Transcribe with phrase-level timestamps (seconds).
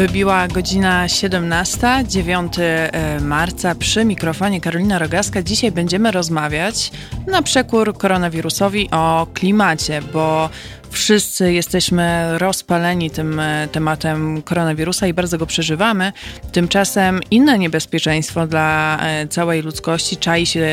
[0.00, 3.74] Wybiła godzina 17, 9 e, marca.
[3.74, 5.42] Przy mikrofonie Karolina Rogaska.
[5.42, 6.90] Dzisiaj będziemy rozmawiać
[7.26, 10.50] na przekór koronawirusowi o klimacie, bo
[10.90, 16.12] wszyscy jesteśmy rozpaleni tym e, tematem koronawirusa i bardzo go przeżywamy.
[16.52, 20.66] Tymczasem inne niebezpieczeństwo dla e, całej ludzkości czai się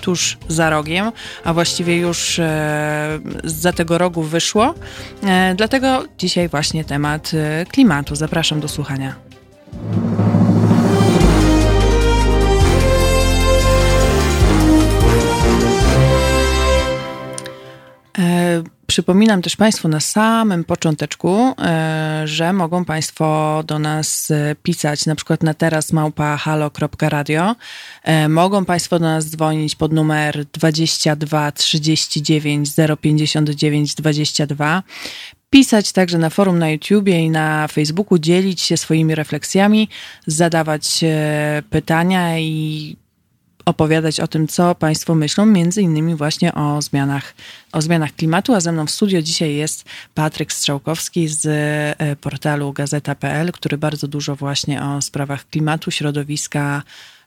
[0.00, 1.12] tuż za rogiem,
[1.44, 2.40] a właściwie już
[3.44, 4.74] za tego rogu wyszło.
[5.56, 7.32] Dlatego dzisiaj właśnie temat
[7.72, 8.14] klimatu.
[8.16, 9.14] Zapraszam do słuchania.
[18.18, 25.06] E, przypominam też Państwu na samym począteczku, e, że mogą Państwo do nas e, pisać
[25.06, 27.56] na przykład na teraz małpa halo.radio.
[28.02, 32.68] E, mogą Państwo do nas dzwonić pod numer 22 39
[33.00, 34.82] 059 22
[35.50, 39.88] pisać także na forum na YouTubie i na Facebooku, dzielić się swoimi refleksjami,
[40.26, 41.04] zadawać
[41.70, 42.96] pytania i
[43.70, 47.34] opowiadać o tym, co Państwo myślą, między innymi właśnie o zmianach,
[47.72, 48.54] o zmianach klimatu.
[48.54, 54.08] A ze mną w studio dzisiaj jest Patryk Strzałkowski z e, portalu gazeta.pl, który bardzo
[54.08, 56.82] dużo właśnie o sprawach klimatu, środowiska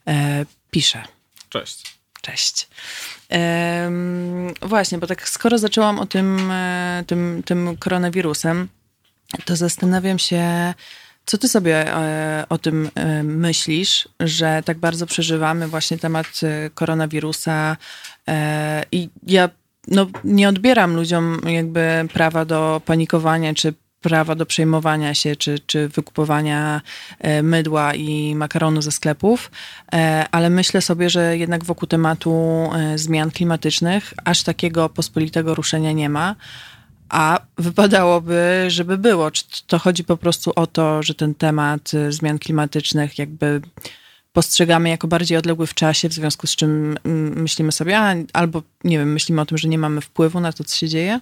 [0.06, 1.02] e, pisze.
[1.48, 1.94] Cześć.
[2.22, 2.68] Cześć.
[4.62, 8.68] właśnie, bo tak skoro zaczęłam o tym, e, tym, tym koronawirusem,
[9.44, 10.74] to zastanawiam się,
[11.26, 16.26] co ty sobie e, o tym e, myślisz, że tak bardzo przeżywamy właśnie temat
[16.74, 17.76] koronawirusa
[18.92, 19.48] i ja
[19.88, 25.88] no, nie odbieram ludziom jakby prawa do panikowania czy prawa do przejmowania się czy, czy
[25.88, 26.80] wykupowania
[27.18, 29.50] e, mydła i makaronu ze sklepów,
[29.92, 32.32] e, ale myślę sobie, że jednak wokół tematu
[32.76, 36.36] e, zmian klimatycznych aż takiego pospolitego ruszenia nie ma.
[37.08, 39.30] A wypadałoby, żeby było.
[39.30, 43.60] Czy to chodzi po prostu o to, że ten temat zmian klimatycznych jakby
[44.34, 48.62] postrzegamy jako bardziej odległy w czasie, w związku z czym mm, myślimy sobie, a, albo
[48.84, 51.20] nie wiem, myślimy o tym, że nie mamy wpływu na to, co się dzieje?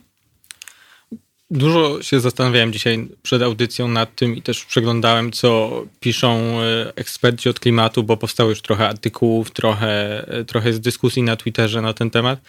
[1.50, 7.48] Dużo się zastanawiałem dzisiaj przed audycją nad tym i też przeglądałem, co piszą e, eksperci
[7.48, 12.10] od klimatu, bo powstało już trochę artykułów, trochę, trochę jest dyskusji na Twitterze na ten
[12.10, 12.40] temat.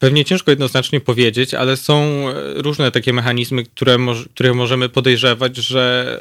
[0.00, 2.24] E, pewnie ciężko jednoznacznie powiedzieć, ale są
[2.54, 3.96] różne takie mechanizmy, które,
[4.34, 6.18] które możemy podejrzewać, że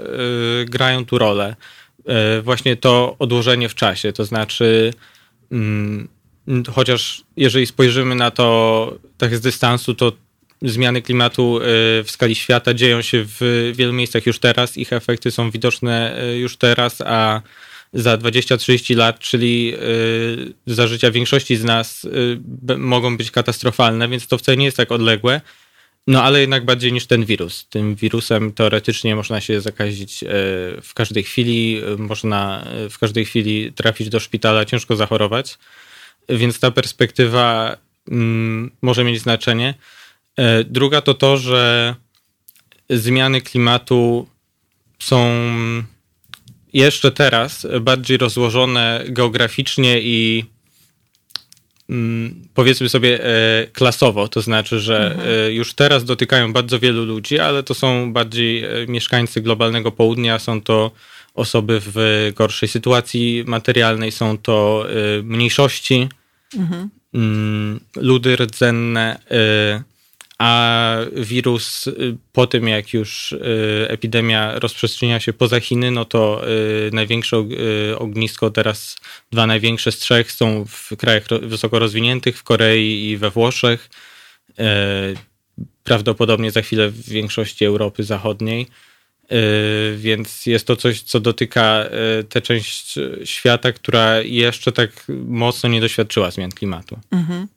[0.66, 1.56] grają tu rolę.
[2.44, 4.94] Właśnie to odłożenie w czasie, to znaczy,
[5.52, 6.08] mm,
[6.72, 10.12] chociaż jeżeli spojrzymy na to tak z dystansu, to
[10.62, 11.64] zmiany klimatu e,
[12.04, 16.38] w skali świata dzieją się w wielu miejscach już teraz, ich efekty są widoczne e,
[16.38, 17.42] już teraz, a
[17.94, 22.08] za 20-30 lat, czyli e, za życia większości z nas,
[22.78, 25.42] mogą być katastrofalne, więc to wcale nie jest tak odległe.
[26.08, 27.68] No ale jednak bardziej niż ten wirus.
[27.70, 30.24] Tym wirusem teoretycznie można się zakazić
[30.82, 35.58] w każdej chwili, można w każdej chwili trafić do szpitala, ciężko zachorować,
[36.30, 37.78] więc ta perspektywa
[38.12, 39.74] mm, może mieć znaczenie.
[40.38, 41.96] E, druga to to, że
[42.90, 44.28] zmiany klimatu
[45.00, 45.44] są
[46.74, 50.46] jeszcze teraz bardziej rozłożone geograficznie i
[51.90, 55.30] mm, powiedzmy sobie e, klasowo, to znaczy, że mhm.
[55.30, 60.62] E, już teraz dotykają bardzo wielu ludzi, ale to są bardziej mieszkańcy globalnego południa, są
[60.62, 60.92] to
[61.34, 64.86] osoby w gorszej sytuacji materialnej, są to
[65.24, 66.10] mniejszości,
[66.58, 66.90] mhm.
[67.14, 69.20] Mm, ludy rdzenne,
[70.40, 76.48] a wirus y, po tym, jak już y, epidemia rozprzestrzenia się poza Chiny, no to
[76.88, 77.46] y, największe
[77.98, 78.98] ognisko, teraz
[79.32, 83.90] dwa największe z trzech są w krajach wysoko rozwiniętych, w Korei i we Włoszech.
[85.84, 88.68] Prawdopodobnie za chwilę w większości Europy Zachodniej.
[89.98, 91.86] Więc jest to coś, co dotyka
[92.30, 97.00] tę część świata, która jeszcze tak mocno nie doświadczyła zmian klimatu.
[97.12, 97.48] Mhm.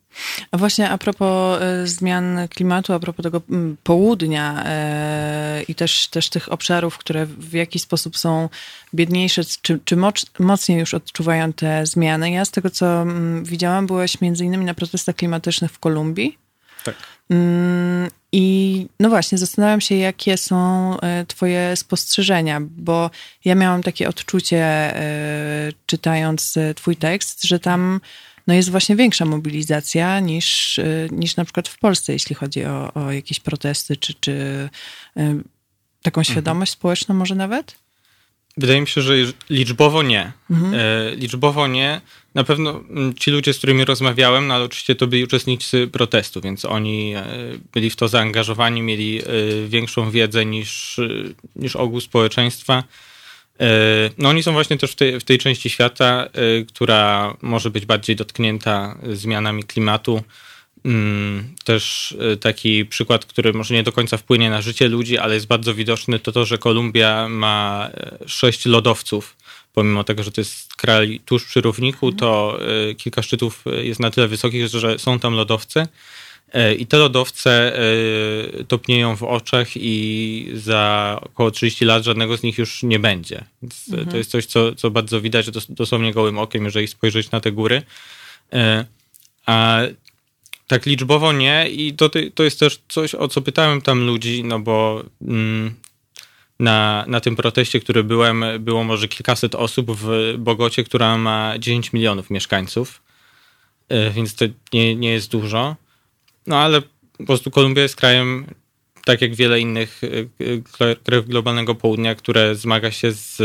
[0.51, 6.07] A właśnie a propos e, zmian klimatu, a propos tego mm, południa e, i też,
[6.07, 8.49] też tych obszarów, które w jakiś sposób są
[8.93, 9.97] biedniejsze, czy, czy
[10.39, 12.31] mocniej już odczuwają te zmiany.
[12.31, 16.37] Ja z tego, co mm, widziałam, byłeś między innymi na protestach klimatycznych w Kolumbii.
[16.83, 16.95] Tak.
[17.29, 23.09] Mm, I no właśnie, zastanawiam się, jakie są e, Twoje spostrzeżenia, bo
[23.45, 24.93] ja miałam takie odczucie,
[25.85, 27.99] czytając Twój tekst, że tam
[28.47, 32.93] no jest właśnie większa mobilizacja niż, y, niż na przykład w Polsce, jeśli chodzi o,
[32.93, 34.31] o jakieś protesty, czy, czy
[35.17, 35.43] y,
[36.01, 36.33] taką mhm.
[36.33, 36.79] świadomość mhm.
[36.79, 37.83] społeczną może nawet?
[38.57, 39.13] Wydaje mi się, że
[39.49, 40.31] liczbowo nie.
[40.49, 40.73] Mhm.
[40.73, 42.01] E, liczbowo nie.
[42.35, 46.41] Na pewno mm, ci ludzie, z którymi rozmawiałem, no ale oczywiście to byli uczestnicy protestu,
[46.41, 47.25] więc oni e,
[47.73, 49.23] byli w to zaangażowani, mieli e,
[49.67, 50.99] większą wiedzę niż,
[51.55, 52.83] niż ogół społeczeństwa.
[54.17, 56.29] No oni są właśnie też w tej, w tej części świata,
[56.67, 60.23] która może być bardziej dotknięta zmianami klimatu.
[60.85, 65.33] Mm, też y, taki przykład, który może nie do końca wpłynie na życie ludzi, ale
[65.33, 69.37] jest bardzo widoczny, to to, że Kolumbia ma e, sześć lodowców.
[69.73, 72.59] Pomimo tego, że to jest kraj tuż przy równiku, to
[72.89, 75.87] e, kilka szczytów e, jest na tyle wysokich, że są tam lodowce.
[76.77, 77.77] I te lodowce
[78.67, 83.43] topnieją w oczach i za około 30 lat żadnego z nich już nie będzie.
[83.61, 84.07] Więc mhm.
[84.07, 87.81] To jest coś, co, co bardzo widać dosłownie gołym okiem, jeżeli spojrzeć na te góry.
[89.45, 89.81] A
[90.67, 94.59] tak liczbowo nie i to, to jest też coś, o co pytałem tam ludzi, no
[94.59, 95.75] bo mm,
[96.59, 101.93] na, na tym proteście, który byłem, było może kilkaset osób w Bogocie, która ma 10
[101.93, 103.01] milionów mieszkańców,
[103.89, 105.75] e, więc to nie, nie jest dużo.
[106.47, 106.81] No ale
[107.17, 108.45] po prostu Kolumbia jest krajem,
[109.05, 113.41] tak jak wiele innych e, e, krajów globalnego południa, które zmaga się z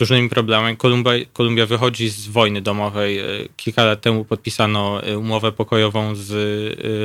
[0.00, 0.76] różnymi problemami.
[0.76, 3.20] Kolumbia, Kolumbia wychodzi z wojny domowej.
[3.56, 6.30] Kilka lat temu podpisano umowę pokojową z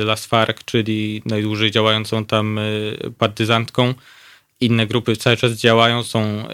[0.06, 2.60] Las FARC, czyli najdłużej działającą tam
[3.18, 3.94] partyzantką.
[4.60, 6.44] Inne grupy cały czas działają, są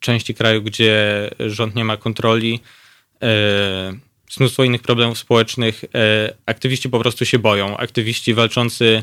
[0.00, 2.60] części kraju, gdzie rząd nie ma kontroli.
[4.38, 5.84] Mnóstwo innych problemów społecznych.
[6.46, 7.76] Aktywiści po prostu się boją.
[7.76, 9.02] Aktywiści walczący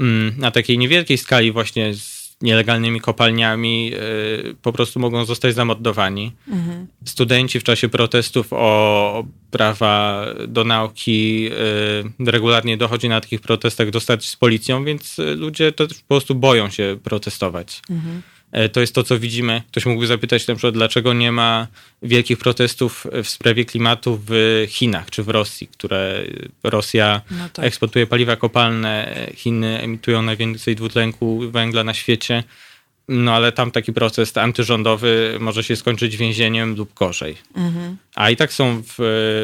[0.00, 6.32] mm, na takiej niewielkiej skali właśnie z nielegalnymi kopalniami y, po prostu mogą zostać zamordowani.
[6.48, 6.86] Mhm.
[7.04, 11.48] Studenci w czasie protestów o prawa do nauki
[12.20, 16.70] y, regularnie dochodzi na takich protestach do z policją, więc ludzie to po prostu boją
[16.70, 17.82] się protestować.
[17.90, 18.22] Mhm.
[18.52, 19.62] E, to jest to, co widzimy.
[19.70, 21.66] Ktoś mógłby zapytać na przykład, dlaczego nie ma
[22.02, 26.24] wielkich protestów w sprawie klimatu w Chinach czy w Rosji, które
[26.62, 27.64] Rosja no tak.
[27.64, 32.42] eksportuje paliwa kopalne, Chiny emitują najwięcej dwutlenku węgla na świecie.
[33.12, 37.36] No ale tam taki proces antyrządowy może się skończyć więzieniem lub gorzej.
[37.54, 37.96] Mhm.
[38.14, 38.94] A i tak są w,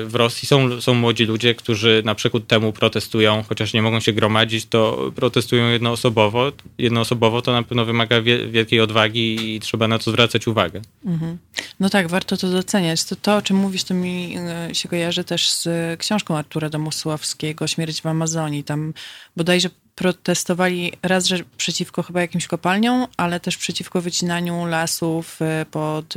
[0.09, 4.13] w Rosji, są, są młodzi ludzie, którzy na przykład temu protestują, chociaż nie mogą się
[4.13, 6.53] gromadzić, to protestują jednoosobowo.
[6.79, 10.83] Jednoosobowo to na pewno wymaga wielkiej odwagi i trzeba na to zwracać uwagę.
[11.07, 11.39] Mhm.
[11.81, 13.05] No tak, warto to doceniać.
[13.05, 15.69] To, to, o czym mówisz, to mi e, się kojarzy też z
[16.01, 18.65] książką Artura Domosławskiego Śmierć w Amazonii.
[18.65, 18.93] Tam
[19.37, 26.15] bodajże protestowali raz, że przeciwko chyba jakimś kopalniom, ale też przeciwko wycinaniu lasów y, pod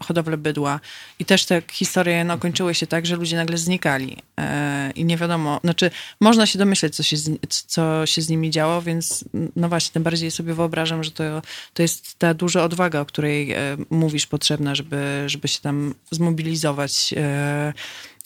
[0.00, 0.80] hodowlę bydła.
[1.18, 4.16] I też te historie no, kończyły się tak, że ludzie nagle znikali.
[4.40, 5.90] E, I nie wiadomo, znaczy
[6.20, 9.24] można się domyśleć, co się, z, co się z nimi działo, więc
[9.56, 11.42] no właśnie, tym bardziej sobie wyobrażam, że to,
[11.74, 17.14] to jest ta duża odwaga, o której e, mówisz, potrzebna, żeby, żeby się tam zmobilizować
[17.16, 17.72] e,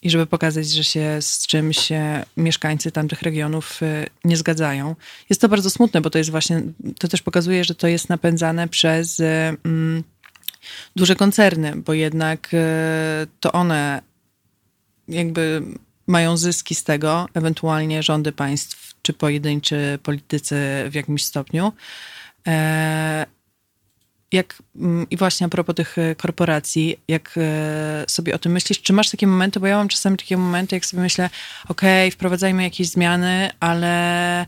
[0.02, 1.88] i żeby pokazać, że się z czymś
[2.36, 4.96] mieszkańcy tamtych regionów y, nie zgadzają.
[5.30, 6.62] Jest to bardzo smutne, bo to jest właśnie,
[6.98, 9.24] to też pokazuje, że to jest napędzane przez y,
[9.64, 10.04] mm,
[10.96, 12.58] duże koncerny, bo jednak y,
[13.40, 14.02] to one
[15.08, 15.62] jakby
[16.06, 20.56] mają zyski z tego, ewentualnie rządy państw czy pojedynczy politycy
[20.90, 21.72] w jakimś stopniu.
[22.46, 23.26] E,
[24.32, 28.82] jak, mm, I właśnie a propos tych e, korporacji, jak e, sobie o tym myślisz,
[28.82, 31.30] czy masz takie momenty, bo ja mam czasami takie momenty, jak sobie myślę,
[31.68, 34.46] okej, okay, wprowadzajmy jakieś zmiany, ale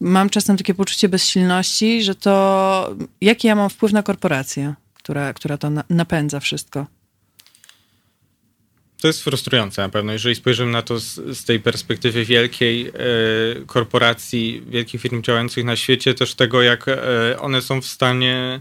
[0.00, 5.58] mam czasem takie poczucie bezsilności, że to jaki ja mam wpływ na korporację, która, która
[5.58, 6.86] to napędza wszystko.
[9.00, 12.92] To jest frustrujące na pewno, jeżeli spojrzymy na to z, z tej perspektywy wielkiej e,
[13.66, 16.98] korporacji, wielkich firm działających na świecie, też tego, jak e,
[17.40, 18.60] one są w stanie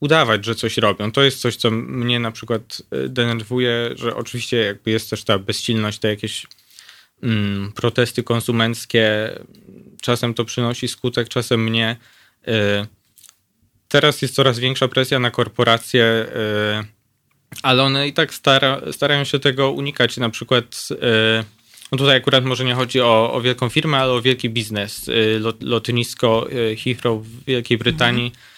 [0.00, 1.12] udawać, że coś robią.
[1.12, 5.38] To jest coś, co mnie na przykład e, denerwuje, że oczywiście jakby jest też ta
[5.38, 6.46] bezsilność, te jakieś
[7.22, 9.30] mm, protesty konsumenckie.
[10.00, 11.96] Czasem to przynosi skutek, czasem mnie.
[12.46, 12.86] E,
[13.88, 16.84] teraz jest coraz większa presja na korporacje, e,
[17.62, 20.16] ale one i tak stara, starają się tego unikać.
[20.16, 20.88] Na przykład
[21.92, 25.10] no tutaj akurat może nie chodzi o, o wielką firmę, ale o wielki biznes.
[25.40, 26.48] Lot, lotnisko
[26.84, 28.57] Heathrow w Wielkiej Brytanii mhm Y,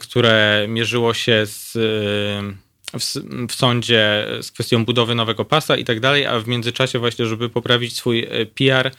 [0.00, 3.04] które mierzyło się z, y, w,
[3.48, 7.48] w, sądzie z kwestią budowy nowego pasa i tak dalej, a w międzyczasie właśnie, żeby
[7.48, 8.90] poprawić swój y, PR,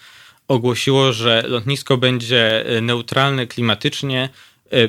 [0.47, 4.29] ogłosiło, że lotnisko będzie neutralne klimatycznie,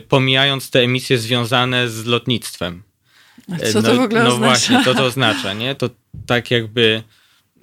[0.09, 2.83] pomijając te emisje związane z lotnictwem.
[3.53, 4.47] A co to no, w ogóle no oznacza?
[4.47, 5.75] właśnie, to to oznacza, nie?
[5.75, 5.91] To
[6.27, 7.03] tak jakby...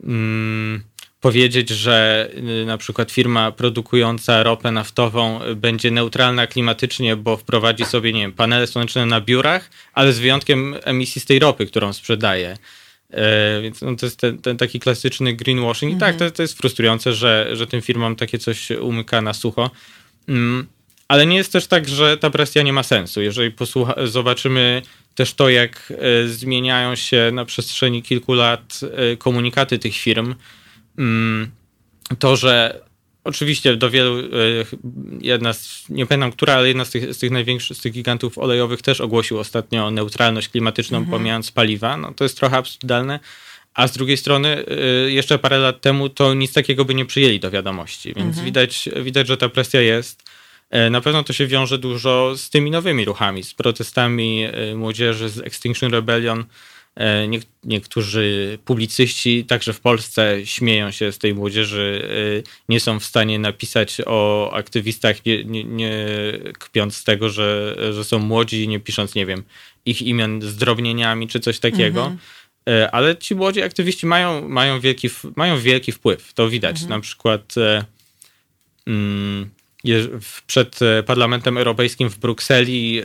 [0.03, 0.84] Mm,
[1.24, 2.30] powiedzieć, że
[2.62, 8.32] y, na przykład firma produkująca ropę naftową będzie neutralna klimatycznie, bo wprowadzi sobie, nie wiem,
[8.32, 12.58] panele słoneczne na biurach, ale z wyjątkiem emisji z tej ropy, którą sprzedaje.
[13.12, 15.94] E, więc no, to jest ten, ten, taki klasyczny greenwashing.
[15.94, 16.32] I tak, mhm.
[16.32, 19.72] to, to jest frustrujące, że, że tym firmom takie coś umyka na sucho.
[20.27, 20.68] Mm,
[21.08, 23.22] ale nie jest też tak, że ta presja nie ma sensu.
[23.22, 24.82] Jeżeli posłucha, zobaczymy
[25.15, 30.36] też to, jak e, zmieniają się na przestrzeni kilku lat e, komunikaty tych firm,
[32.19, 32.81] to, że
[33.23, 34.25] oczywiście do wielu, e,
[35.21, 38.38] jedna z, nie pamiętam która, ale jedna z tych, z tych największych, z tych gigantów
[38.38, 41.12] olejowych też ogłosił ostatnio neutralność klimatyczną, mhm.
[41.12, 41.97] pomijając paliwa.
[41.97, 43.19] No to jest trochę absurdalne.
[43.73, 44.65] A z drugiej strony,
[45.07, 48.45] jeszcze parę lat temu to nic takiego by nie przyjęli do wiadomości, więc mhm.
[48.45, 50.23] widać, widać, że ta presja jest.
[50.73, 55.29] E, na pewno to się wiąże dużo z tymi nowymi ruchami, z protestami e, młodzieży,
[55.29, 56.45] z Extinction Rebellion.
[56.95, 57.27] E,
[57.63, 62.07] niektórzy publicyści, także w Polsce, śmieją się z tej młodzieży,
[62.69, 65.95] nie są w stanie napisać o aktywistach, nie, nie, nie
[66.59, 69.43] kpiąc z tego, że, że są młodzi, nie pisząc, nie wiem,
[69.85, 72.01] ich imion zdrobnieniami czy coś takiego.
[72.01, 72.19] Mhm.
[72.91, 76.33] Ale ci młodzi aktywiści mają, mają, wielki, mają wielki wpływ.
[76.33, 76.75] To widać.
[76.75, 76.89] Mhm.
[76.89, 77.55] Na przykład.
[78.88, 79.50] Mm,
[80.47, 83.03] przed e, Parlamentem Europejskim w Brukseli e,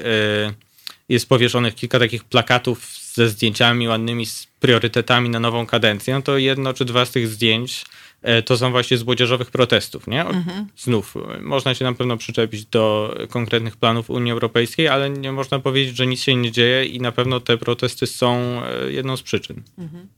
[1.08, 2.86] jest powieszonych kilka takich plakatów
[3.18, 7.28] ze zdjęciami ładnymi, z priorytetami na nową kadencję, no to jedno czy dwa z tych
[7.28, 7.84] zdjęć
[8.22, 10.20] E, to są właśnie z młodzieżowych protestów, nie?
[10.24, 10.66] Mhm.
[10.76, 15.96] Znów, można się na pewno przyczepić do konkretnych planów Unii Europejskiej, ale nie można powiedzieć,
[15.96, 19.62] że nic się nie dzieje i na pewno te protesty są e, jedną z przyczyn.
[19.78, 20.08] Mhm.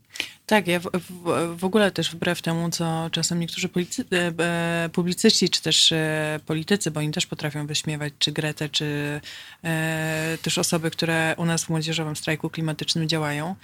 [0.50, 4.04] Tak, ja w, w, w, ogóle też wbrew temu, co czasem niektórzy policy,
[4.38, 5.94] e, publicyści, czy też
[6.46, 9.20] politycy, bo oni też potrafią wyśmiewać, czy Gretę, czy
[9.64, 13.54] e, też osoby, które u nas w młodzieżowym strajku klimatycznym działają,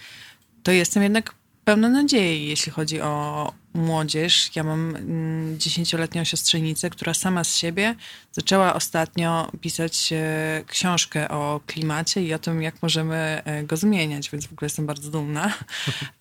[0.62, 1.34] to jestem jednak
[1.66, 4.50] pełna nadziei, jeśli chodzi o młodzież.
[4.56, 7.94] Ja mam mm, dziesięcioletnią siostrzenicę, która sama z siebie
[8.32, 14.30] zaczęła ostatnio pisać e, książkę o klimacie i o tym, jak możemy e, go zmieniać,
[14.30, 15.52] więc w ogóle jestem bardzo dumna.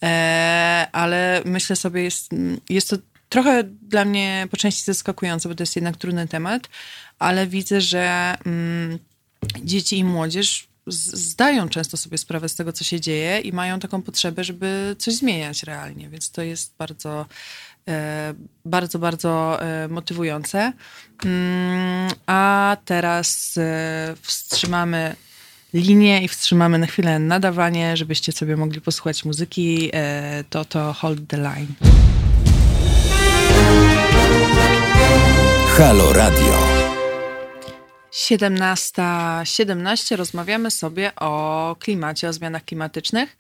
[0.04, 2.32] E, ale myślę sobie, jest,
[2.70, 2.98] jest to
[3.30, 6.70] trochę dla mnie po części zaskakujące, bo to jest jednak trudny temat,
[7.20, 9.00] ale widzę, że mm,
[9.64, 14.02] dzieci i młodzież zdają często sobie sprawę z tego, co się dzieje i mają taką
[14.02, 17.26] potrzebę, żeby coś zmieniać realnie, więc to jest bardzo,
[17.88, 18.34] e,
[18.66, 20.74] bardzo, bardzo e, motywujące.
[21.26, 25.16] Mm, a teraz e, wstrzymamy
[25.74, 29.92] linię i wstrzymamy na chwilę nadawanie, żebyście sobie mogli posłuchać muzyki.
[30.50, 31.74] To to Hold the Line.
[35.78, 36.95] Halo Radio.
[38.16, 43.38] 17.17 17 rozmawiamy sobie o klimacie, o zmianach klimatycznych.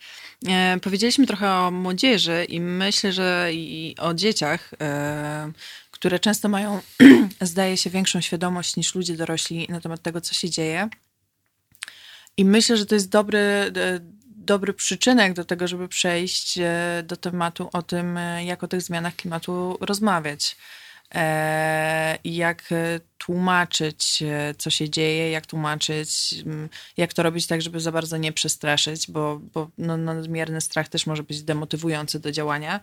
[0.48, 5.52] E, powiedzieliśmy trochę o młodzieży i myślę, że i o dzieciach, e,
[5.92, 6.82] które często mają,
[7.42, 10.90] zdaje się, większą świadomość niż ludzie dorośli na temat tego, co się dzieje.
[12.38, 13.72] I myślę, że to jest dobry,
[14.46, 18.82] dobry przyczynek do tego, żeby przejść e, do tematu o tym, e, jak o tych
[18.82, 20.58] zmianach klimatu rozmawiać.
[21.16, 27.62] E, jak e, tłumaczyć, e, co się dzieje, jak tłumaczyć, mm, jak to robić tak,
[27.62, 32.32] żeby za bardzo nie przestraszyć, bo, bo no, nadmierny strach też może być demotywujący do
[32.32, 32.80] działania.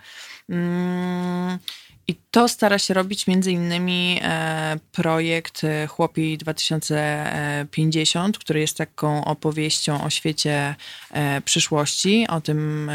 [2.13, 9.25] I to stara się robić między innymi e, projekt e, Chłopi 2050, który jest taką
[9.25, 10.75] opowieścią o świecie
[11.11, 12.91] e, przyszłości, o tym,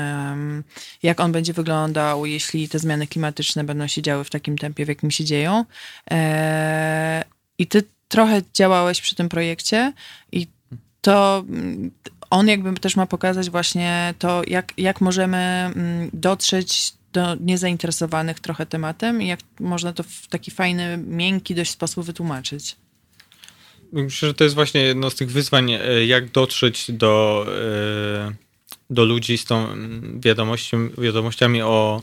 [1.03, 4.88] jak on będzie wyglądał, jeśli te zmiany klimatyczne będą się działy w takim tempie, w
[4.88, 5.65] jakim się dzieją.
[7.57, 9.93] I ty trochę działałeś przy tym projekcie
[10.31, 10.47] i
[11.01, 11.91] to mm,
[12.29, 18.65] on jakby też ma pokazać właśnie to, jak, jak możemy mm, dotrzeć do niezainteresowanych trochę
[18.65, 22.75] tematem i jak można to w taki fajny, miękki dość sposób wytłumaczyć.
[23.91, 28.33] Myślę, że to jest właśnie jedno z tych wyzwań, e, jak dotrzeć do, e,
[28.89, 29.67] do ludzi z tą
[30.19, 32.01] wiadomością, wiadomościami o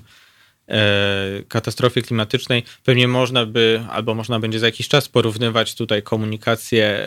[0.68, 2.62] e, katastrofie klimatycznej.
[2.85, 7.00] Pewnie można by, albo można będzie za jakiś czas porównywać tutaj komunikację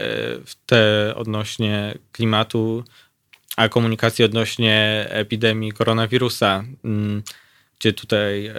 [0.45, 2.83] w te odnośnie klimatu,
[3.57, 6.63] a komunikację odnośnie epidemii koronawirusa.
[7.79, 8.53] Gdzie tutaj e,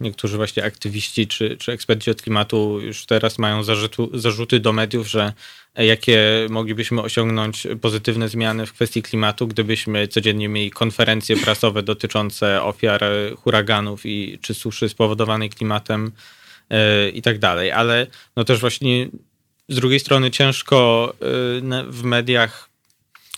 [0.00, 5.08] niektórzy właśnie aktywiści czy, czy eksperci od klimatu już teraz mają zarzutu, zarzuty do mediów,
[5.08, 5.32] że
[5.74, 12.62] e, jakie moglibyśmy osiągnąć pozytywne zmiany w kwestii klimatu, gdybyśmy codziennie mieli konferencje prasowe dotyczące
[12.62, 13.04] ofiar
[13.36, 16.12] huraganów i czy suszy spowodowanej klimatem
[16.70, 17.70] e, i tak dalej.
[17.70, 18.06] Ale
[18.36, 19.08] no też właśnie
[19.68, 21.12] z drugiej strony ciężko
[21.88, 22.68] w mediach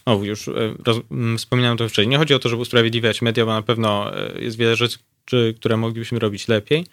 [0.07, 0.51] o, już
[0.85, 1.01] roz,
[1.39, 2.09] wspominałem to wcześniej.
[2.09, 4.99] Nie chodzi o to, żeby usprawiedliwiać media, bo na pewno jest wiele rzeczy,
[5.57, 6.87] które moglibyśmy robić lepiej,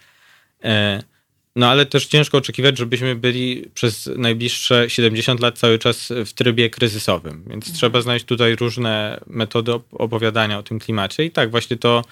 [1.56, 6.70] No ale też ciężko oczekiwać, żebyśmy byli przez najbliższe 70 lat cały czas w trybie
[6.70, 7.76] kryzysowym, więc mhm.
[7.76, 12.04] trzeba znaleźć tutaj różne metody opowiadania o tym klimacie i tak właśnie to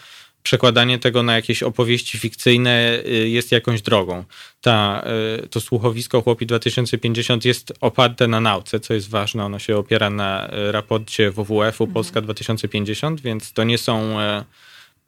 [0.46, 4.24] przekładanie tego na jakieś opowieści fikcyjne y, jest jakąś drogą.
[4.62, 5.04] Ta,
[5.44, 9.46] y, to słuchowisko Chłopi 2050 jest oparte na nauce, co jest ważne.
[9.46, 11.94] Ono się opiera na y, raporcie WWF-u mhm.
[11.94, 14.18] Polska 2050, więc to nie są...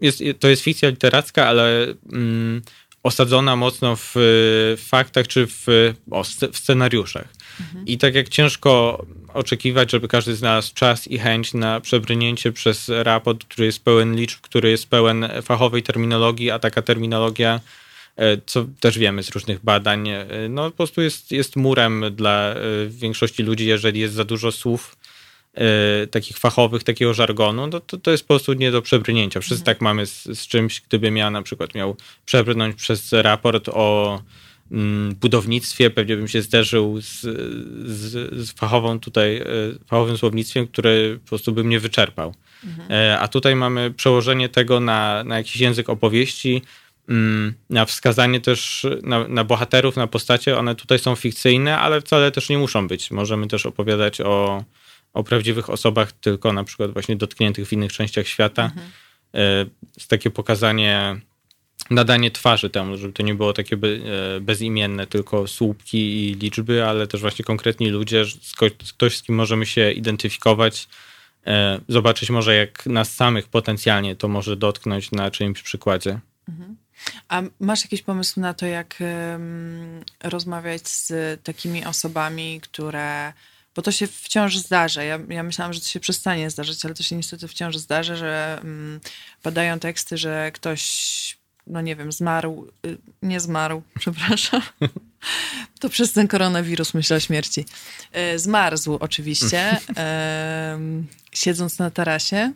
[0.01, 2.61] Jest, to jest fikcja literacka, ale mm,
[3.03, 4.15] osadzona mocno w
[4.77, 5.65] faktach czy w,
[6.11, 7.27] o, w scenariuszach.
[7.59, 7.85] Mhm.
[7.85, 13.43] I tak jak ciężko oczekiwać, żeby każdy znalazł czas i chęć na przebrnięcie przez raport,
[13.43, 17.59] który jest pełen liczb, który jest pełen fachowej terminologii, a taka terminologia,
[18.15, 22.53] e, co też wiemy z różnych badań, e, no po prostu jest, jest murem dla
[22.53, 22.55] e,
[22.89, 24.95] większości ludzi, jeżeli jest za dużo słów
[26.11, 29.39] takich fachowych, takiego żargonu, no to, to jest po prostu nie do przebrnięcia.
[29.39, 29.75] Wszyscy mhm.
[29.75, 31.95] tak mamy z, z czymś, gdybym ja na przykład miał
[32.25, 34.19] przebrnąć przez raport o
[34.71, 37.21] Mm, budownictwie, pewnie bym się zderzył z,
[37.85, 39.45] z, z, fachową tutaj, e,
[39.85, 40.91] fachowym słownictwem, które
[41.23, 42.33] po prostu by mnie wyczerpał.
[42.63, 42.91] Mhm.
[42.91, 46.61] E, a tutaj mamy przełożenie tego na, na jakiś język opowieści,
[47.09, 50.57] mm, na wskazanie też na, na, bohaterów, na postacie.
[50.57, 53.11] One tutaj są fikcyjne, ale wcale też nie muszą być.
[53.11, 54.63] Możemy też opowiadać o,
[55.17, 58.63] o prawdziwych osobach, tylko na przykład właśnie dotkniętych w innych częściach świata.
[58.63, 58.87] Mhm.
[59.33, 59.65] E,
[60.07, 61.21] takie pokazanie
[61.89, 63.77] nadanie twarzy temu, żeby to nie było takie
[64.41, 68.25] bezimienne, tylko słupki i liczby, ale też właśnie konkretni ludzie,
[68.93, 70.87] ktoś, z kim możemy się identyfikować,
[71.47, 76.19] e, zobaczyć może jak nas samych potencjalnie to może dotknąć na czyimś przykładzie.
[76.49, 76.77] Mhm.
[77.29, 79.03] A masz jakiś pomysł na to, jak
[80.23, 83.33] rozmawiać z takimi osobami, które
[83.77, 85.03] bo to się wciąż zdarza.
[85.03, 88.59] Ja, ja myślałam, że to się przestanie zdarzyć, ale to się niestety wciąż zdarza, że
[88.63, 88.99] um,
[89.41, 94.61] padają teksty, że ktoś no nie wiem, zmarł, y, nie zmarł, przepraszam.
[95.79, 97.65] To przez ten koronawirus myślę o śmierci.
[98.11, 99.77] E, zmarzł oczywiście,
[101.33, 102.53] siedząc na tarasie.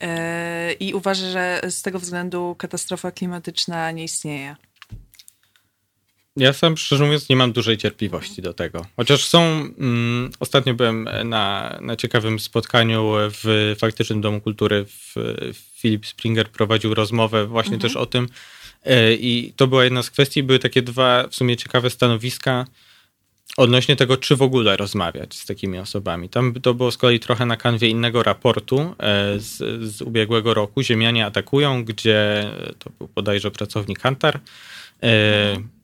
[0.00, 4.56] E, I uważa, że z tego względu katastrofa klimatyczna nie istnieje.
[6.38, 8.86] Ja sam szczerze mówiąc nie mam dużej cierpliwości do tego.
[8.96, 9.42] Chociaż są,
[9.78, 14.84] mm, ostatnio byłem na, na ciekawym spotkaniu w faktycznym Domu Kultury.
[14.84, 15.14] W,
[15.80, 17.80] Philip Springer prowadził rozmowę właśnie mhm.
[17.80, 18.28] też o tym
[18.84, 20.42] e, i to była jedna z kwestii.
[20.42, 22.64] Były takie dwa w sumie ciekawe stanowiska
[23.56, 26.28] odnośnie tego, czy w ogóle rozmawiać z takimi osobami.
[26.28, 29.56] Tam to było z kolei trochę na kanwie innego raportu e, z,
[29.92, 30.82] z ubiegłego roku.
[30.82, 34.40] Ziemianie atakują, gdzie to był bodajże pracownik Kantar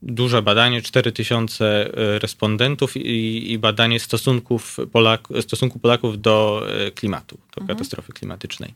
[0.03, 7.37] duże badanie, 4000 e, respondentów i, i, badanie stosunków Polak, stosunku Polaków do e, klimatu,
[7.37, 7.67] do mhm.
[7.67, 8.73] katastrofy klimatycznej.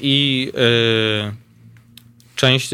[0.00, 0.52] I
[2.36, 2.70] część,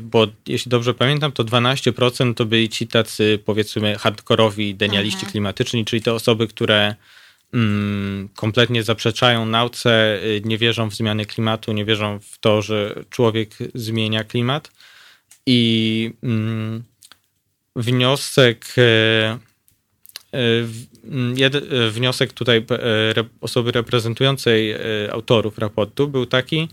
[0.00, 5.32] bo jeśli dobrze pamiętam, to 12% to byli ci tacy powiedzmy hardkorowi denialiści mhm.
[5.32, 6.94] klimatyczni, czyli te osoby, które
[7.54, 13.50] mm, kompletnie zaprzeczają nauce, nie wierzą w zmiany klimatu, nie wierzą w to, że człowiek
[13.74, 14.70] zmienia klimat.
[15.50, 16.84] I mm,
[17.76, 19.38] wniosek, e, e,
[21.04, 22.64] mm, jed, e, wniosek tutaj
[23.40, 24.74] osoby reprezentującej
[25.10, 26.68] autorów raportu był taki,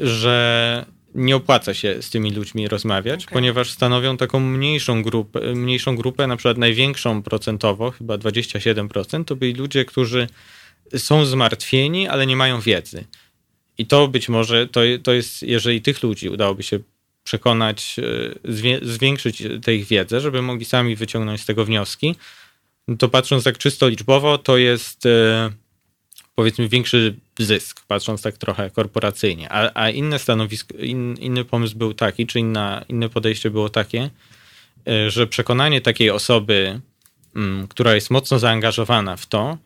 [0.00, 3.34] że nie opłaca się z tymi ludźmi rozmawiać, okay.
[3.34, 9.54] ponieważ stanowią taką mniejszą grupę, mniejszą grupę, na przykład największą procentowo, chyba 27%, to byli
[9.54, 10.26] ludzie, którzy
[10.96, 13.04] są zmartwieni, ale nie mają wiedzy.
[13.78, 16.78] I to być może, to, to jest, jeżeli tych ludzi udałoby się
[17.28, 22.14] przekonać, e, zwiększyć tę ich wiedzę, żeby mogli sami wyciągnąć z tego wnioski,
[22.88, 25.50] no to patrząc tak czysto liczbowo, to jest e,
[26.34, 29.52] powiedzmy większy zysk, patrząc tak trochę korporacyjnie.
[29.52, 34.10] A, a inne stanowisko, in, inny pomysł był taki, czy inna, inne podejście było takie,
[34.88, 36.80] e, że przekonanie takiej osoby,
[37.36, 39.58] mm, która jest mocno zaangażowana w to,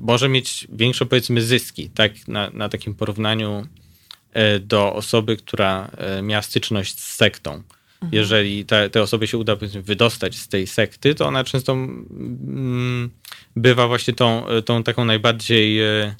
[0.00, 3.66] może mieć większe powiedzmy zyski, tak na, na takim porównaniu
[4.60, 7.52] do osoby, która e, miała styczność z sektą.
[7.52, 8.12] Mhm.
[8.12, 13.10] Jeżeli te, te osoby się uda wydostać z tej sekty, to ona często mm,
[13.56, 16.14] bywa właśnie tą, tą taką najbardziej e,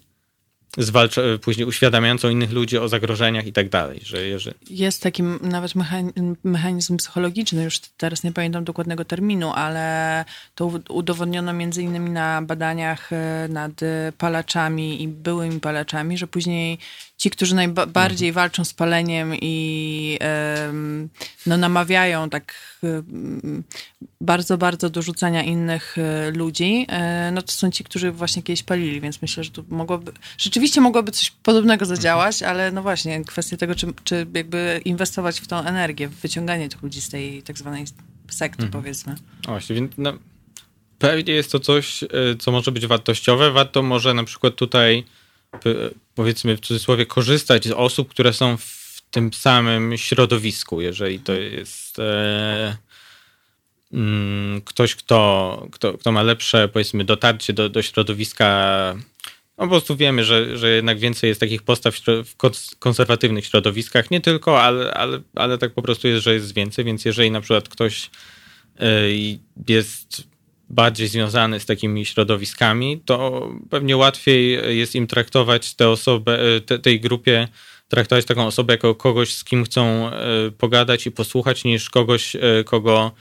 [0.79, 4.01] zwalcza, później uświadamiającą innych ludzi o zagrożeniach i tak dalej.
[4.03, 4.57] Że jeżeli...
[4.71, 5.73] Jest taki nawet
[6.45, 10.25] mechanizm psychologiczny, już teraz nie pamiętam dokładnego terminu, ale
[10.55, 13.11] to udowodniono między innymi na badaniach
[13.49, 13.81] nad
[14.19, 16.79] palaczami i byłymi palaczami, że później
[17.17, 18.35] ci, którzy najbardziej mhm.
[18.35, 20.19] walczą z paleniem i
[21.47, 22.55] no, namawiają tak
[24.21, 28.63] bardzo, bardzo do rzucania innych e, ludzi, e, no to są ci, którzy właśnie kiedyś
[28.63, 32.51] palili, więc myślę, że tu mogłoby, rzeczywiście mogłoby coś podobnego zadziałać, mhm.
[32.51, 36.83] ale no właśnie, kwestia tego, czy, czy jakby inwestować w tą energię, w wyciąganie tych
[36.83, 37.85] ludzi z tej tak zwanej
[38.31, 38.83] sekty, mhm.
[38.83, 39.15] powiedzmy.
[39.47, 40.13] O, właśnie, więc no,
[40.99, 43.51] pewnie jest to coś, e, co może być wartościowe.
[43.51, 45.05] Warto może na przykład tutaj,
[46.15, 51.99] powiedzmy w cudzysłowie, korzystać z osób, które są w tym samym środowisku, jeżeli to jest
[51.99, 52.77] e,
[53.93, 58.47] mm, ktoś, kto, kto, kto ma lepsze, powiedzmy, dotarcie do, do środowiska.
[59.59, 62.37] No po prostu wiemy, że, że jednak więcej jest takich postaw w
[62.79, 67.05] konserwatywnych środowiskach, nie tylko, ale, ale, ale tak po prostu jest, że jest więcej, więc
[67.05, 68.11] jeżeli na przykład ktoś
[68.79, 68.89] e,
[69.69, 70.36] jest
[70.69, 76.79] bardziej związany z takimi środowiskami, to pewnie łatwiej jest im traktować tę osobę, e, te,
[76.79, 77.49] tej grupie,
[77.89, 82.41] traktować taką osobę jako kogoś, z kim chcą e, pogadać i posłuchać, niż kogoś, e,
[82.65, 83.13] kogo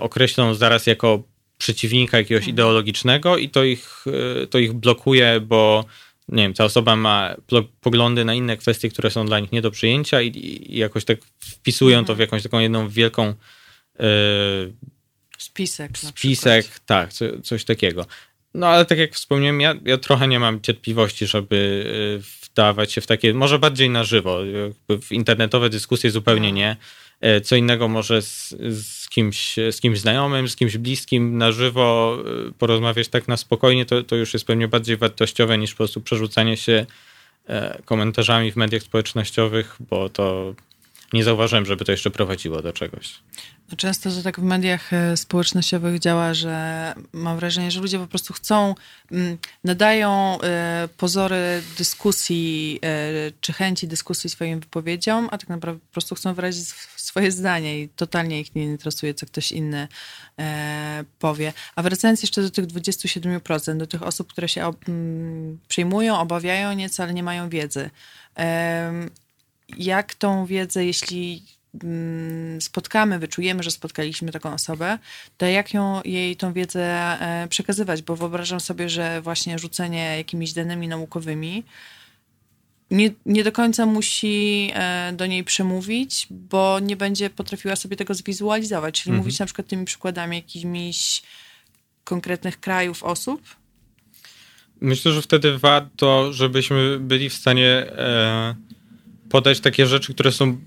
[0.00, 1.22] określą zaraz jako
[1.58, 2.54] przeciwnika jakiegoś mhm.
[2.54, 4.04] ideologicznego i to ich,
[4.50, 5.84] to ich blokuje, bo
[6.28, 7.34] nie wiem, ta osoba ma
[7.80, 10.28] poglądy na inne kwestie, które są dla nich nie do przyjęcia i,
[10.68, 12.20] i jakoś tak wpisują to w mhm.
[12.20, 13.34] jakąś taką jedną wielką
[15.48, 15.98] Spisek.
[15.98, 18.06] Spisek, tak, co, coś takiego.
[18.54, 21.56] No ale tak jak wspomniałem, ja, ja trochę nie mam cierpliwości, żeby
[22.20, 24.38] y, wdawać się w takie, może bardziej na żywo,
[24.88, 26.54] w internetowe dyskusje zupełnie no.
[26.54, 26.76] nie.
[27.20, 32.18] E, co innego może z, z, kimś, z kimś znajomym, z kimś bliskim na żywo
[32.48, 36.00] y, porozmawiać tak na spokojnie, to, to już jest pewnie bardziej wartościowe niż po prostu
[36.00, 36.86] przerzucanie się
[37.48, 40.54] e, komentarzami w mediach społecznościowych, bo to
[41.12, 43.14] nie zauważyłem, żeby to jeszcze prowadziło do czegoś.
[43.70, 48.06] No często to tak w mediach e, społecznościowych działa, że mam wrażenie, że ludzie po
[48.06, 48.74] prostu chcą,
[49.12, 55.92] mm, nadają e, pozory dyskusji, e, czy chęci dyskusji swoim wypowiedziom, a tak naprawdę po
[55.92, 59.88] prostu chcą wyrazić swoje zdanie i totalnie ich nie interesuje, co ktoś inny
[61.18, 61.52] powie.
[61.76, 67.02] A wracając jeszcze do tych 27%, do tych osób, które się mm, przejmują, obawiają nieco,
[67.02, 67.90] ale nie mają wiedzy
[69.78, 71.42] jak tą wiedzę, jeśli
[72.60, 74.98] spotkamy, wyczujemy, że spotkaliśmy taką osobę,
[75.36, 76.84] to jak ją, jej tą wiedzę
[77.20, 81.64] e, przekazywać, bo wyobrażam sobie, że właśnie rzucenie jakimiś danymi naukowymi
[82.90, 88.14] nie, nie do końca musi e, do niej przemówić, bo nie będzie potrafiła sobie tego
[88.14, 89.24] zwizualizować, czyli mhm.
[89.24, 91.22] mówić na przykład tymi przykładami jakimiś
[92.04, 93.42] konkretnych krajów, osób.
[94.80, 98.54] Myślę, że wtedy warto, żebyśmy byli w stanie e
[99.30, 100.58] podać takie rzeczy, które są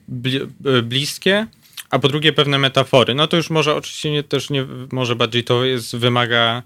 [0.66, 1.48] e, bliskie,
[1.90, 3.16] a po drugie pewne metafory.
[3.16, 6.64] No to już może oczywiście nie, też nie, może bardziej to jest, wymaga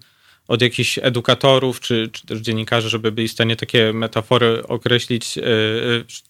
[0.47, 5.43] od jakichś edukatorów czy, czy też dziennikarzy, żeby byli w stanie takie metafory określić, yy,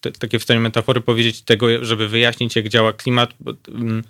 [0.01, 3.33] te, takie w stanie metafory powiedzieć tego, żeby wyjaśnić, jak działa klimat.
[3.39, 4.03] Bo, yy,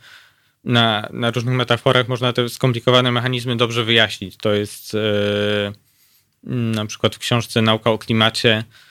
[0.64, 4.38] na, na różnych metaforach można te skomplikowane mechanizmy dobrze wyjaśnić.
[4.38, 5.74] To jest yy,
[6.52, 8.85] na przykład w książce Nauka o klimacie E,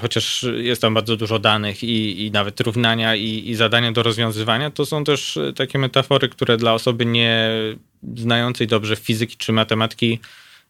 [0.00, 4.70] chociaż jest tam bardzo dużo danych i, i nawet równania i, i, zadania do rozwiązywania,
[4.70, 7.50] to są też e, takie metafory, które dla osoby nie
[8.16, 10.18] znającej dobrze fizyki czy matematyki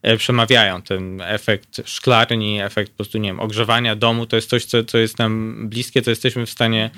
[0.02, 0.82] e, przemawiają.
[0.82, 4.98] Ten efekt szklarni, efekt po prostu, nie wiem, ogrzewania domu, to jest coś, co, co
[4.98, 6.90] jest nam bliskie, co jesteśmy w stanie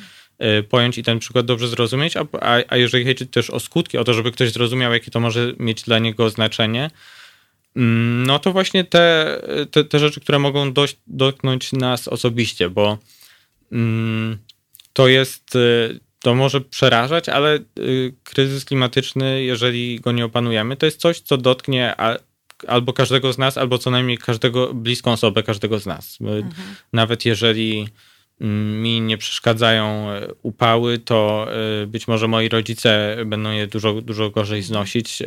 [0.68, 2.24] pojąć i ten przykład dobrze zrozumieć, a,
[2.68, 5.82] a jeżeli chodzi też o skutki, o to, żeby ktoś zrozumiał, jakie to może mieć
[5.82, 6.90] dla niego znaczenie,
[7.74, 9.36] no to właśnie te,
[9.70, 12.98] te, te rzeczy, które mogą dość, dotknąć nas osobiście, bo
[13.72, 14.38] mm,
[14.92, 20.86] to jest, y, to może przerażać, ale y, kryzys klimatyczny, jeżeli go nie opanujemy, to
[20.86, 21.94] jest coś, co dotknie
[22.66, 26.18] albo każdego z nas, albo co najmniej każdego, bliską osobę każdego z nas.
[26.20, 26.52] Mhm.
[26.92, 27.88] Nawet jeżeli
[28.40, 31.46] mm, mi nie przeszkadzają y, upały, to
[31.86, 35.22] być może moi rodzice będą je dużo, dużo gorzej znosić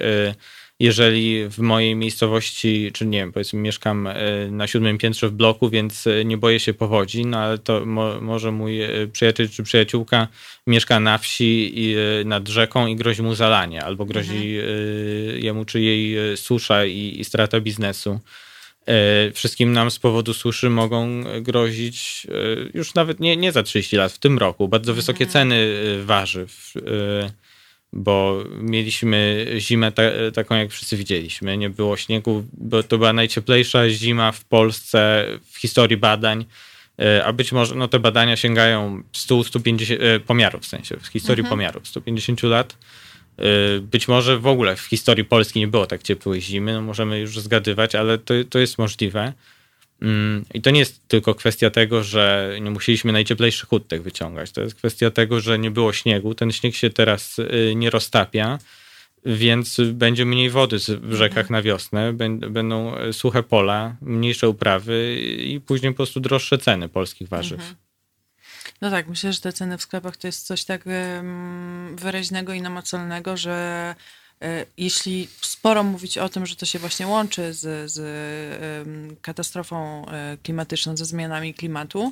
[0.83, 4.13] jeżeli w mojej miejscowości, czy nie wiem, powiedzmy mieszkam e,
[4.51, 8.21] na siódmym piętrze w bloku, więc e, nie boję się powodzi, no ale to mo,
[8.21, 10.27] może mój e, przyjaciel czy przyjaciółka
[10.67, 15.43] mieszka na wsi i, nad rzeką i grozi mu zalanie, albo grozi mhm.
[15.43, 18.19] jemu czy jej susza i, i strata biznesu.
[19.33, 22.27] Wszystkim nam z powodu suszy mogą grozić
[22.73, 24.67] już nawet nie, nie za 30 lat, w tym roku.
[24.67, 25.31] Bardzo wysokie mhm.
[25.31, 25.67] ceny
[26.05, 26.73] warzyw
[27.93, 30.03] bo mieliśmy zimę ta,
[30.33, 31.57] taką, jak wszyscy widzieliśmy.
[31.57, 36.45] Nie było śniegu, bo to była najcieplejsza zima w Polsce w historii badań.
[36.99, 41.41] E, a być może no, te badania sięgają 100-150 e, pomiarów, w sensie w historii
[41.41, 41.57] mhm.
[41.57, 42.77] pomiarów 150 lat.
[43.37, 47.19] E, być może w ogóle w historii Polski nie było tak ciepłej zimy, no możemy
[47.19, 49.33] już zgadywać, ale to, to jest możliwe.
[50.03, 54.51] Mm, I to nie jest tylko kwestia tego, że nie musieliśmy najcieplejszych huttek wyciągać.
[54.51, 56.35] To jest kwestia tego, że nie było śniegu.
[56.35, 58.59] Ten śnieg się teraz y, nie roztapia,
[59.25, 62.13] więc będzie mniej wody w rzekach na wiosnę,
[62.49, 67.59] będą e, suche pola, mniejsze uprawy i później po prostu droższe ceny polskich warzyw.
[67.59, 67.75] Mhm.
[68.81, 70.83] No tak, myślę, że te ceny w sklepach to jest coś tak
[71.95, 73.95] wyraźnego i namacalnego, że
[74.77, 80.97] jeśli sporo mówić o tym, że to się właśnie łączy z, z katastrofą e, klimatyczną,
[80.97, 82.09] ze zmianami klimatu,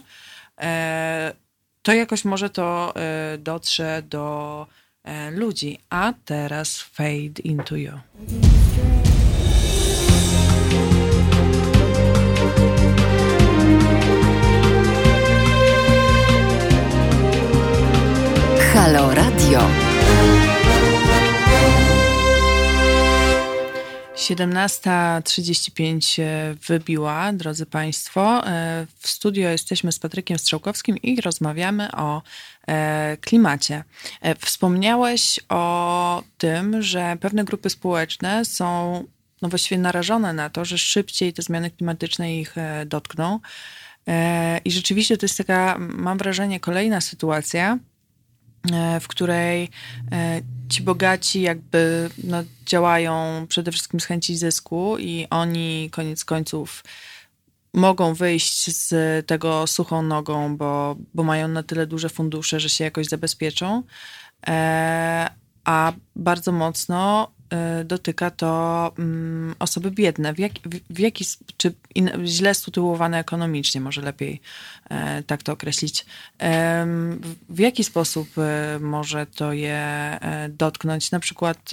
[1.81, 2.93] to jakoś może to
[3.39, 4.67] dotrze do
[5.31, 5.79] ludzi.
[5.89, 7.91] A teraz Fade Into You.
[18.73, 19.80] Halo Radio.
[24.21, 26.21] 17.35
[26.67, 28.47] wybiła, drodzy Państwo.
[28.47, 32.21] E, w studio jesteśmy z Patrykiem Strzałkowskim i rozmawiamy o
[32.67, 33.83] e, klimacie.
[34.21, 39.03] E, wspomniałeś o tym, że pewne grupy społeczne są
[39.41, 42.55] no właściwie narażone na to, że szybciej te zmiany klimatyczne ich
[42.85, 43.39] dotkną.
[44.65, 47.77] I rzeczywiście to jest taka, mam wrażenie, kolejna sytuacja,
[49.01, 49.69] w której
[50.71, 56.83] ci bogaci jakby no, działają przede wszystkim z chęci zysku i oni koniec końców
[57.73, 58.93] mogą wyjść z
[59.27, 63.83] tego suchą nogą, bo, bo mają na tyle duże fundusze, że się jakoś zabezpieczą,
[64.47, 65.29] e,
[65.63, 67.31] a bardzo mocno
[67.85, 70.33] dotyka to mm, osoby biedne.
[70.33, 71.25] W, jak, w, w jaki,
[71.57, 74.41] czy in, źle sytuowane ekonomicznie, może lepiej
[74.89, 76.05] e, tak to określić.
[77.49, 81.71] w jaki sposób e, może to je e, dotknąć, na przykład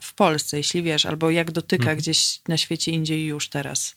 [0.00, 1.98] w Polsce, jeśli wiesz, albo jak dotyka mhm.
[1.98, 3.96] gdzieś na świecie indziej już teraz?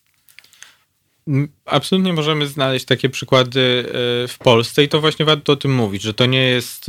[1.65, 3.85] Absolutnie możemy znaleźć takie przykłady
[4.27, 6.85] w Polsce i to właśnie warto o tym mówić, że to nie jest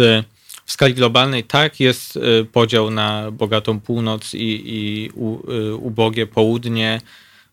[0.67, 2.21] w skali globalnej tak jest y,
[2.53, 7.01] podział na bogatą północ i, i u, y, ubogie południe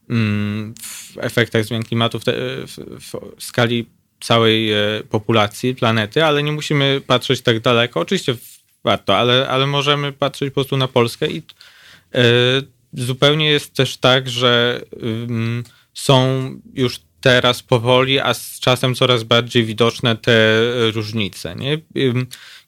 [0.09, 2.33] mm, w efektach zmian klimatu w, te,
[2.67, 3.85] w, w skali
[4.21, 4.77] całej e,
[5.09, 7.99] populacji planety, ale nie musimy patrzeć tak daleko.
[7.99, 8.35] Oczywiście
[8.83, 11.43] warto, ale, ale możemy patrzeć po prostu na Polskę i
[12.13, 12.23] e,
[12.93, 15.27] zupełnie jest też tak, że y,
[15.93, 20.59] są już teraz powoli, a z czasem coraz bardziej widoczne te
[20.91, 21.55] różnice.
[21.55, 21.77] Nie?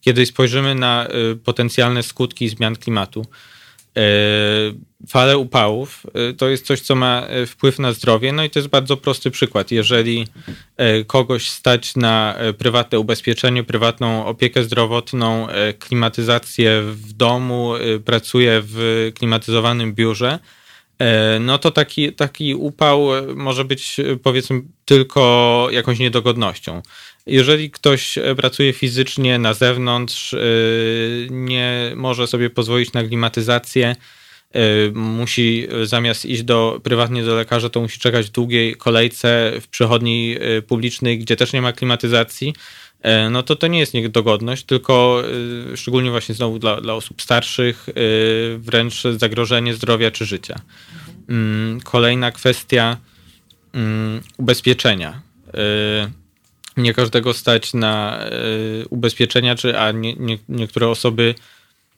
[0.01, 3.25] Kiedy spojrzymy na y, potencjalne skutki zmian klimatu,
[3.97, 4.01] y,
[5.09, 6.05] fale upałów
[6.37, 8.33] to jest coś, co ma wpływ na zdrowie.
[8.33, 9.71] No i to jest bardzo prosty przykład.
[9.71, 10.27] Jeżeli
[11.07, 15.47] kogoś stać na prywatne ubezpieczenie, prywatną opiekę zdrowotną,
[15.79, 17.73] klimatyzację w domu,
[18.05, 20.39] pracuje w klimatyzowanym biurze, E,
[21.39, 26.81] no to taki, taki upał może być powiedzmy tylko jakąś niedogodnością.
[27.25, 30.37] Jeżeli ktoś pracuje fizycznie na zewnątrz, e,
[31.29, 33.95] nie może sobie pozwolić na klimatyzację,
[34.51, 34.59] e,
[34.93, 40.35] musi zamiast iść do, prywatnie do lekarza, to musi czekać w długiej kolejce w przychodni
[40.67, 42.53] publicznej, gdzie też nie ma klimatyzacji,
[43.31, 45.23] no to to nie jest niedogodność, tylko
[45.75, 47.87] szczególnie właśnie znowu dla, dla osób starszych,
[48.57, 50.59] wręcz zagrożenie zdrowia czy życia.
[51.29, 52.97] Mm, kolejna kwestia
[53.73, 55.21] mm, ubezpieczenia.
[56.77, 58.19] Nie każdego stać na
[58.89, 61.35] ubezpieczenia, czy, a nie, nie, niektóre osoby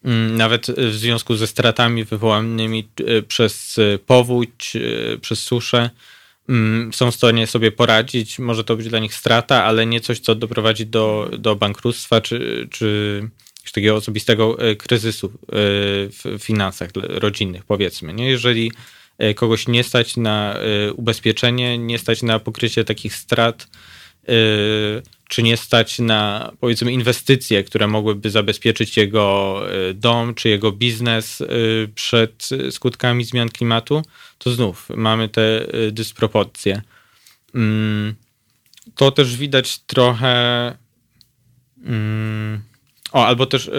[0.05, 2.87] mm, nawet w związku ze stratami wywołanymi
[3.27, 4.73] przez powódź,
[5.21, 5.89] przez suszę,
[6.91, 8.39] są w stanie sobie poradzić.
[8.39, 12.67] Może to być dla nich strata, ale nie coś, co doprowadzi do, do bankructwa czy,
[12.71, 13.29] czy
[13.73, 18.13] takiego osobistego kryzysu w finansach rodzinnych, powiedzmy.
[18.13, 18.29] Nie?
[18.29, 18.71] Jeżeli
[19.17, 23.67] E, kogoś nie stać na e, ubezpieczenie, nie stać na pokrycie takich strat,
[24.27, 24.31] e,
[25.29, 29.61] czy nie stać na powiedzmy inwestycje, które mogłyby zabezpieczyć jego
[29.93, 31.43] dom czy jego biznes
[31.95, 34.01] przed skutkami zmian klimatu,
[34.37, 36.81] to znów mamy te dysproporcje.
[37.55, 38.15] Mm,
[38.95, 40.75] to też widać trochę.
[41.85, 42.61] Mm,
[43.11, 43.71] o, albo też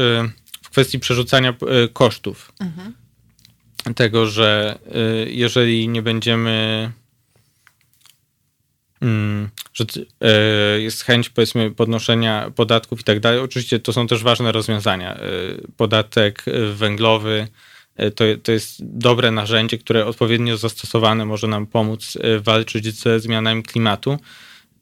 [0.63, 1.55] w kwestii przerzucania
[1.93, 2.53] kosztów.
[2.61, 2.93] Mhm
[3.95, 4.79] tego, że
[5.27, 6.91] jeżeli nie będziemy
[9.75, 9.85] że
[10.79, 13.41] y, jest chęć powiedzmy podnoszenia podatków i tak dalej.
[13.41, 15.17] Oczywiście to są też ważne rozwiązania.
[15.17, 15.21] Y,
[15.77, 17.49] podatek węglowy
[18.15, 24.19] to, to jest dobre narzędzie, które odpowiednio zastosowane może nam pomóc walczyć ze zmianami klimatu.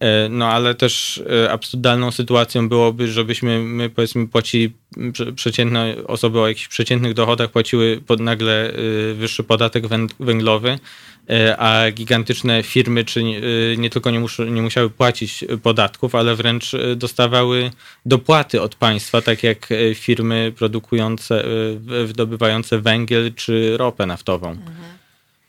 [0.00, 4.72] E, no ale też e, absurdalną sytuacją byłoby, żebyśmy my powiedzmy płacili,
[5.34, 9.84] przeciętne osoby o jakichś przeciętnych dochodach płaciły pod nagle e, wyższy podatek
[10.20, 10.78] węglowy,
[11.58, 13.22] a gigantyczne firmy czy
[13.78, 17.70] nie tylko nie, mus, nie musiały płacić podatków, ale wręcz dostawały
[18.06, 21.44] dopłaty od państwa, tak jak firmy produkujące,
[21.80, 24.50] wydobywające węgiel czy ropę naftową.
[24.50, 24.94] Mhm.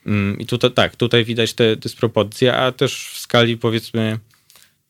[0.05, 4.19] Mm, I tutaj tak, tutaj widać te dysproporcje, a też w skali powiedzmy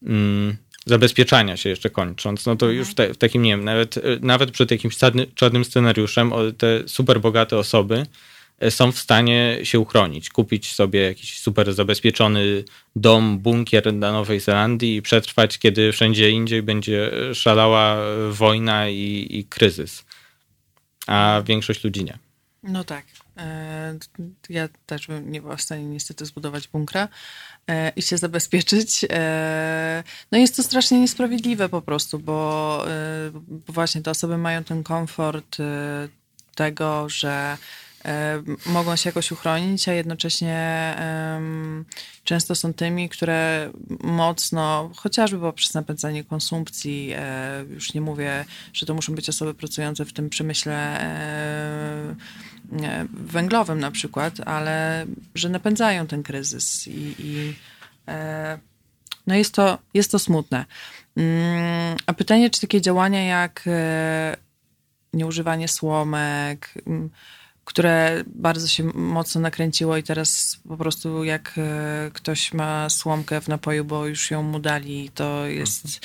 [0.04, 2.80] mm, zabezpieczania się jeszcze kończąc, no to mhm.
[2.80, 6.88] już w, te, w, takim, nie wiem, nawet, nawet przed jakimś czarny, czarnym scenariuszem te
[6.88, 8.06] super bogate osoby e,
[8.70, 12.63] są w stanie się uchronić, kupić sobie jakiś super zabezpieczony
[12.96, 17.98] dom, bunkier na Nowej Zelandii i przetrwać, kiedy wszędzie indziej będzie szalała
[18.30, 20.06] wojna i, i kryzys.
[21.08, 22.18] A większość ludzi nie.
[22.63, 23.06] No tak.
[23.38, 23.98] E,
[24.50, 27.08] ja też bym nie była w stanie niestety zbudować bunkra
[27.68, 29.06] e, i się zabezpieczyć.
[29.10, 32.86] E, no jest to strasznie niesprawiedliwe po prostu, bo
[33.68, 35.58] właśnie te osoby mają ten komfort
[36.56, 37.58] tego, że
[38.65, 40.96] mogą się jakoś uchronić, a jednocześnie
[42.24, 43.72] często są tymi, które
[44.04, 47.13] mocno, chociażby poprzez napędzanie konsumpcji,
[47.70, 51.00] już nie mówię, że to muszą być osoby pracujące w tym przemyśle
[53.13, 57.56] węglowym na przykład, ale że napędzają ten kryzys i, i
[58.08, 58.58] e,
[59.28, 60.65] no jest to, jest to smutne.
[61.18, 64.38] Mm, a pytanie, czy takie działania jak e,
[65.13, 67.10] nieużywanie słomek, mm,
[67.65, 73.47] które bardzo się mocno nakręciło i teraz po prostu jak e, ktoś ma słomkę w
[73.47, 75.99] napoju, bo już ją mu dali, to jest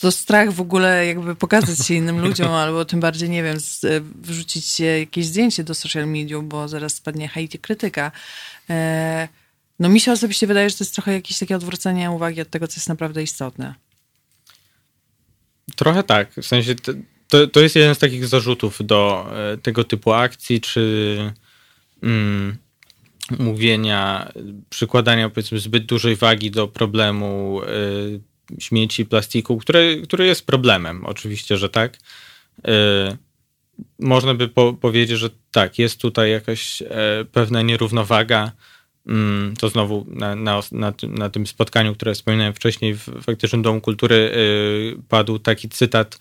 [0.00, 4.04] to strach w ogóle jakby pokazać się innym ludziom, albo tym bardziej, nie wiem, z,
[4.22, 8.12] wrzucić jakieś zdjęcie do social mediów, bo zaraz spadnie hejt i krytyka.
[8.70, 9.28] E,
[9.78, 12.68] no mi się osobiście wydaje, że to jest trochę jakieś takie odwrócenie uwagi od tego,
[12.68, 13.74] co jest naprawdę istotne.
[15.76, 16.74] Trochę tak, w sensie
[17.28, 21.32] to, to jest jeden z takich zarzutów do e, tego typu akcji, czy
[22.02, 22.56] mm,
[23.38, 24.32] mówienia,
[24.70, 28.20] przykładania powiedzmy zbyt dużej wagi do problemu y,
[28.58, 31.98] śmieci, plastiku, który, który jest problemem, oczywiście, że tak.
[32.68, 33.16] E,
[33.98, 36.86] można by po, powiedzieć, że tak, jest tutaj jakaś e,
[37.32, 38.52] pewna nierównowaga.
[39.06, 43.80] Mm, to znowu na, na, na, na tym spotkaniu, które wspominałem wcześniej w Faktycznym Domu
[43.80, 44.32] Kultury,
[45.08, 46.18] padł taki cytat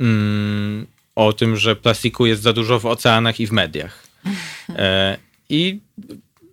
[0.00, 4.06] mm, o tym, że plastiku jest za dużo w oceanach i w mediach.
[5.48, 5.80] I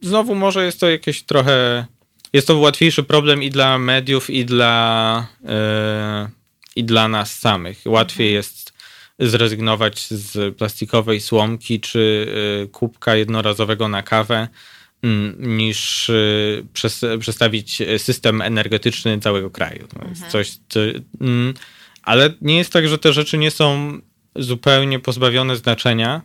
[0.02, 1.86] znowu może jest to jakieś trochę
[2.34, 5.50] jest to łatwiejszy problem i dla mediów, i dla, yy,
[6.76, 7.82] i dla nas samych.
[7.86, 8.36] Łatwiej mhm.
[8.36, 8.74] jest
[9.20, 12.28] zrezygnować z plastikowej słomki czy
[12.62, 14.48] yy, kubka jednorazowego na kawę,
[15.04, 16.12] yy, niż
[16.74, 19.88] przes przestawić system energetyczny całego kraju.
[19.88, 20.32] To jest mhm.
[20.32, 20.80] coś, co,
[21.22, 21.54] mm,
[22.08, 24.00] ale nie jest tak, że te rzeczy nie są
[24.36, 26.22] zupełnie pozbawione znaczenia.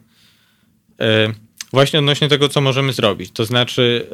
[1.73, 3.31] Właśnie odnośnie tego, co możemy zrobić.
[3.33, 4.07] To znaczy,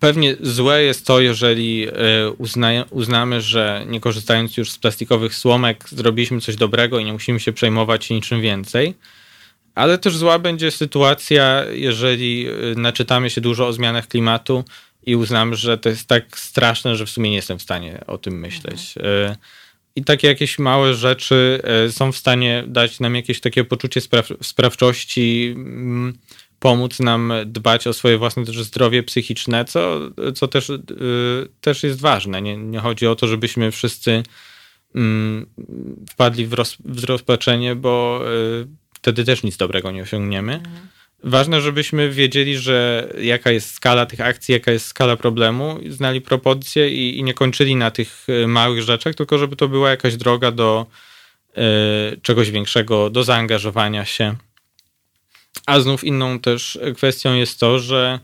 [0.00, 1.92] pewnie złe jest to, jeżeli e,
[2.38, 7.40] uzna, uznamy, że nie korzystając już z plastikowych słomek, zrobiliśmy coś dobrego i nie musimy
[7.40, 8.94] się przejmować niczym więcej.
[9.74, 14.64] Ale też zła będzie sytuacja, jeżeli e, naczytamy się dużo o zmianach klimatu
[15.08, 18.18] i uznamy, że to jest tak straszne, że w sumie nie jestem w stanie o
[18.18, 18.94] tym myśleć.
[18.96, 19.36] Mhm.
[19.96, 25.54] I takie jakieś małe rzeczy są w stanie dać nam jakieś takie poczucie spraw sprawczości
[25.56, 26.18] mm,
[26.58, 30.00] pomóc nam dbać o swoje własne też zdrowie psychiczne, co,
[30.34, 30.78] co też, yy,
[31.60, 32.42] też jest ważne.
[32.42, 34.22] Nie, nie chodzi o to, żebyśmy wszyscy
[34.94, 35.02] yy,
[36.10, 38.22] wpadli w, roz, w rozpaczenie, bo
[38.94, 40.54] wtedy też nic dobrego nie osiągniemy.
[40.54, 40.97] Mhm.
[41.22, 46.90] Ważne, żebyśmy wiedzieli, że jaka jest skala tych akcji, jaka jest skala problemu, znali proporcje
[46.90, 50.50] i, i nie kończyli na tych y, małych rzeczach, tylko żeby to była jakaś droga
[50.50, 50.86] do
[51.50, 54.36] y, czegoś większego, do zaangażowania się.
[55.66, 58.20] A znów inną też kwestią jest to, że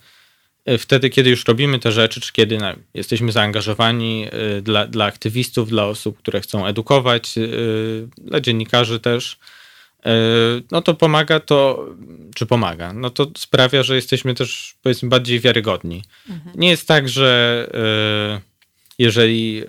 [0.65, 5.05] e, wtedy, kiedy już robimy te rzeczy, czy kiedy no, jesteśmy zaangażowani e, dla, dla
[5.05, 7.41] aktywistów, dla osób, które chcą edukować, e,
[8.19, 9.39] dla dziennikarzy też,
[10.71, 11.89] no to pomaga to,
[12.35, 16.03] czy pomaga, no to sprawia, że jesteśmy też powiedzmy bardziej wiarygodni.
[16.31, 16.57] Mhm.
[16.61, 17.69] Nie jest tak, że
[18.99, 19.67] jeżeli y,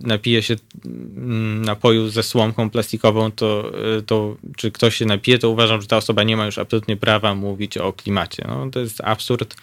[0.00, 3.72] napije się mm, napoju ze słomką plastikową, to,
[4.06, 7.34] to czy ktoś się napije, to uważam, że ta osoba nie ma już absolutnie prawa
[7.34, 8.44] mówić o klimacie.
[8.48, 9.56] No, to jest absurd,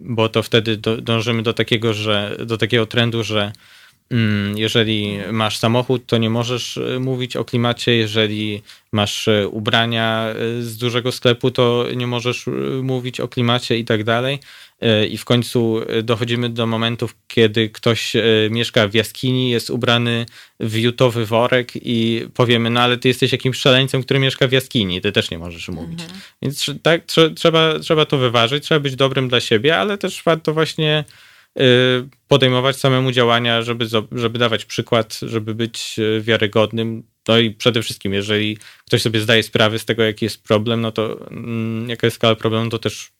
[0.00, 3.52] bo to wtedy dążymy do takiego, że, do takiego trendu, że
[4.54, 7.96] jeżeli masz samochód, to nie możesz e, mówić o klimacie.
[7.96, 12.46] Jeżeli masz e, ubrania e, z dużego sklepu, to nie możesz
[12.82, 14.38] mówić o klimacie i tak dalej.
[15.10, 18.12] I w końcu dochodzimy do momentów, kiedy ktoś
[18.50, 20.26] mieszka w jaskini, jest ubrany
[20.60, 25.00] w jutowy worek i powiemy, no ale ty jesteś jakimś szaleńcem, który mieszka w jaskini,
[25.00, 26.00] ty też nie możesz mówić.
[26.00, 26.20] Mhm.
[26.42, 27.02] Więc tak,
[27.36, 31.04] trzeba, trzeba to wyważyć, trzeba być dobrym dla siebie, ale też warto właśnie
[32.28, 37.02] podejmować samemu działania, żeby, żeby dawać przykład, żeby być y, wiarygodnym.
[37.28, 40.92] No i przede wszystkim, jeżeli ktoś sobie zdaje sprawę z tego, jaki jest problem, no
[40.92, 43.12] to mm, jaka jest skala problemu, to też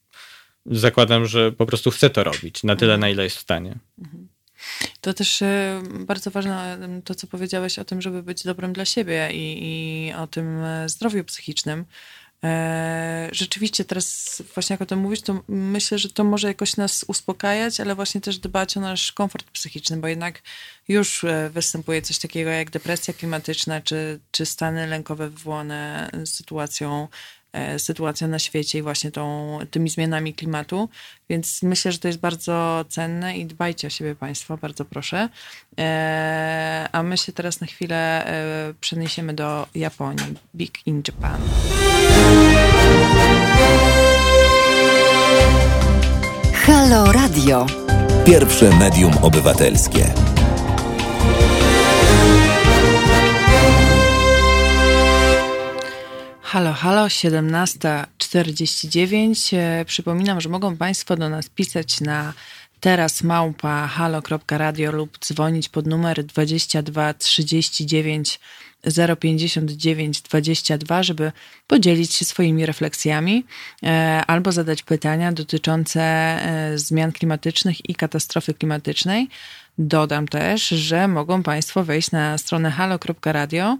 [0.66, 3.78] zakładam, że po prostu chce to robić na tyle, na ile jest w stanie.
[3.99, 4.28] Mhm.
[5.01, 5.47] To też y,
[6.01, 9.59] bardzo ważne to, co powiedziałeś o tym, żeby być dobrym dla siebie i,
[10.09, 11.84] i o tym zdrowiu psychicznym.
[12.45, 17.05] E, rzeczywiście teraz właśnie jak o tym mówisz, to myślę, że to może jakoś nas
[17.09, 20.43] uspokajać, ale właśnie też dbać o nasz komfort psychiczny, bo jednak
[20.89, 27.09] już e, występuje coś takiego jak depresja klimatyczna, czy, czy stany lękowe wywołane sytuacją
[27.79, 30.89] sytuacja na świecie i właśnie tą, tymi zmianami klimatu,
[31.31, 35.29] więc myślę, że to jest bardzo cenne i dbajcie o siebie Państwo, bardzo proszę.
[35.79, 40.35] E, a my się teraz na chwilę e, przeniesiemy do Japonii.
[40.55, 41.41] Big in Japan.
[46.55, 47.67] Halo Radio.
[48.25, 50.28] Pierwsze medium obywatelskie.
[56.49, 59.57] Halo, halo, 17.49.
[59.57, 62.32] E, przypominam, że mogą Państwo do nas pisać na
[62.80, 68.40] teraz małpa halo.radio lub dzwonić pod numer 22 39
[69.20, 71.32] 059 22, żeby
[71.66, 73.44] podzielić się swoimi refleksjami
[73.82, 79.28] e, albo zadać pytania dotyczące e, zmian klimatycznych i katastrofy klimatycznej.
[79.79, 83.79] Dodam też, że mogą Państwo wejść na stronę halo.radio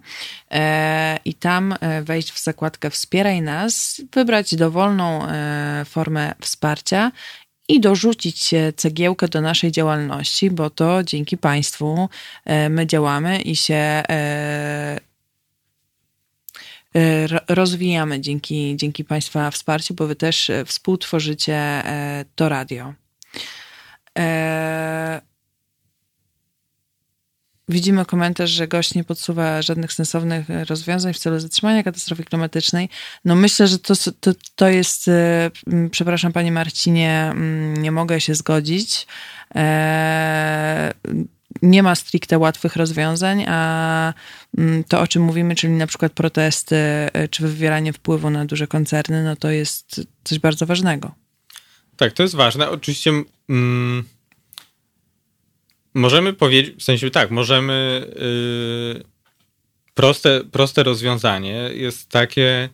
[0.51, 7.12] e, i tam e, wejść w zakładkę Wspieraj nas, wybrać dowolną e, formę wsparcia
[7.68, 12.09] i dorzucić cegiełkę do naszej działalności, bo to dzięki Państwu
[12.70, 14.03] my działamy i się
[17.49, 21.82] rozwijamy dzięki, dzięki Państwa wsparciu, bo Wy też współtworzycie
[22.34, 22.94] to radio.
[27.68, 32.88] Widzimy komentarz, że gość nie podsuwa żadnych sensownych rozwiązań w celu zatrzymania katastrofy klimatycznej.
[33.24, 35.50] No myślę, że to, to, to jest, e,
[35.90, 37.34] przepraszam panie Marcinie,
[37.78, 39.06] nie mogę się zgodzić.
[39.54, 40.94] E,
[41.62, 44.14] nie ma stricte łatwych rozwiązań, a
[44.88, 49.24] to, o czym mówimy, czyli na przykład protesty e, czy wywieranie wpływu na duże koncerny,
[49.24, 51.14] no to jest coś bardzo ważnego.
[51.96, 52.70] Tak, to jest ważne.
[52.70, 53.12] Oczywiście.
[53.48, 54.04] Mm
[55.95, 58.07] Możemy powiedzieć, w sensie tak, możemy.
[58.95, 59.05] Yy,
[59.95, 62.68] proste, proste rozwiązanie jest takie,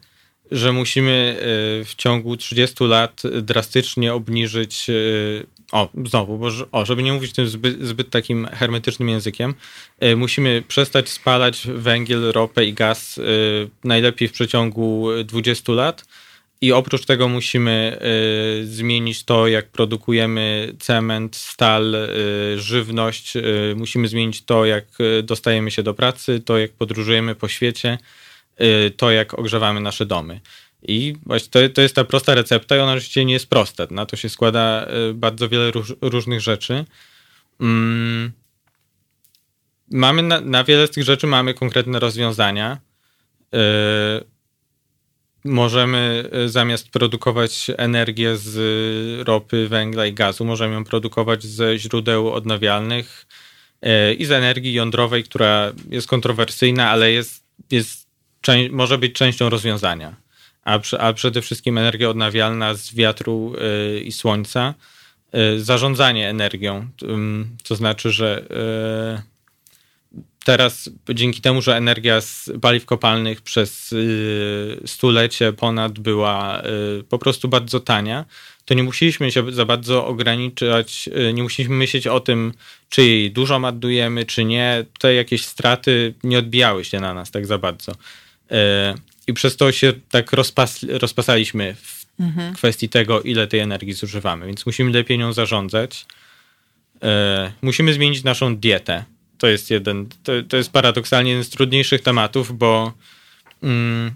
[0.50, 1.36] że musimy
[1.78, 4.88] yy, w ciągu 30 lat drastycznie obniżyć.
[4.88, 9.54] Yy, o, znowu, bo, o, żeby nie mówić tym zbyt, zbyt takim hermetycznym językiem,
[10.00, 13.20] yy, musimy przestać spalać węgiel, ropę i gaz
[13.84, 16.04] najlepiej w przeciągu 20 lat
[16.64, 17.98] i oprócz tego musimy
[18.62, 23.36] y, zmienić to, jak produkujemy cement, stal, y, żywność.
[23.36, 24.84] Y, musimy zmienić to, jak
[25.22, 27.98] dostajemy się do pracy, to, jak podróżujemy po świecie,
[28.96, 30.40] to, jak ogrzewamy nasze domy.
[30.82, 33.86] I właśnie to, to jest ta prosta recepta i ona oczywiście nie jest prosta.
[33.90, 36.84] Na to się składa bardzo wiele róż, różnych rzeczy.
[37.60, 38.32] Mm.
[39.90, 42.80] Mamy na, na wiele z tych rzeczy mamy konkretne rozwiązania
[45.44, 52.32] możemy e, zamiast produkować energię z ropy, węgla i gazu, możemy ją produkować ze źródeł
[52.32, 53.26] odnawialnych
[53.82, 58.08] e, i z energii jądrowej, która jest kontrowersyjna, ale jest, jest,
[58.70, 60.16] może być częścią rozwiązania.
[60.64, 64.74] A, a przede wszystkim energia odnawialna z wiatru e, i słońca.
[65.56, 66.88] Zarządzanie energią,
[67.68, 68.46] to znaczy, że
[70.44, 76.62] teraz dzięki temu, że energia z paliw kopalnych przez y, stulecie ponad była
[77.00, 78.24] y, po prostu bardzo tania,
[78.64, 82.52] to nie musieliśmy się za bardzo ograniczać, y, nie musieliśmy myśleć o tym,
[82.88, 84.84] czy jej dużo ładujemy, czy nie.
[84.98, 87.92] Te jakieś straty nie odbijały się na nas tak za bardzo.
[89.26, 92.54] I przez to się tak rozpas rozpasaliśmy w mhm.
[92.54, 96.06] kwestii tego, ile tej energii zużywamy, więc musimy lepiej nią zarządzać.
[97.62, 99.04] Musimy zmienić naszą dietę
[99.44, 102.92] to jest jeden, to, to jest paradoksalnie jeden z trudniejszych tematów, bo
[103.62, 104.10] mm,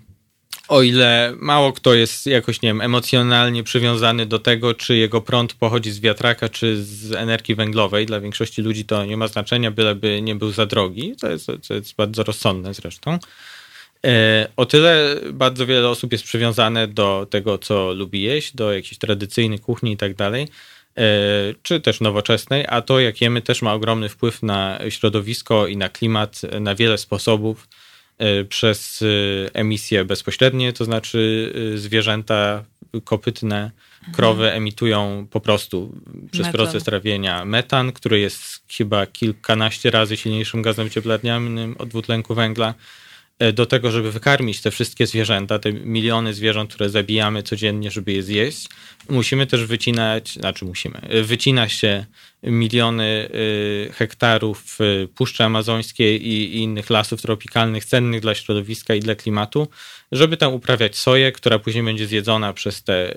[0.68, 5.54] o ile mało kto jest jakoś, nie wiem, emocjonalnie przywiązany do tego, czy jego prąd
[5.54, 10.22] pochodzi z wiatraka, czy z energii węglowej, dla większości ludzi to nie ma znaczenia, byleby
[10.22, 11.14] nie był za drogi.
[11.20, 13.18] To jest, to jest bardzo rozsądne zresztą.
[14.06, 18.98] E, o tyle bardzo wiele osób jest przywiązane do tego, co lubi jeść, do jakiejś
[18.98, 20.48] tradycyjnej kuchni i tak dalej,
[21.62, 25.88] czy też nowoczesnej, a to, jak jemy, też ma ogromny wpływ na środowisko i na
[25.88, 27.68] klimat na wiele sposobów
[28.18, 32.64] E, przez e, emisje bezpośrednie, to znaczy e, zwierzęta
[33.04, 33.70] kopytne,
[34.12, 34.56] krowy mhm.
[34.56, 35.94] emitują po prostu
[36.30, 36.52] przez metan.
[36.52, 42.74] proces trawienia metan, który jest chyba kilkanaście razy silniejszym gazem cieplarnianym od dwutlenku węgla.
[43.54, 48.22] Do tego, żeby wykarmić te wszystkie zwierzęta, te miliony zwierząt, które zabijamy codziennie, żeby je
[48.22, 48.68] zjeść,
[49.08, 52.06] musimy też wycinać, znaczy musimy, wycina się
[52.42, 54.78] miliony y, hektarów
[55.14, 59.68] Puszczy Amazońskiej i, innych lasów tropikalnych cennych dla środowiska i dla klimatu,
[60.12, 63.14] żeby tam uprawiać soję, która później będzie zjedzona przez te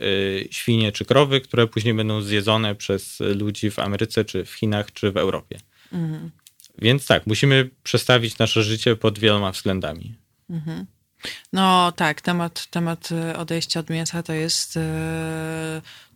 [0.51, 5.11] świnie czy krowy, które później będą zjedzone przez ludzi w Ameryce, czy w Chinach, czy
[5.11, 5.59] w Europie.
[5.93, 6.31] Mhm.
[6.77, 10.15] Więc tak, musimy przestawić nasze życie pod wieloma względami.
[10.49, 10.85] Mhm.
[11.53, 14.79] No tak, temat, temat odejścia od mięsa to jest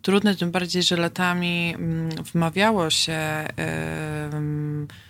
[0.02, 3.48] trudne, tym bardziej, że latami mm, wmawiało się,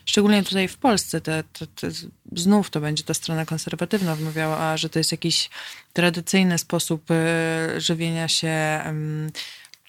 [0.06, 1.88] szczególnie tutaj w Polsce, te, te, te,
[2.32, 5.50] znów to będzie ta strona konserwatywna wmawiała, że to jest jakiś
[5.94, 8.80] tradycyjny sposób e, żywienia się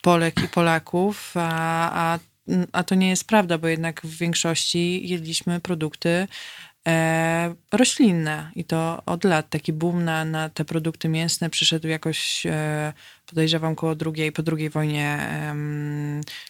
[0.02, 2.18] Polek i Polaków, a, a,
[2.72, 6.28] a to nie jest prawda, bo jednak w większości jedliśmy produkty
[6.86, 9.50] e, roślinne i to od lat.
[9.50, 12.92] Taki boom na, na te produkty mięsne przyszedł jakoś, e,
[13.26, 15.54] podejrzewam, koło drugiej, po drugiej wojnie e,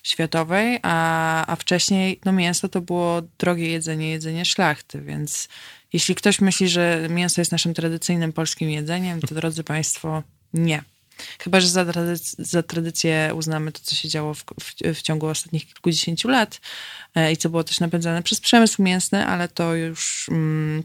[0.03, 5.49] światowej, a, a wcześniej no mięso to było drogie jedzenie, jedzenie szlachty, więc
[5.93, 10.23] jeśli ktoś myśli, że mięso jest naszym tradycyjnym polskim jedzeniem, to drodzy Państwo,
[10.55, 10.96] nie.
[11.39, 15.27] Chyba, że za, tradyc- za tradycję uznamy to, co się działo w, w, w, ciągu
[15.27, 16.61] ostatnich kilkudziesięciu lat
[17.15, 20.83] e, i co było też napędzane przez przemysł mięsny, ale to już mm,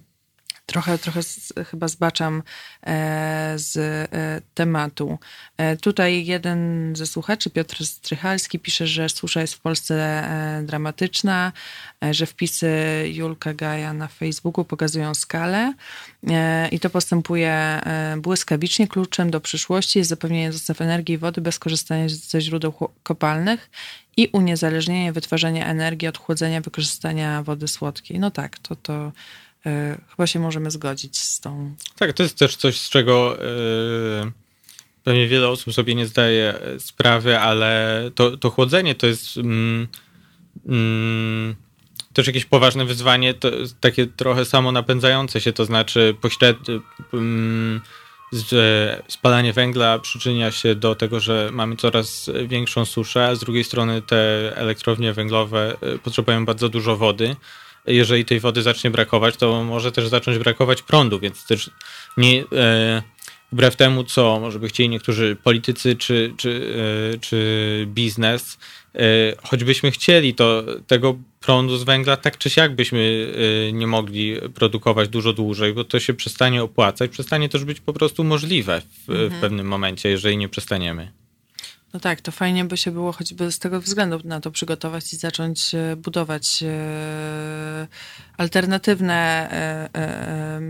[0.65, 2.43] trochę, trochę z, chyba zbaczam
[2.83, 5.19] e, z e, tematu.
[5.57, 10.23] E, tutaj jeden ze słuchaczy, Piotr Strychalski, pisze, że susza jest w Polsce
[10.63, 11.51] dramatyczna,
[12.11, 12.69] że wpisy
[13.13, 15.73] Julka Gaja na Facebooku pokazują skalę
[16.71, 17.81] i to postępuje
[18.17, 18.87] błyskawicznie.
[18.87, 23.69] Kluczem do przyszłości jest zapewnienie dostaw energii i wody bez korzystania ze źródeł kopalnych
[24.17, 28.19] i uniezależnienie wytwarzania energii od chłodzenia, wykorzystania wody słodkiej.
[28.19, 29.11] No tak, to to
[30.09, 31.75] chyba się możemy zgodzić z tą.
[31.97, 33.37] Tak, to jest też coś, z czego
[34.23, 34.31] yy,
[35.03, 39.87] pewnie wiele osób sobie nie zdaje sprawy, ale to, to chłodzenie to jest mm,
[40.65, 41.55] mm,
[42.13, 46.79] też jakieś poważne wyzwanie, to takie trochę samo napędzające się, to znaczy pośrednio.
[47.13, 47.81] Mm,
[49.07, 54.01] spalanie węgla przyczynia się do tego, że mamy coraz większą suszę, a z drugiej strony
[54.01, 57.35] te elektrownie węglowe e, potrzebują bardzo dużo wody
[57.87, 61.69] jeżeli tej wody zacznie brakować, to może też zacząć brakować prądu, więc też
[62.17, 63.01] nie, e,
[63.51, 66.75] wbrew temu, co może by chcieli niektórzy politycy czy, czy,
[67.15, 68.57] e, czy biznes,
[68.95, 68.99] e,
[69.43, 73.33] choćbyśmy chcieli, to tego prądu z węgla tak czy siak byśmy
[73.73, 78.23] nie mogli produkować dużo dłużej, bo to się przestanie opłacać, przestanie też być po prostu
[78.23, 79.29] możliwe w, mhm.
[79.29, 81.20] w pewnym momencie, jeżeli nie przestaniemy.
[81.93, 85.17] No tak, to fajnie by się było choćby z tego względu na to przygotować i
[85.17, 87.87] zacząć e, budować e,
[88.37, 89.49] alternatywne,
[89.93, 90.61] e,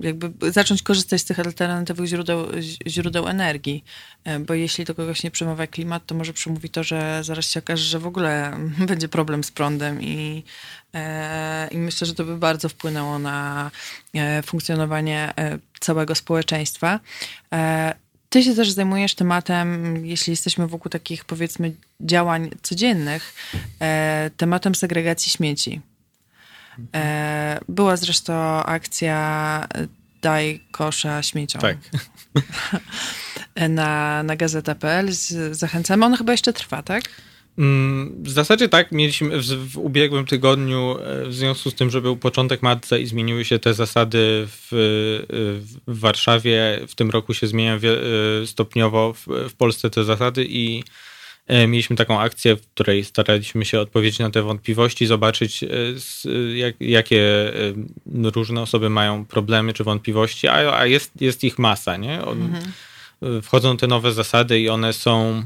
[0.00, 2.46] jakby zacząć korzystać z tych alternatywnych źródeł,
[2.86, 3.84] źródeł energii,
[4.40, 7.84] bo jeśli do kogoś nie przemawia klimat, to może przemówi to, że zaraz się okaże,
[7.84, 8.58] że w ogóle
[8.88, 10.44] będzie problem z prądem i,
[11.70, 13.70] i myślę, że to by bardzo wpłynęło na
[14.44, 15.34] funkcjonowanie
[15.80, 17.00] całego społeczeństwa.
[18.28, 23.34] Ty się też zajmujesz tematem, jeśli jesteśmy wokół takich powiedzmy działań codziennych,
[23.80, 25.80] e, tematem segregacji śmieci.
[26.94, 29.68] E, była zresztą akcja
[30.22, 31.60] Daj kosza śmieciom.
[31.60, 31.76] Tak.
[33.68, 35.08] na, na gazeta.pl.
[35.50, 36.04] Zachęcamy.
[36.06, 37.04] Ona chyba jeszcze trwa, tak?
[37.58, 42.00] Mm, w zasadzie tak, mieliśmy w, w, ubiegłym tygodniu, e, w związku z tym, że
[42.00, 44.68] był początek marca i zmieniły się te zasady w,
[45.86, 50.84] w Warszawie, w tym roku się zmieniają e, stopniowo w, w Polsce te zasady i
[51.46, 55.64] e, mieliśmy taką akcję, w której staraliśmy się odpowiedzieć na te wątpliwości, zobaczyć
[56.54, 57.52] jak, jakie
[58.34, 62.22] różne osoby mają problemy czy wątpliwości, a, a jest, jest ich masa, nie?
[62.22, 62.72] Mhm.
[63.42, 65.42] Wchodzą te nowe zasady i one są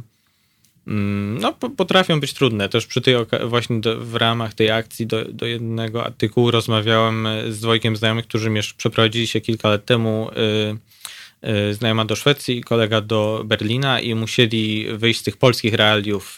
[0.87, 2.69] no, potrafią być trudne.
[2.69, 3.15] Też przy tej
[3.45, 8.27] właśnie do, w ramach tej akcji do, do jednego artykułu rozmawiałem e, z dwojgiem znajomych,
[8.27, 14.87] którzy przeprowadzili się kilka lat temu y, znajoma do Szwecji, kolega do Berlina i musieli
[14.97, 16.37] wyjść z tych polskich realiów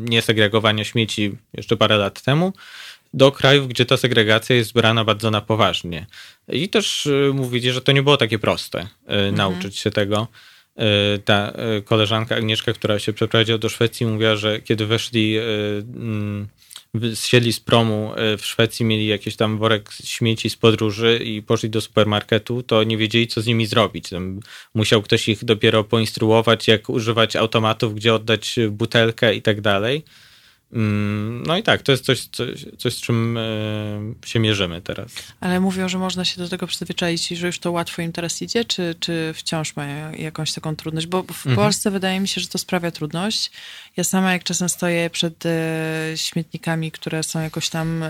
[0.00, 2.52] niesegregowania śmieci jeszcze parę lat temu
[3.14, 6.06] do krajów, gdzie ta segregacja jest brana bardzo na poważnie.
[6.48, 9.34] I też mówili, że to nie było takie proste mhm.
[9.34, 10.28] nauczyć się tego.
[11.24, 11.52] Ta
[11.84, 16.48] koleżanka Agnieszka, która się przeprowadziła do Szwecji, mówiła, że kiedy weszli mm,
[17.14, 21.70] zsiedli z promu e, w Szwecji, mieli jakiś tam worek śmieci z podróży i poszli
[21.70, 24.08] do supermarketu, to nie wiedzieli, co z nimi zrobić.
[24.08, 24.40] Tam
[24.74, 30.02] musiał ktoś ich dopiero poinstruować, jak używać automatów, gdzie oddać butelkę i tak dalej.
[30.76, 35.12] Mm, no i tak, to jest coś, coś, coś z czym e, się mierzymy teraz.
[35.40, 38.42] Ale mówią, że można się do tego przyzwyczaić i że już to łatwo im teraz
[38.42, 41.06] idzie, czy, czy wciąż mają jakąś taką trudność?
[41.06, 41.56] Bo w mhm.
[41.56, 43.50] Polsce wydaje mi się, że to sprawia trudność.
[43.96, 48.04] Ja sama jak czasem stoję przed e, śmietnikami, które są jakoś tam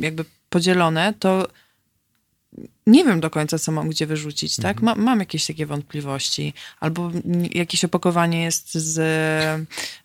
[0.00, 1.48] jakby podzielone, to
[2.86, 4.76] nie wiem do końca, co mam gdzie wyrzucić, tak?
[4.76, 4.98] Mhm.
[4.98, 6.52] Ma, mam jakieś takie wątpliwości.
[6.80, 7.10] Albo
[7.54, 8.98] jakieś opakowanie jest z,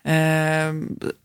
[0.06, 0.74] e,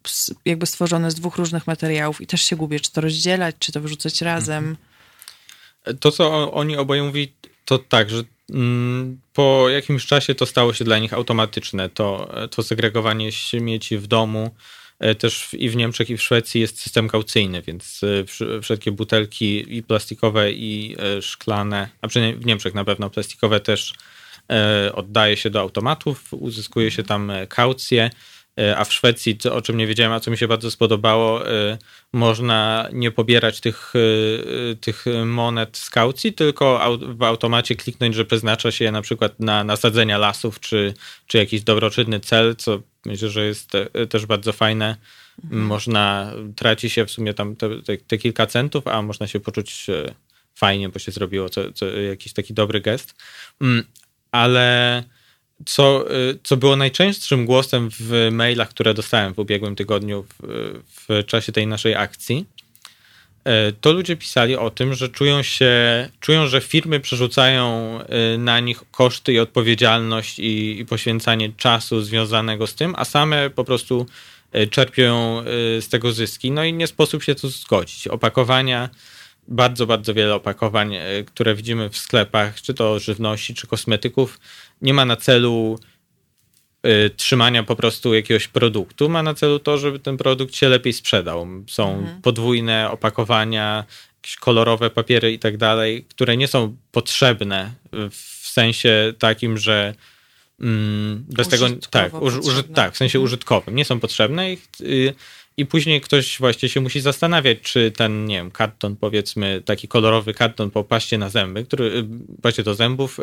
[0.07, 3.73] z, jakby stworzone z dwóch różnych materiałów i też się gubię, czy to rozdzielać, czy
[3.73, 4.65] to wyrzucać razem.
[4.65, 5.99] Mhm.
[5.99, 7.33] To, co oni oboje mówili,
[7.65, 12.63] to tak, że mm, po jakimś czasie to stało się dla nich automatyczne, to, to
[12.63, 14.51] segregowanie śmieci w domu,
[15.19, 18.01] też i w Niemczech, i w Szwecji jest system kaucyjny, więc
[18.51, 23.61] e, wszelkie butelki i plastikowe, i e, szklane, a przynajmniej w Niemczech na pewno plastikowe
[23.61, 23.95] też
[24.95, 28.11] oddaje się do automatów, uzyskuje się tam kaucję.
[28.77, 31.43] A w Szwecji, o czym nie wiedziałem, a co mi się bardzo spodobało,
[32.13, 33.93] można nie pobierać tych,
[34.81, 39.65] tych monet z kaucji, tylko w automacie kliknąć, że przeznacza się je na przykład na
[39.65, 40.95] nasadzenia lasów, czy,
[41.27, 43.73] czy jakiś dobroczynny cel, co Myślę, że jest
[44.09, 44.97] też bardzo fajne.
[45.45, 45.63] Mhm.
[45.63, 49.87] Można, traci się w sumie tam te, te, te, kilka centów, a można się poczuć
[49.89, 50.15] e,
[50.55, 53.15] fajnie, bo się zrobiło co, co, jakiś taki dobry gest.
[53.61, 53.85] Mm,
[54.33, 55.03] ale
[55.65, 61.27] co, e, co było najczęstszym głosem w mailach, które dostałem w ubiegłym tygodniu w, w
[61.27, 62.54] czasie tej naszej akcji, e,
[63.81, 65.73] to ludzie pisali o tym, że czują się,
[66.21, 67.99] czują, że firmy przerzucają
[68.35, 73.51] y, na nich koszty i odpowiedzialność i, i poświęcanie czasu związanego z tym, a same
[73.51, 74.07] po prostu
[74.57, 75.43] y, czerpią
[75.81, 76.51] z tego zyski.
[76.51, 78.09] No i nie sposób się tu zgodzić.
[78.09, 78.91] Opakowania,
[79.49, 84.41] bardzo, bardzo wiele opakowań, które widzimy w sklepach, czy to żywności, czy kosmetyków,
[84.83, 85.79] nie ma na celu
[87.17, 89.09] trzymania po prostu jakiegoś produktu.
[89.09, 91.47] Ma na celu to, żeby ten produkt się lepiej sprzedał.
[91.67, 92.23] Są mhm.
[92.23, 93.85] podwójne opakowania,
[94.17, 97.73] jakieś kolorowe papiery i tak dalej, które nie są potrzebne
[98.11, 99.95] w sensie takim, że
[100.61, 103.25] mm, bez tego tak, uży, uży, tak, w sensie mhm.
[103.25, 105.15] użytkowym nie są potrzebne i, y,
[105.57, 110.35] i później ktoś właśnie się musi zastanawiać, czy ten, nie wiem, karton, powiedzmy, taki kolorowy
[110.35, 112.05] karton po paście na zęby, który, y,
[112.43, 113.21] paście do zębów,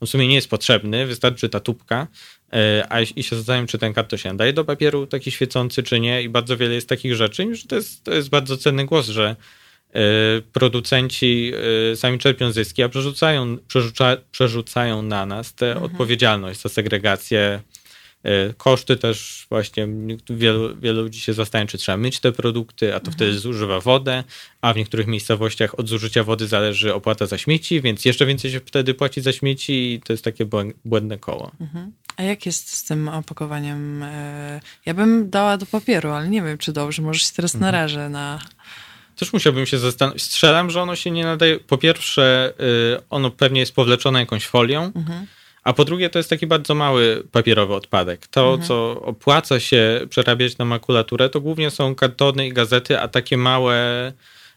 [0.00, 2.06] on w sumie nie jest potrzebny, wystarczy ta tubka,
[2.52, 6.00] E, a i się zastanawiam, czy ten karton się nadaje do papieru taki świecący, czy
[6.00, 6.22] nie.
[6.22, 9.36] I bardzo wiele jest takich rzeczy, że to jest, to jest bardzo cenny głos, że
[10.52, 11.52] producenci
[11.94, 15.86] sami czerpią zyski, a przerzucają, przerzuca, przerzucają na nas tę mhm.
[15.86, 17.60] odpowiedzialność za segregację
[18.56, 19.88] koszty też właśnie
[20.30, 23.14] wielu, wielu ludzi się zastanawia, czy trzeba myć te produkty, a to mhm.
[23.14, 24.24] wtedy zużywa wodę,
[24.60, 28.60] a w niektórych miejscowościach od zużycia wody zależy opłata za śmieci, więc jeszcze więcej się
[28.60, 30.46] wtedy płaci za śmieci i to jest takie
[30.84, 31.50] błędne koło.
[31.60, 31.92] Mhm.
[32.16, 34.02] A jak jest z tym opakowaniem?
[34.02, 37.02] E, ja bym dała do papieru, ale nie wiem, czy dobrze.
[37.02, 37.72] Może się teraz mhm.
[37.72, 38.38] narażę na...
[39.16, 40.22] Też musiałbym się zastanowić.
[40.22, 41.60] Strzelam, że ono się nie nadaje.
[41.60, 42.52] Po pierwsze,
[42.96, 44.84] y, ono pewnie jest powleczone jakąś folią.
[44.84, 45.26] Mhm
[45.68, 48.26] a po drugie, to jest taki bardzo mały papierowy odpadek.
[48.26, 48.68] To, mhm.
[48.68, 54.12] co opłaca się przerabiać na makulaturę, to głównie są kartony i gazety, a takie małe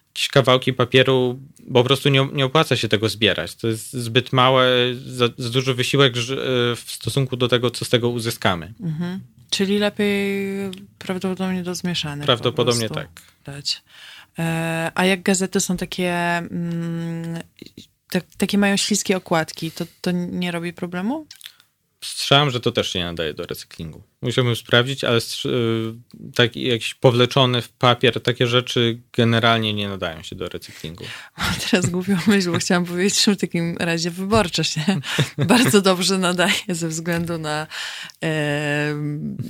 [0.08, 1.40] jakieś kawałki papieru,
[1.74, 3.56] po prostu nie, nie opłaca się tego zbierać.
[3.56, 4.68] To jest zbyt małe,
[5.06, 6.14] za, za duży wysiłek
[6.76, 8.74] w stosunku do tego, co z tego uzyskamy.
[8.82, 9.20] Mhm.
[9.50, 10.48] Czyli lepiej
[11.00, 12.26] prawdopodobnie do zmieszanych.
[12.26, 13.08] Prawdopodobnie tak.
[13.46, 13.84] Dać.
[14.40, 17.40] E, a jak gazety są takie mm,
[18.12, 21.28] tak, takie mają śliskie okładki, to, to nie robi problemu?
[22.04, 24.04] Słyszałem, że to też się nie nadaje do recyklingu.
[24.22, 25.20] Musiałbym sprawdzić, ale
[26.36, 31.04] taki jakiś powleczony w papier, takie rzeczy generalnie nie nadają się do recyklingu.
[31.72, 34.82] Teraz głupią myśl, bo chciałam powiedzieć, że w takim razie wyborczo się
[35.38, 37.68] bardzo dobrze nadaje ze względu na
[38.24, 38.96] e,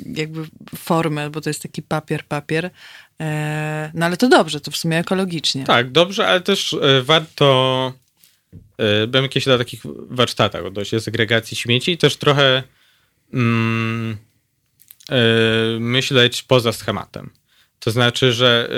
[0.06, 0.42] jakby
[0.78, 2.70] formę, bo to jest taki papier, papier.
[3.22, 5.64] E, no ale to dobrze, to w sumie ekologicznie.
[5.64, 8.01] Tak, dobrze, ale też e, warto
[9.08, 12.64] byłem jakieś na takich warsztatach odnośnie segregacji śmieci i też trochę
[13.34, 14.18] mm,
[15.10, 15.16] e,
[15.80, 17.30] myśleć poza schematem.
[17.80, 18.70] To znaczy, że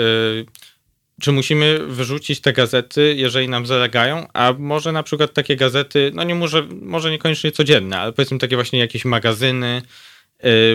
[1.20, 6.22] czy musimy wyrzucić te gazety, jeżeli nam zalegają, a może na przykład takie gazety, no
[6.24, 9.82] nie może, może niekoniecznie codzienne, ale powiedzmy takie właśnie jakieś magazyny,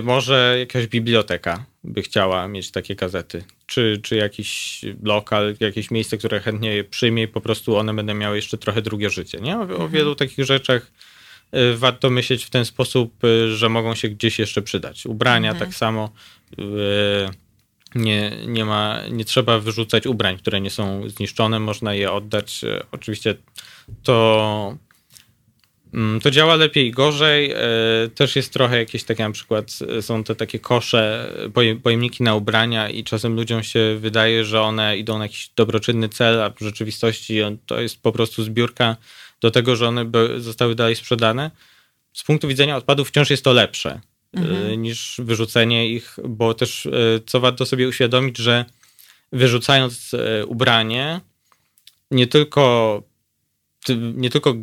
[0.04, 6.39] może jakaś biblioteka by chciała mieć takie gazety, czy, czy jakiś lokal, jakieś miejsce, które
[6.39, 9.57] chętnie je przyjmie i po prostu one będą miały jeszcze trochę drugie życie, nie?
[9.57, 9.82] O, mhm.
[9.82, 10.91] o wielu takich rzeczach
[11.51, 15.05] yy, warto myśleć w ten sposób, yy, że mogą się gdzieś jeszcze przydać.
[15.05, 15.70] Ubrania mhm.
[15.70, 16.11] tak samo
[16.57, 16.65] yy,
[17.95, 22.61] nie, nie, ma, nie trzeba wyrzucać ubrań, które nie są zniszczone, można je oddać.
[22.91, 23.36] Oczywiście
[24.03, 24.78] to,
[26.22, 27.52] to działa lepiej i gorzej.
[27.52, 27.58] E,
[28.16, 31.34] też jest trochę jakieś takie, na przykład e, są te takie kosze,
[31.84, 36.42] pojemniki na ubrania i czasem ludziom się wydaje, że one idą na jakiś dobroczynny cel,
[36.42, 38.96] a w rzeczywistości to jest po prostu zbiórka
[39.42, 40.06] do tego, że one
[40.38, 41.52] zostały dalej sprzedane.
[42.14, 44.02] Z punktu widzenia odpadów wciąż jest to lepsze
[44.34, 44.72] mhm.
[44.72, 46.92] E, niż wyrzucenie ich, bo też e,
[47.26, 48.66] co warto sobie uświadomić, że
[49.32, 51.22] wyrzucając e, ubranie,
[52.12, 53.04] nie tylko
[54.13, 54.55] nie tylko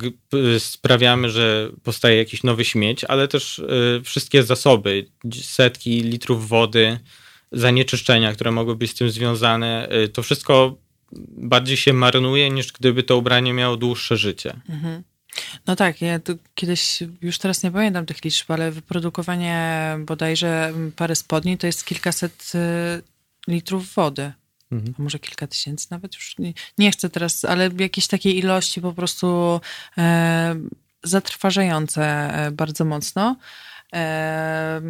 [0.59, 3.63] sprawiamy, że powstaje jakiś nowy śmieć, ale też
[4.05, 5.07] wszystkie zasoby,
[5.43, 6.99] setki litrów wody,
[7.53, 10.77] zanieczyszczenia, które mogły być z tym związane, to wszystko
[11.37, 14.61] bardziej się marnuje, niż gdyby to ubranie miało dłuższe życie.
[14.69, 15.03] Mhm.
[15.67, 16.21] No tak, ja
[16.55, 19.59] kiedyś, już teraz nie pamiętam tych liczb, ale wyprodukowanie
[19.99, 23.03] bodajże pary spodni to jest kilkaset y,
[23.53, 24.33] litrów wody.
[24.73, 24.95] Mhm.
[24.99, 26.39] A może kilka tysięcy nawet już.
[26.39, 29.61] Nie, nie, chcę teraz, ale jakieś takiej ilości po prostu
[29.99, 30.57] e,
[31.03, 33.37] zatrważające e, bardzo mocno.
[33.95, 34.81] E,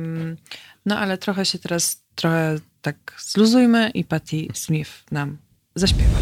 [0.86, 5.38] no ale trochę się teraz, trochę tak zluzujmy i Patty Smith nam
[5.74, 6.18] zaśpiewa.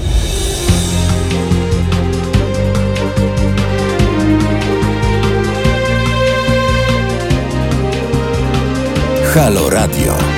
[9.35, 10.34] Halo Radio.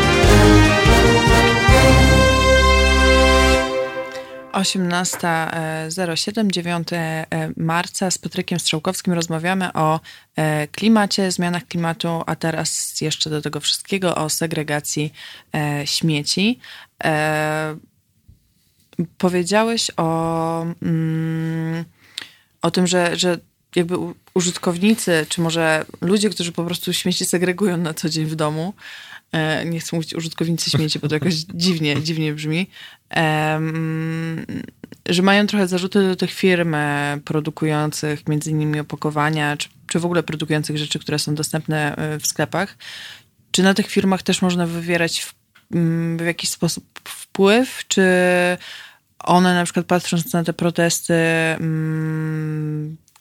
[4.56, 7.26] 18.07, 9 e,
[7.56, 10.00] marca z Patrykiem Strzałkowskim rozmawiamy o
[10.36, 15.12] e, klimacie, zmianach klimatu, a teraz jeszcze do tego wszystkiego o segregacji
[15.54, 16.58] e, śmieci.
[19.18, 21.84] Powiedziałeś o, mm,
[22.62, 23.38] o tym, że, że
[23.76, 23.96] jakby
[24.34, 29.15] użytkownicy, czy może ludzie, którzy po prostu śmieci segregują na co dzień w domu, e,
[29.64, 32.70] nie chcę mówić użytkownicy śmieci, bo to jakoś dziwnie, dziwnie brzmi,
[35.08, 40.04] że mają trochę zarzuty do tych firm e, produkujących między innymi opakowania, czy, czy w
[40.04, 42.76] ogóle produkujących rzeczy, które są dostępne e, w sklepach.
[43.50, 45.34] Czy na tych firmach też można wywierać w,
[46.16, 48.02] w jakiś sposób wpływ, czy
[49.18, 51.14] one na przykład patrząc na te protesty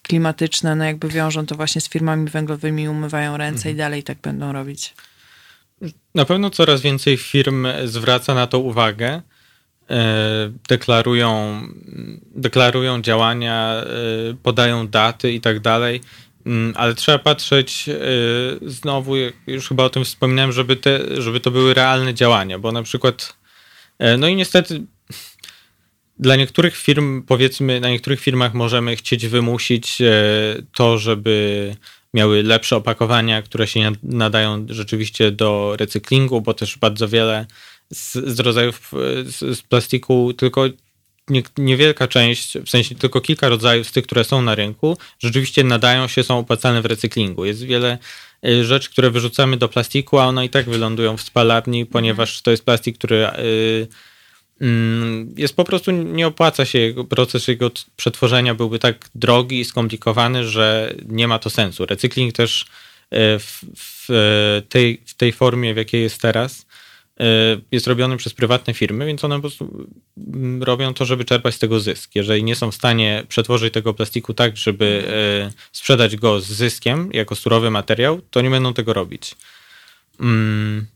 [0.02, 3.76] klimatyczne, no jakby wiążą to właśnie z firmami węglowymi, umywają ręce mhm.
[3.76, 4.94] i dalej tak będą robić.
[6.16, 9.22] Na pewno coraz więcej firm zwraca na to uwagę,
[9.90, 11.62] e, deklarują,
[12.36, 13.86] deklarują działania, e,
[14.44, 16.02] podają daty i tak dalej,
[16.46, 18.00] mm, ale trzeba patrzeć e,
[18.62, 19.14] znowu,
[19.48, 23.38] już chyba o tym wspominałem, żeby, te, żeby to były realne działania, bo na przykład,
[24.18, 24.82] no i niestety
[26.20, 29.98] dla niektórych firm, powiedzmy, na niektórych firmach możemy chcieć wymusić
[30.74, 31.76] to, żeby
[32.16, 37.46] miały lepsze opakowania, które się nadają rzeczywiście do recyklingu, bo też bardzo wiele
[37.94, 38.92] z, z rodzajów
[39.24, 40.66] z, z plastiku, tylko
[41.30, 45.64] nie, niewielka część, w sensie tylko kilka rodzajów z tych, które są na rynku, rzeczywiście
[45.64, 47.46] nadają się, są opłacane w recyklingu.
[47.46, 47.98] Jest wiele
[48.46, 52.52] e, rzeczy, które wyrzucamy do plastiku, a one i tak wylądują w spalarni, ponieważ to
[52.52, 53.88] jest plastik, który yy,
[55.38, 60.48] jest po prostu nie opłaca się, jego, proces jego przetworzenia byłby tak drogi i skomplikowany,
[60.48, 61.86] że nie ma to sensu.
[61.86, 62.66] Recykling też
[63.10, 66.66] e, w, w, tej, w tej formie, w jakiej jest teraz,
[67.20, 67.26] e,
[67.72, 69.88] jest robiony przez prywatne firmy, więc one po prostu
[70.18, 72.12] mm, robią to, żeby czerpać z tego zysk.
[72.16, 77.10] Jeżeli nie są w stanie przetworzyć tego plastiku tak, żeby e, sprzedać go z zyskiem
[77.14, 79.36] jako surowy materiał, to nie będą tego robić.
[80.20, 80.88] Mm,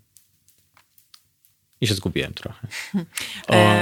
[1.81, 2.67] i się zgubiłem trochę.
[3.47, 3.79] O...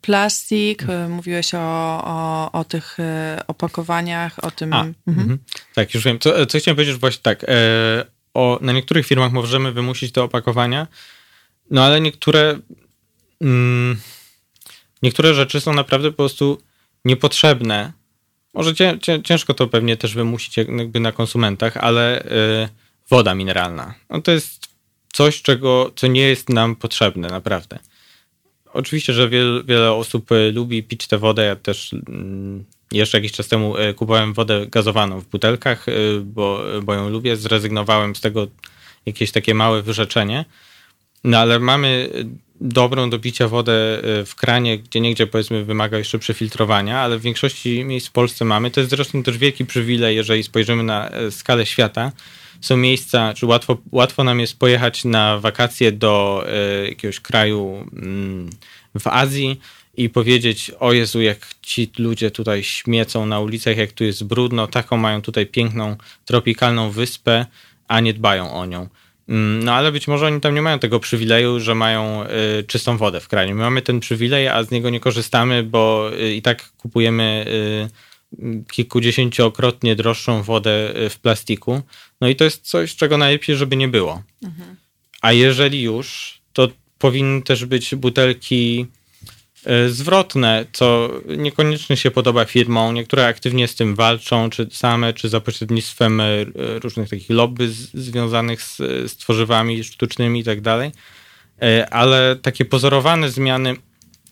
[0.00, 1.58] plastik, e, mówiłeś o,
[2.04, 4.72] o, o tych e, opakowaniach, o tym.
[4.72, 4.94] A, mhm.
[5.08, 5.38] Mhm.
[5.74, 6.18] Tak, już wiem.
[6.18, 7.44] Co, co chciałem powiedzieć, właśnie tak.
[7.44, 7.46] E,
[8.34, 10.86] o, na niektórych firmach możemy wymusić te opakowania,
[11.70, 12.58] no ale niektóre.
[13.40, 14.00] Mm,
[15.02, 16.62] niektóre rzeczy są naprawdę po prostu
[17.04, 17.92] niepotrzebne.
[18.54, 22.24] Może cię, cię, ciężko to pewnie też wymusić jakby na konsumentach, ale
[23.10, 23.94] woda mineralna.
[24.10, 24.69] No to jest
[25.12, 27.78] coś, czego, co nie jest nam potrzebne, naprawdę.
[28.72, 31.44] Oczywiście, że wiele, wiele osób e, lubi pić tę wodę.
[31.44, 35.92] Ja też mm, jeszcze jakiś czas temu e, kupowałem wodę gazowaną w butelkach, e,
[36.24, 37.36] bo, bo ją lubię.
[37.36, 38.46] Zrezygnowałem z tego
[39.06, 40.44] jakieś takie małe wyrzeczenie.
[41.24, 42.10] No ale mamy
[42.60, 47.84] dobrą do picia wodę w kranie, gdzie niegdzie powiedzmy wymaga jeszcze przefiltrowania, ale w większości
[47.84, 48.70] miejsc w Polsce mamy.
[48.70, 52.12] To jest zresztą też wielki przywilej, jeżeli spojrzymy na skalę świata.
[52.60, 56.44] Są miejsca, czy łatwo, łatwo nam jest pojechać na wakacje do
[56.84, 57.86] y, jakiegoś kraju
[58.94, 59.60] y, w Azji
[59.96, 64.66] i powiedzieć, o Jezu, jak ci ludzie tutaj śmiecą na ulicach, jak tu jest brudno,
[64.66, 67.46] taką mają tutaj piękną, tropikalną wyspę,
[67.88, 68.88] a nie dbają o nią.
[69.28, 72.96] Mm, no ale być może oni tam nie mają tego przywileju, że mają y, czystą
[72.96, 73.54] wodę w kraju.
[73.54, 77.44] My mamy ten przywilej, a z niego nie korzystamy, bo y, i tak kupujemy
[77.88, 78.09] y,
[78.72, 81.82] kilkudziesięciokrotnie droższą wodę w plastiku.
[82.20, 84.22] No i to jest coś, czego najlepiej, żeby nie było.
[84.42, 84.76] Mhm.
[85.22, 86.68] A jeżeli już, to
[86.98, 88.86] powinny też być butelki
[89.66, 92.94] E, zwrotne, co niekoniecznie się podoba firmom.
[92.94, 97.94] Niektóre aktywnie z tym walczą, czy same, czy za pośrednictwem e, różnych takich lobby z,
[97.94, 98.76] związanych z,
[99.10, 100.92] z tworzywami sztucznymi i tak dalej.
[101.90, 103.76] Ale takie pozorowane zmiany,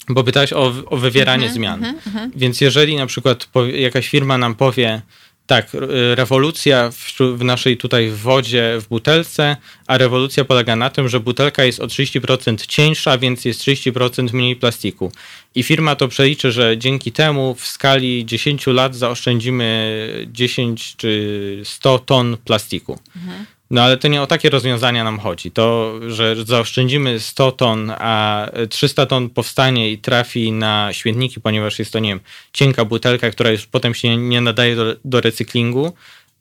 [0.08, 1.84] bo pytałeś o, o wywieranie mm -hmm, zmian.
[1.84, 2.30] Mm -hmm.
[2.36, 5.02] Więc jeżeli na przykład jakaś firma nam powie,
[5.48, 5.70] tak,
[6.14, 9.56] rewolucja w, w, naszej tutaj wodzie w butelce,
[9.86, 14.56] a rewolucja polega na tym, że butelka jest o 30% cieńsza, więc jest 30% mniej
[14.56, 15.12] plastiku.
[15.54, 21.98] I firma to przeliczy, że dzięki temu w skali 10 lat zaoszczędzimy 10 czy 100
[21.98, 22.98] ton plastiku.
[23.16, 23.46] Mhm.
[23.70, 25.50] No ale to nie o takie rozwiązania nam chodzi.
[25.50, 31.92] To, że zaoszczędzimy 100 ton, a 300 ton powstanie i trafi na śmietniki, ponieważ jest
[31.92, 32.20] to, nie wiem,
[32.52, 35.92] cienka butelka, która już potem się nie nadaje do, do recyklingu,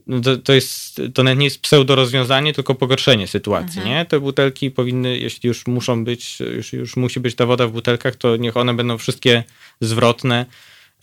[0.07, 3.87] no to, to, jest, to nawet nie jest pseudo rozwiązanie, tylko pogorszenie sytuacji, mhm.
[3.87, 4.05] nie?
[4.05, 8.15] Te butelki powinny, jeśli już muszą być, już, już musi być ta woda w butelkach,
[8.15, 9.43] to niech one będą wszystkie
[9.81, 10.45] zwrotne.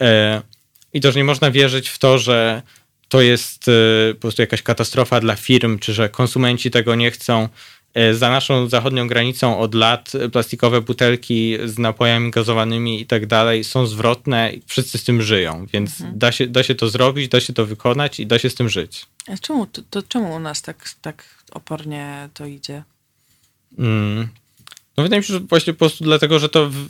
[0.01, 0.43] E,
[0.95, 2.63] I też nie można wierzyć w to, że
[3.15, 7.49] to jest e, po prostu jakaś katastrofa dla firm, czy że konsumenci tego nie chcą.
[7.95, 13.65] E, za naszą zachodnią granicą od lat plastikowe butelki z napojami gazowanymi i tak dalej
[13.65, 16.19] są zwrotne i wszyscy z tym żyją, więc mhm.
[16.19, 18.69] da, się, da się to zrobić, da się to wykonać i da się z tym
[18.69, 19.07] żyć.
[19.27, 22.83] A czemu, to, to czemu u nas tak, tak opornie to idzie?
[23.79, 24.29] Mm.
[24.97, 26.89] No wydaje mi się, że właśnie po prostu dlatego, że to w...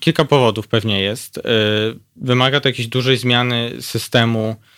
[0.00, 1.40] kilka powodów pewnie jest.
[2.16, 4.71] Wymaga to jakiejś dużej zmiany systemu E,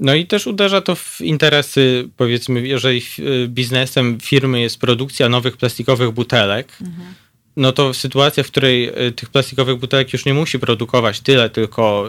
[0.00, 3.02] no i też uderza to w interesy, powiedzmy, jeżeli
[3.48, 7.14] biznesem firmy jest produkcja nowych plastikowych butelek, mhm.
[7.56, 12.08] no to sytuacja, w której e, tych plastikowych butelek już nie musi produkować tyle, tylko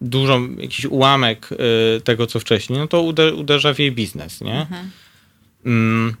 [0.00, 1.48] dużą, jakiś ułamek
[2.04, 3.02] tego, co wcześniej, no to
[3.36, 4.60] uderza w jej biznes, nie?
[4.60, 4.90] Mhm.
[5.66, 6.14] Mm.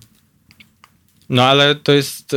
[1.28, 2.36] No ale to jest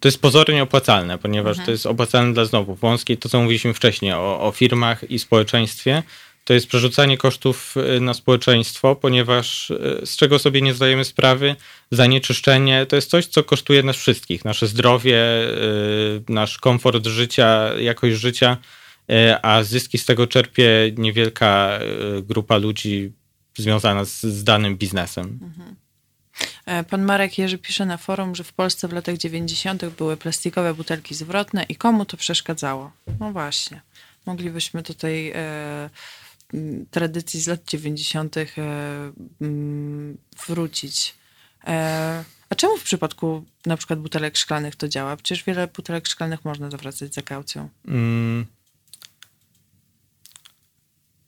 [0.00, 1.66] to jest pozornie opłacalne, ponieważ mhm.
[1.66, 6.02] to jest opłacalne dla znowu wąskiej, to co mówiliśmy wcześniej o, o firmach i społeczeństwie,
[6.44, 11.56] to jest przerzucanie kosztów y, na społeczeństwo, ponieważ y, z czego sobie nie zdajemy sprawy,
[11.90, 18.16] zanieczyszczenie to jest coś, co kosztuje nas wszystkich, nasze zdrowie, y, nasz komfort życia, jakość
[18.16, 18.56] życia,
[19.42, 21.78] a zyski z tego czerpie niewielka
[22.22, 23.12] grupa ludzi
[23.58, 25.38] związana z, z danym biznesem.
[25.42, 25.76] Mhm.
[26.66, 29.84] E, pan Marek Jerzy pisze na forum, że w Polsce w latach 90.
[29.84, 32.92] były plastikowe butelki zwrotne i komu to przeszkadzało?
[33.20, 33.80] No właśnie.
[34.26, 35.90] Moglibyśmy tutaj e,
[36.90, 38.36] tradycji z lat 90.
[38.36, 38.46] E,
[40.46, 41.14] wrócić.
[41.66, 45.16] E, a czemu w przypadku na przykład butelek szklanych to działa?
[45.16, 47.68] Przecież wiele butelek szklanych można zawracać za kaucją.
[47.88, 48.46] Mm.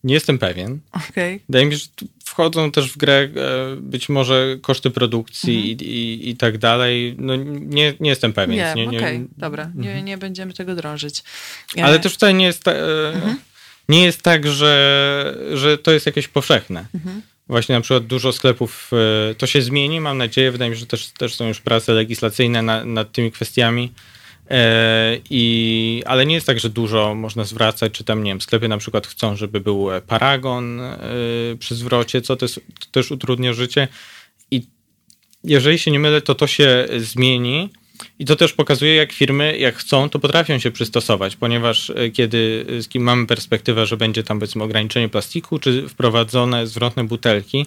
[0.05, 0.78] Nie jestem pewien.
[0.92, 1.40] Okay.
[1.48, 3.28] Wydaje mi się, że wchodzą też w grę e,
[3.76, 5.90] być może koszty produkcji mhm.
[5.90, 7.14] i, i, i, tak dalej.
[7.18, 8.57] No nie, nie jestem pewien.
[8.57, 9.70] Nie, nie, nie okej, dobra.
[9.74, 10.05] Nie, mhm.
[10.05, 11.22] nie będziemy tego drążyć.
[11.82, 13.36] Ale też wcale nie jest, e, mhm.
[13.88, 16.86] nie jest tak, że, że to jest jakieś powszechne.
[16.94, 17.22] Mhm.
[17.48, 18.90] Właśnie na przykład dużo sklepów,
[19.30, 20.53] e, to się zmieni, mam nadzieję.
[20.53, 24.11] Wydaje mi się, że też, też są już prace legislacyjne na, nad tymi kwestiami E,
[25.30, 28.78] I, ale nie jest tak, że dużo można zwracać, czy tam, nie wiem, sklepy na
[28.78, 31.00] przykład chcą, żeby był paragon e,
[31.59, 33.88] przy zwrocie, co też, to też utrudnia życie.
[34.50, 34.66] I
[35.44, 37.68] jeżeli się nie mylę, to to się zmieni.
[38.18, 42.66] I to też pokazuje, jak firmy, jak chcą, to potrafią się przystosować, ponieważ e, kiedy
[42.94, 47.66] mamy perspektywę, że będzie tam powiedzmy ograniczenie plastiku, czy wprowadzone zwrotne butelki,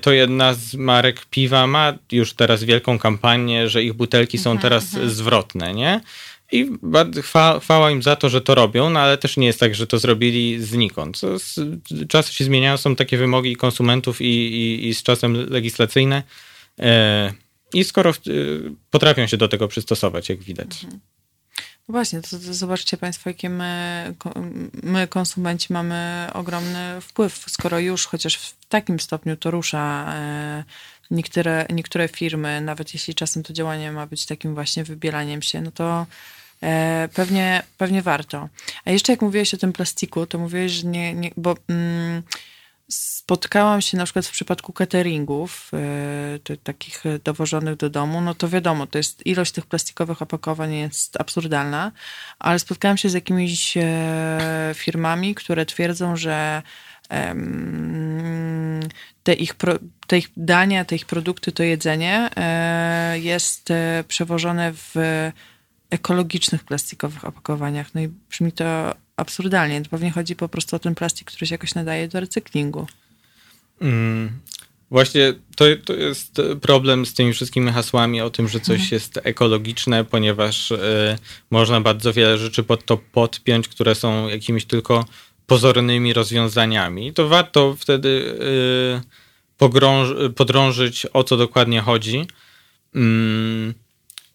[0.00, 4.62] to jedna z marek piwa ma już teraz wielką kampanię, że ich butelki są mhm,
[4.62, 5.10] teraz mhm.
[5.10, 6.00] zwrotne, nie?
[6.52, 6.70] I
[7.60, 9.98] chwała im za to, że to robią, no ale też nie jest tak, że to
[9.98, 11.20] zrobili znikąd.
[12.08, 16.22] Czasy się zmieniają, są takie wymogi konsumentów i, i, i z czasem legislacyjne.
[16.78, 17.32] E,
[17.74, 18.14] I skoro e,
[18.90, 20.84] potrafią się do tego przystosować, jak widać.
[20.84, 21.00] Mhm.
[21.88, 24.14] Właśnie, to, to, zobaczcie Państwo, jakie my,
[24.82, 30.64] my, konsumenci, mamy ogromny wpływ, skoro już chociaż w takim stopniu to rusza e,
[31.10, 35.70] niektóre, niektóre firmy, nawet jeśli czasem to działanie ma być takim właśnie wybielaniem się, no
[35.70, 36.06] to
[36.62, 38.48] e, pewnie, pewnie warto.
[38.84, 42.22] A jeszcze jak mówiłeś o tym plastiku, to mówiłeś, że nie, nie bo mm,
[42.90, 45.70] spotkałam się na przykład w przypadku cateringów,
[46.50, 51.20] y, takich dowożonych do domu, no to wiadomo, to jest ilość tych plastikowych opakowań jest
[51.20, 51.92] absurdalna,
[52.38, 56.62] ale spotkałam się z jakimiś e, firmami, które twierdzą, że
[59.22, 59.74] te ich, pro,
[60.06, 63.68] te ich dania, te ich produkty, to jedzenie e, jest
[64.08, 64.94] przewożone w
[65.90, 67.94] ekologicznych plastikowych opakowaniach.
[67.94, 69.82] No i brzmi to absurdalnie.
[69.82, 72.86] To pewnie chodzi po prostu o ten plastik, który się jakoś nadaje do recyklingu.
[73.80, 74.30] Mm,
[74.90, 78.88] właśnie to, to jest problem z tymi wszystkimi hasłami o tym, że coś mhm.
[78.92, 81.18] jest ekologiczne, ponieważ y,
[81.50, 85.04] można bardzo wiele rzeczy pod to podpiąć, które są jakimiś tylko
[85.46, 87.12] pozornymi rozwiązaniami.
[87.12, 88.08] To warto wtedy
[89.62, 92.26] y, podrążyć, o co dokładnie chodzi.
[92.94, 93.74] Mm,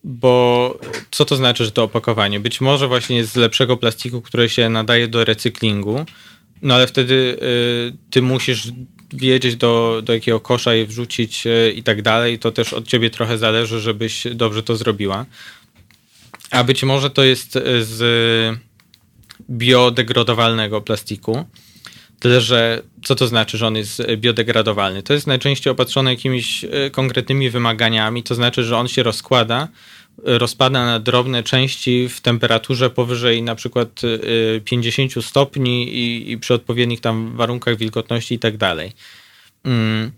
[0.07, 0.79] bo
[1.11, 2.39] co to znaczy, że to opakowanie?
[2.39, 6.05] Być może właśnie jest z lepszego plastiku, które się nadaje do recyklingu,
[6.61, 7.13] no ale wtedy
[7.93, 8.71] y, ty musisz
[9.13, 12.39] wiedzieć do, do jakiego kosza je wrzucić y, i tak dalej.
[12.39, 15.25] To też od ciebie trochę zależy, żebyś dobrze to zrobiła.
[16.51, 18.59] A być może to jest y, z
[19.49, 21.45] biodegradowalnego plastiku.
[22.19, 25.03] Tyle, że co to znaczy, że on jest biodegradowalny?
[25.03, 29.67] To jest najczęściej opatrzone jakimiś konkretnymi wymaganiami, to znaczy, że on się rozkłada
[30.23, 34.01] rozpada na drobne części w temperaturze powyżej na przykład
[34.65, 38.91] 50 y, stopni i, i przy odpowiednich tam warunkach wilgotności i tak dalej.
[39.63, 40.11] Mm.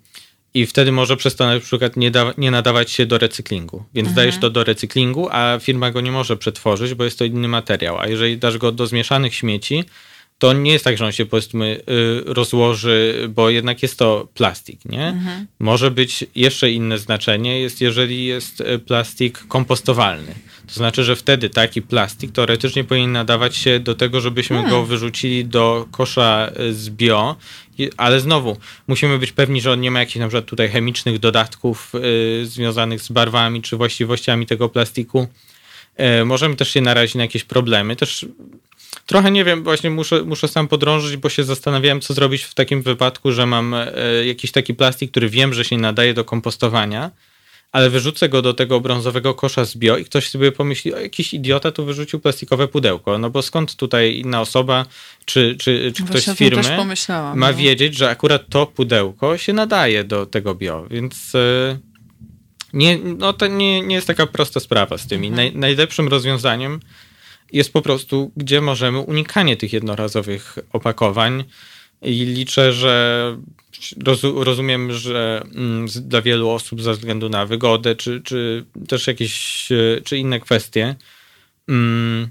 [0.54, 3.84] I wtedy może przez to na przykład nie, da, nie nadawać się do recyklingu.
[3.94, 4.16] Więc mhm.
[4.16, 8.00] dajesz to do recyklingu, a firma go nie może przetworzyć, bo jest to inny materiał.
[8.00, 9.84] A jeżeli dasz go do zmieszanych śmieci,
[10.40, 14.86] to nie jest tak, że on się powiedzmy y, rozłoży, bo jednak jest to plastik,
[14.86, 15.08] nie?
[15.08, 15.48] Mhm.
[15.60, 20.36] Może być jeszcze inne znaczenie, jest jeżeli jest y, plastik kompostowalny.
[20.68, 24.72] To znaczy, że wtedy taki plastik teoretycznie powinien nadawać się do tego, żebyśmy hmm.
[24.72, 27.36] go wyrzucili do kosza y, z bio,
[27.98, 28.58] ale znowu
[28.88, 31.94] musimy być pewni, że on nie ma jakichś na przykład tutaj chemicznych dodatków
[32.44, 35.28] związanych z barwami czy właściwościami tego plastiku.
[36.26, 37.96] Możemy też się narazić na jakieś problemy.
[37.96, 38.26] Też
[39.06, 42.82] Trochę nie wiem, właśnie muszę, muszę sam podrążyć, bo się zastanawiałem, co zrobić w takim
[42.82, 43.92] wypadku, że mam e,
[44.26, 47.12] jakiś taki plastik, który wiem, że się nadaje do kompostowania,
[47.72, 51.34] ale wyrzucę go do tego brązowego kosza z bio i ktoś sobie pomyśli, o jakiś
[51.34, 53.18] idiota tu wyrzucił plastikowe pudełko.
[53.18, 54.86] No bo skąd tutaj inna osoba,
[55.26, 56.78] czy, czy, czy ktoś z firmy
[57.36, 57.54] ma no.
[57.54, 61.36] wiedzieć, że akurat to pudełko się nadaje do tego bio, więc...
[61.36, 61.80] E,
[62.74, 65.28] nie, no to nie, nie jest taka prosta sprawa z tymi.
[65.28, 65.48] Mhm.
[65.54, 66.80] Naj, najlepszym rozwiązaniem
[67.54, 71.44] jest po prostu, gdzie możemy unikanie tych jednorazowych opakowań.
[72.02, 73.38] I liczę, że
[74.36, 80.02] rozumiem, że mm, dla wielu osób ze względu na wygodę, czy, czy też jakieś, e,
[80.04, 80.96] czy inne kwestie,
[81.70, 82.30] mm,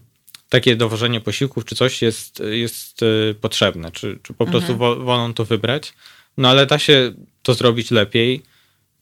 [0.48, 5.04] takie dowożenie posiłków, czy coś jest, jest e, potrzebne, czy, czy po prostu mhm.
[5.04, 5.94] wolą to wybrać.
[6.36, 7.12] No ale da się
[7.42, 8.42] to zrobić lepiej,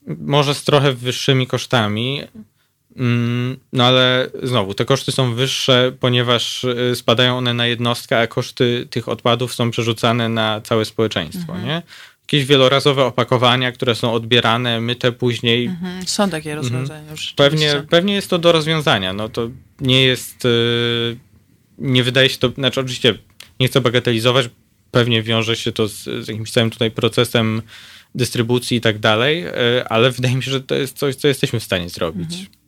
[0.07, 2.21] może z trochę wyższymi kosztami,
[3.73, 8.87] no ale znowu, te koszty są wyższe, ponieważ y, spadają one na jednostkę, a koszty
[8.89, 11.65] tych odpadów są przerzucane na całe społeczeństwo, mhm.
[11.65, 11.81] nie?
[12.21, 15.65] Jakieś wielorazowe opakowania, które są odbierane, myte później.
[15.65, 16.07] Mhm.
[16.07, 16.63] Są takie mhm.
[16.63, 17.33] rozwiązania już.
[17.33, 19.13] Pewnie, pewnie jest to do rozwiązania.
[19.13, 19.49] No to
[19.81, 21.17] nie jest, y,
[21.77, 23.17] nie wydaje się to, znaczy oczywiście
[23.59, 24.49] nie chcę bagatelizować,
[24.91, 27.61] pewnie wiąże się to z, z jakimś całym tutaj procesem
[28.15, 29.51] dystrybucji i tak dalej, y,
[29.89, 32.31] ale wydaje mi się, że to jest coś, co jesteśmy w stanie zrobić.
[32.31, 32.64] Mhm.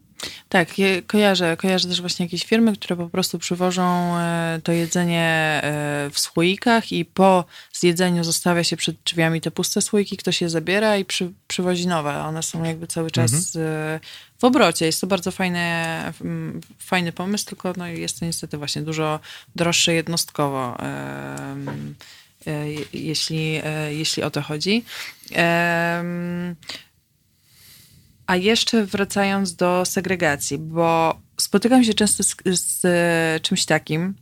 [0.50, 0.70] Tak,
[1.08, 1.58] kojarzę.
[1.58, 5.24] Kojarzę też właśnie jakieś firmy, które po prostu przywożą e, to jedzenie
[5.64, 10.50] e, w słoikach i po zjedzeniu zostawia się przed drzwiami te puste słoiki, ktoś je
[10.50, 12.24] zabiera i przy, przywozi nowe.
[12.24, 14.00] One są jakby cały czas mhm.
[14.38, 14.86] w obrocie.
[14.86, 15.64] Jest to bardzo fajny,
[16.80, 19.20] fajny pomysł, tylko no jest to niestety właśnie dużo
[19.56, 21.56] droższe jednostkowo e,
[22.94, 24.84] jeśli, jeśli o to chodzi.
[28.28, 32.82] A jeszcze wracając do segregacji, bo spotykam się często z, z
[33.44, 34.14] czymś takim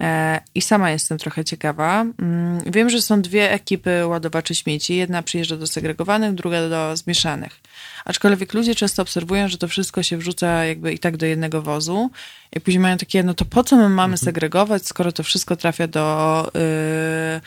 [0.00, 2.00] e, i sama jestem trochę ciekawa.
[2.00, 4.96] Mm, wiem, że są dwie ekipy ładowaczy śmieci.
[4.96, 7.60] Jedna przyjeżdża do segregowanych, druga do zmieszanych.
[8.04, 12.10] Aczkolwiek ludzie często obserwują, że to wszystko się wrzuca jakby i tak do jednego wozu.
[12.56, 14.18] I później mają takie, no to po co my mamy mhm.
[14.18, 16.50] segregować, skoro to wszystko trafia do...
[16.54, 17.40] Yy,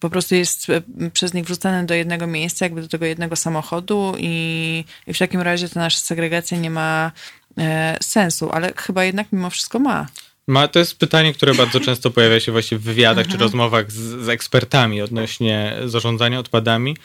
[0.00, 4.14] po prostu jest e, przez nich wrzucany do jednego miejsca, jakby do tego jednego samochodu
[4.18, 7.12] i, i w takim razie ta nasza segregacja nie ma
[7.58, 10.06] e, sensu, ale chyba jednak mimo wszystko ma.
[10.46, 13.38] Ma, to jest pytanie, które bardzo często pojawia się właśnie w wywiadach mhm.
[13.38, 16.96] czy rozmowach z, z, ekspertami odnośnie zarządzania odpadami.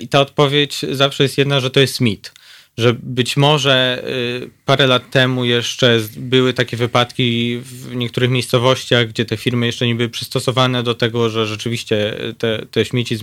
[0.00, 2.32] I ta odpowiedź zawsze jest jedna, że to jest mit
[2.80, 4.02] że być może
[4.44, 9.86] y, parę lat temu jeszcze były takie wypadki w niektórych miejscowościach, gdzie te firmy jeszcze
[9.86, 13.18] nie były przystosowane do tego, że rzeczywiście te, te śmieci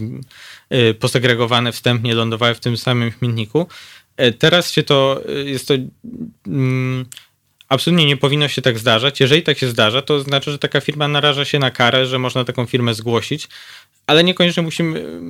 [0.73, 3.67] y, posegregowane wstępnie lądowały w tym samym śmietniku.
[4.17, 5.73] E, teraz się to, y, jest to
[6.47, 7.05] mm,
[7.69, 9.19] absolutnie nie powinno się tak zdarzać.
[9.19, 12.43] Jeżeli tak się zdarza, to znaczy, że taka firma naraża się na karę, że można
[12.43, 13.47] taką firmę zgłosić,
[14.07, 15.21] ale niekoniecznie musimy,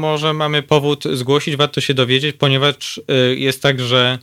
[0.00, 4.18] może mamy powód zgłosić, warto się dowiedzieć, ponieważ y, jest tak, że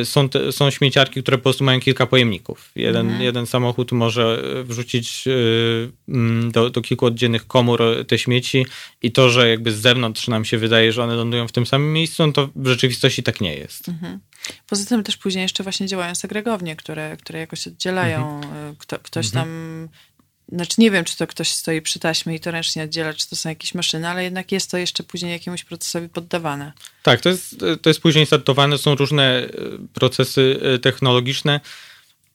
[0.00, 2.70] y, są, te, są śmieciarki, które po prostu mają kilka pojemników.
[2.76, 3.22] Jeden, mhm.
[3.22, 8.66] jeden samochód może wrzucić y, mm, do, do kilku oddzielnych komór te śmieci
[9.02, 11.92] i to, że jakby z zewnątrz nam się wydaje, że one lądują w tym samym
[11.92, 13.88] miejscu, no to w rzeczywistości tak nie jest.
[13.88, 14.18] Mhm.
[14.66, 18.36] Poza tym też później jeszcze właśnie działają segregownie, które, które jakoś oddzielają.
[18.36, 18.76] Mhm.
[18.78, 19.44] Kto, ktoś mhm.
[19.44, 19.88] tam
[20.48, 23.36] znaczy nie wiem, czy to ktoś stoi przy taśmie i to ręcznie oddziela, czy to
[23.36, 26.72] są jakieś maszyny, ale jednak jest to jeszcze później jakiemuś procesowi poddawane.
[27.02, 29.48] Tak, to jest, to jest później startowane, są różne e,
[29.94, 31.60] procesy e, technologiczne,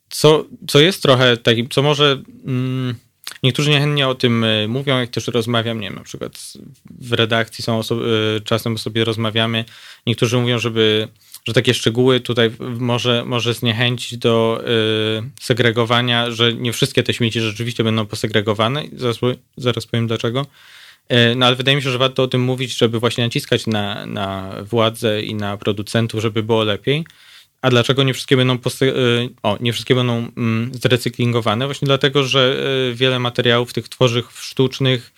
[0.09, 2.23] co, co jest trochę takim, co może...
[2.45, 2.95] Mm,
[3.43, 6.53] Niektórzy niechętnie o tym e, mówią, jak też rozmawiam, nie wiem, na przykład
[6.99, 9.65] w redakcji są osoby, czasem sobie rozmawiamy.
[10.05, 11.07] Niektórzy mówią, żeby
[11.47, 14.63] że takie szczegóły tutaj może, może zniechęcić do
[15.17, 18.83] y, segregowania, że nie wszystkie te śmieci rzeczywiście będą posegregowane.
[18.93, 19.17] Zaraz,
[19.57, 20.45] zaraz powiem dlaczego.
[21.11, 24.05] Y, no ale wydaje mi się, że warto o tym mówić, żeby właśnie naciskać na,
[24.05, 27.05] na władzę i na producentów, żeby było lepiej.
[27.61, 31.65] A dlaczego nie wszystkie będą, y, o, nie wszystkie będą mm, zrecyklingowane?
[31.65, 32.55] Właśnie dlatego, że
[32.91, 35.13] y, wiele materiałów tych tworzyw sztucznych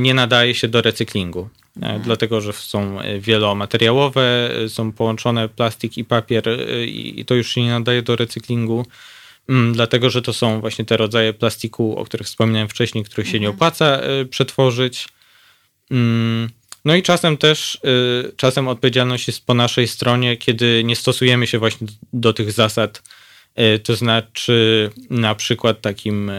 [0.00, 1.48] nie nadaje się do recyklingu.
[1.76, 2.02] Mhm.
[2.02, 6.44] Dlatego, że są e, wielomateriałowe, e, są połączone plastik i papier
[6.86, 8.86] i to już się nie nadaje do recyklingu.
[9.48, 13.40] Mm, dlatego, że to są właśnie te rodzaje plastiku, o których wspominałem wcześniej, których się
[13.40, 13.56] nie mhm.
[13.56, 14.00] opłaca
[14.30, 15.08] przetworzyć.
[15.90, 16.48] Mm,
[16.84, 17.80] no i czasem też,
[18.36, 23.02] czasem odpowiedzialność jest po naszej stronie, kiedy nie stosujemy się właśnie do tych zasad.
[23.82, 26.30] To znaczy, na przykład takim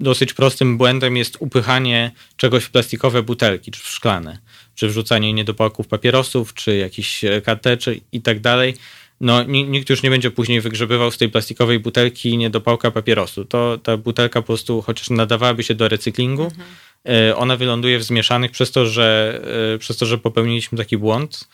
[0.00, 4.38] dosyć prostym błędem jest upychanie czegoś w plastikowe butelki, czy w szklane,
[4.74, 8.74] czy wrzucanie niedopałków papierosów, czy jakichś e, karteczek i tak dalej.
[9.20, 13.44] No, nikt już nie będzie później wygrzebywał z tej plastikowej butelki niedopałka papierosu.
[13.44, 16.66] To ta butelka po prostu, chociaż nadawałaby się do recyklingu, mhm.
[17.08, 19.40] E, ona wyląduje w zmieszanych przez to, że,
[19.74, 21.48] e, przez to, że popełniliśmy taki błąd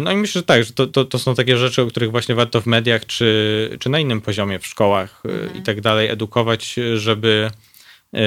[0.00, 2.34] no i myślę, że tak, że to, to, to, są takie rzeczy, o których właśnie
[2.34, 5.56] warto w mediach czy, czy na innym poziomie w szkołach e, mhm.
[5.56, 7.50] i tak dalej edukować, żeby
[8.14, 8.18] e,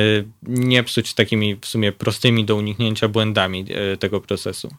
[0.44, 3.66] nie psuć takimi w sumie prostymi do uniknięcia błędami
[4.00, 4.76] tego procesu.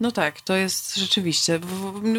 [0.00, 1.60] No tak, to jest rzeczywiście.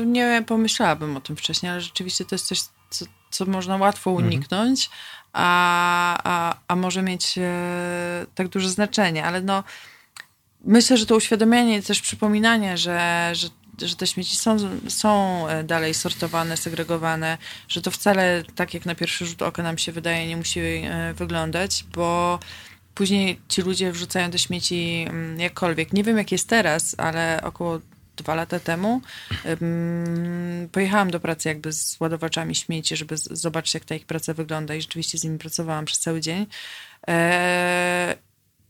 [0.06, 4.28] Nie pomyślałabym o tym wcześniej, ale rzeczywiście to jest coś, co, co można łatwo mhm.
[4.28, 5.02] uniknąć, mhm.
[5.34, 7.40] a, a, a może mieć
[8.36, 9.64] tak duże znaczenie, ale no
[10.64, 13.50] myślę, że to uświadomienie, też przypominanie, że, że
[13.82, 14.58] że te śmieci są,
[14.88, 19.78] są e, dalej sortowane, segregowane, że to wcale tak jak na pierwszy rzut oka nam
[19.78, 22.40] się wydaje, nie musi e, wyglądać, bo
[22.96, 25.94] później ci ludzie wrzucają te śmieci mm, jakkolwiek.
[25.94, 27.80] Nie wiem jak jest teraz, ale około
[28.18, 29.02] dwa lata temu
[30.72, 34.82] pojechałam do pracy jakby z ładowaczami śmieci, żeby zobaczyć jak ta ich praca wygląda i
[34.82, 36.48] rzeczywiście z nimi pracowałam przez cały dzień.
[37.08, 38.16] E,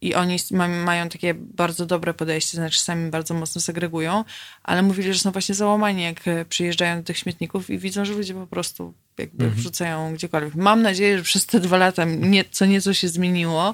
[0.03, 0.37] i oni
[0.85, 4.23] mają takie bardzo dobre podejście, znaczy sami bardzo mocno segregują,
[4.63, 8.13] ale mówili, że są właśnie załamani, jak e, przyjeżdżają do tych śmietników i widzą, że
[8.13, 9.61] ludzie po prostu jakby mhm.
[9.61, 10.55] wrzucają gdziekolwiek.
[10.55, 13.73] Mam nadzieję, że przez te dwa lata nie, co nieco się zmieniło.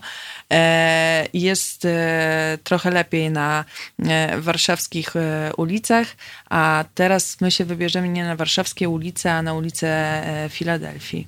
[0.51, 3.65] E, jest e, trochę lepiej na
[3.99, 6.07] e, warszawskich e, ulicach,
[6.49, 11.27] a teraz my się wybierzemy nie na warszawskie ulice, a na ulicę e, Filadelfii.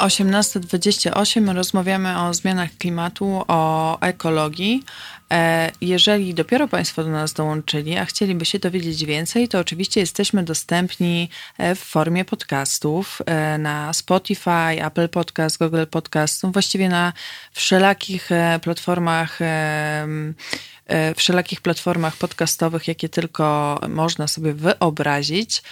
[0.00, 4.84] Osiemnasta dwadzieścia osiem rozmawiamy o zmianach klimatu, o ekologii.
[5.32, 10.42] E, jeżeli dopiero Państwo do nas dołączyli, a chcieliby się dowiedzieć więcej, to oczywiście jesteśmy
[10.42, 11.28] dostępni
[11.58, 17.12] e, w formie podcastów e, na Spotify, Apple Podcast, Google Podcast, no właściwie na
[17.52, 18.28] wszelakich
[18.62, 19.38] platformach
[21.16, 25.62] wszelakich platformach podcastowych, jakie tylko można sobie wyobrazić.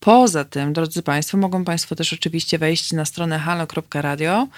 [0.00, 4.48] Poza tym, drodzy Państwo, mogą Państwo też oczywiście wejść na stronę halo.radio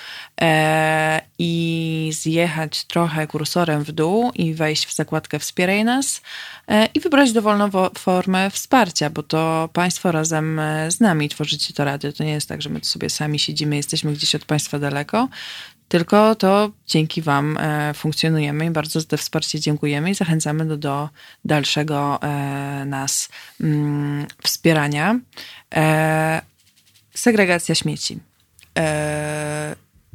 [0.41, 6.23] e, i zjechać trochę kursorem w dół i wejść w zakładkę Wspieraj nas
[6.69, 11.85] e, i wybrać dowolną formę wsparcia, bo to Państwo razem e, z nami tworzycie to
[11.85, 12.13] radio.
[12.13, 15.29] To nie jest tak, że my tu sobie sami siedzimy, jesteśmy gdzieś od Państwa daleko
[15.91, 20.77] tylko to dzięki Wam e, funkcjonujemy i bardzo za to wsparcie dziękujemy i zachęcamy do,
[20.77, 21.09] do
[21.45, 23.29] dalszego e, nas
[23.61, 25.21] mm, wspierania.
[25.75, 26.43] E,
[27.15, 28.19] segregacja śmieci.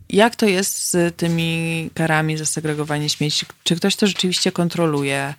[0.09, 3.45] Jak to jest z tymi karami za segregowanie śmieci?
[3.63, 5.33] Czy ktoś to rzeczywiście kontroluje?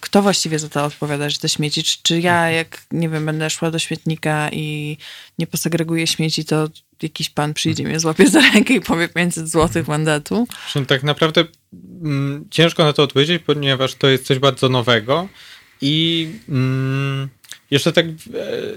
[0.00, 1.82] Kto właściwie za to odpowiada, że te śmieci?
[1.82, 4.96] Czy, czy ja, jak nie wiem, będę szła do śmietnika i
[5.38, 6.68] nie posegreguję śmieci, to
[7.02, 10.48] jakiś pan przyjdzie mnie, złapie za rękę i powie 500 złotych mandatu?
[10.86, 11.44] Tak naprawdę
[12.02, 15.28] mm, ciężko na to odpowiedzieć, ponieważ to jest coś bardzo nowego
[15.80, 17.28] i mm,
[17.70, 18.10] jeszcze tak e,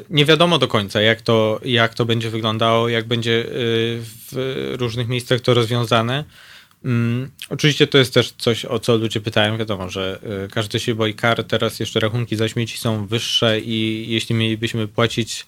[0.10, 3.50] nie wiadomo do końca, jak to, jak to będzie wyglądało, jak będzie e,
[4.32, 6.24] w różnych miejscach to rozwiązane.
[6.86, 9.58] Mm, oczywiście to jest też coś, o co ludzie pytają.
[9.58, 11.44] Wiadomo, że e, każdy się boi kar.
[11.44, 15.45] Teraz jeszcze rachunki za śmieci są wyższe i jeśli mielibyśmy płacić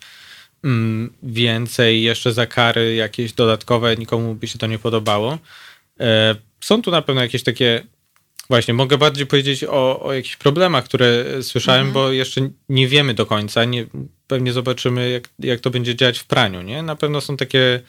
[1.24, 5.38] więcej jeszcze za kary jakieś dodatkowe, nikomu by się to nie podobało.
[6.62, 7.84] Są tu na pewno jakieś takie
[8.50, 11.94] Właśnie, mogę bardziej powiedzieć o, o jakichś problemach, które słyszałem, mhm.
[11.94, 13.66] bo jeszcze nie wiemy do końca.
[13.66, 13.86] Nie,
[14.28, 16.62] pewnie zobaczymy, jak, jak to będzie działać w praniu.
[16.62, 16.84] Nie?
[16.84, 17.82] Na pewno są takie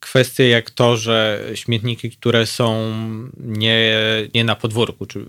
[0.00, 2.94] kwestie jak to, że śmietniki, które są
[3.36, 3.96] nie,
[4.34, 5.26] nie na podwórku, czy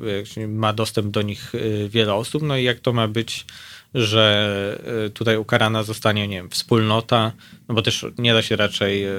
[0.48, 1.53] ma dostęp do nich
[1.90, 3.45] wiele osób, no i jak to ma być
[3.94, 7.32] że e, tutaj ukarana zostanie, nie wiem, wspólnota,
[7.68, 9.11] no bo też nie da się raczej e,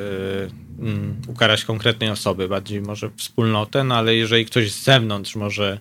[0.79, 5.79] mm, ukarać konkretnej osoby, bardziej może wspólnotę, no ale jeżeli ktoś z zewnątrz może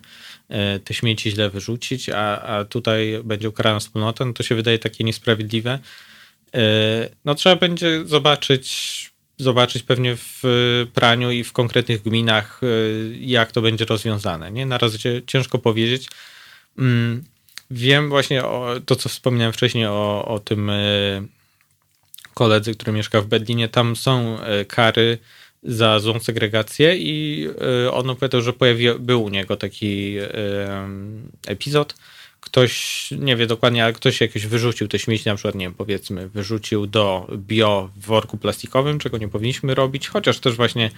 [0.48, 4.78] e, te śmieci źle wyrzucić, a, a tutaj będzie ukarana wspólnota, no to się wydaje
[4.78, 5.78] takie niesprawiedliwe.
[7.24, 10.42] No trzeba będzie zobaczyć, zobaczyć pewnie w
[10.94, 12.60] praniu i w konkretnych gminach,
[13.20, 14.52] jak to będzie rozwiązane.
[14.52, 14.66] Nie?
[14.66, 16.08] Na razie ciężko powiedzieć.
[17.70, 20.74] Wiem właśnie o to, co wspominałem wcześniej o, o tym e,
[22.34, 23.68] koledzy, który mieszka w Berlinie.
[23.68, 25.18] Tam są e, kary
[25.62, 27.46] za złą segregację i
[27.86, 30.16] e, on opowiadał, że pojawił, był u niego taki
[31.46, 31.94] epizod.
[32.40, 36.28] Ktoś, nie wie dokładnie, ale ktoś jakoś wyrzucił te śmieci, na przykład, nie wiem, powiedzmy,
[36.28, 40.90] wyrzucił do bio w worku plastikowym, czego nie powinniśmy robić, chociaż też właśnie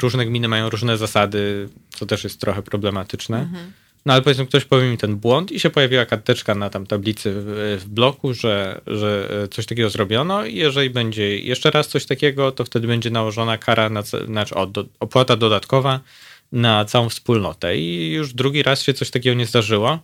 [0.00, 3.40] różne gminy mają różne zasady, co też jest trochę problematyczne.
[3.40, 3.72] Mhm.
[4.08, 7.32] No ale powiedzmy, ktoś powie mi ten błąd i się pojawiła karteczka na tam tablicy
[7.34, 12.64] w, bloku, że, że coś takiego zrobiono i jeżeli będzie jeszcze raz coś takiego, to
[12.64, 14.54] wtedy będzie nałożona kara, na, znaczy
[15.00, 16.00] opłata dodatkowa
[16.52, 17.78] na całą wspólnotę.
[17.78, 19.98] I już drugi raz się coś takiego nie zdarzyło.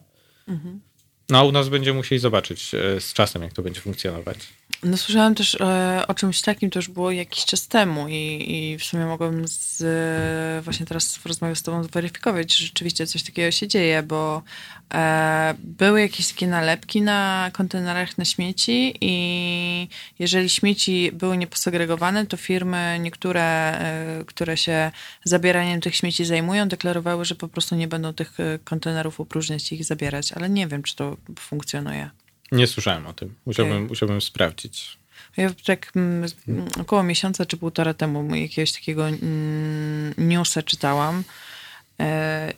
[0.48, 0.80] Mhm.
[1.28, 4.38] No a u nas będziemy musieli zobaczyć e, z czasem, jak to będzie funkcjonować.
[4.84, 8.78] No słyszałam też e, o czymś takim, to już było jakiś czas temu i, i
[8.78, 9.84] w sumie mogłabym z,
[10.64, 14.42] właśnie teraz w rozmowie z tobą zweryfikować, że rzeczywiście coś takiego się dzieje, bo
[14.94, 19.88] e, były jakieś takie nalepki na kontenerach na śmieci i
[20.18, 24.90] jeżeli śmieci były nieposegregowane, to firmy niektóre, e, które się
[25.24, 29.74] zabieraniem tych śmieci zajmują, deklarowały, że po prostu nie będą tych e, kontenerów opróżniać i
[29.74, 32.10] ich zabierać, ale nie wiem, czy to funkcjonuje.
[32.52, 33.34] Nie słyszałem o tym.
[33.46, 33.88] Musiałbym, okay.
[33.88, 34.98] musiałbym sprawdzić.
[35.36, 36.28] Ja tak mm,
[36.80, 41.24] około miesiąca czy półtora temu jakiegoś takiego mm, newsa czytałam
[42.00, 42.52] e,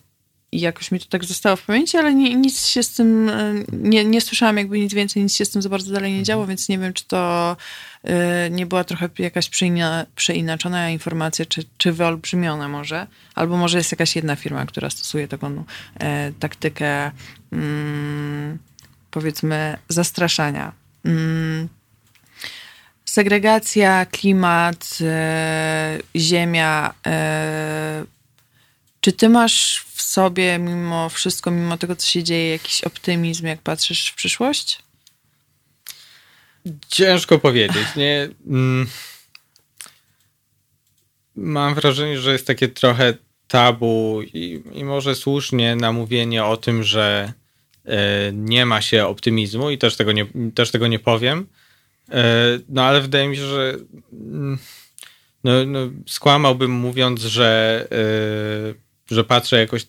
[0.53, 3.55] i jakoś mi to tak zostało w pamięci, ale nie, nic się z tym, e,
[3.73, 6.43] nie, nie słyszałam jakby nic więcej, nic się z tym za bardzo dalej nie działo,
[6.43, 6.49] mhm.
[6.49, 7.57] więc nie wiem, czy to
[8.05, 13.93] e, nie była trochę jakaś przeina, przeinaczona informacja, czy, czy wyolbrzymiona może, albo może jest
[13.93, 15.65] jakaś jedna firma, która stosuje taką
[16.01, 17.13] e, taktykę mm,
[19.11, 20.73] powiedzmy zastraszania.
[21.05, 21.69] Mm.
[23.05, 26.95] Segregacja, klimat, e, ziemia.
[27.07, 28.05] E,
[29.01, 33.63] czy ty masz w sobie, mimo wszystko, mimo tego, co się dzieje, jakiś optymizm, jak
[33.63, 34.83] patrzysz w przyszłość?
[36.89, 37.87] Ciężko powiedzieć.
[37.97, 38.29] Nie.
[38.47, 38.87] Mm.
[41.37, 43.15] Mam wrażenie, że jest takie trochę
[43.49, 47.33] tabu i, i może słusznie namówienie o tym, że
[48.33, 51.47] nie ma się optymizmu i też tego nie, też tego nie powiem.
[52.11, 53.77] E, no ale wydaje mi się, że
[54.13, 54.59] mm,
[55.45, 57.87] no, no, skłamałbym mówiąc, że,
[59.11, 59.87] e, że patrzę jakoś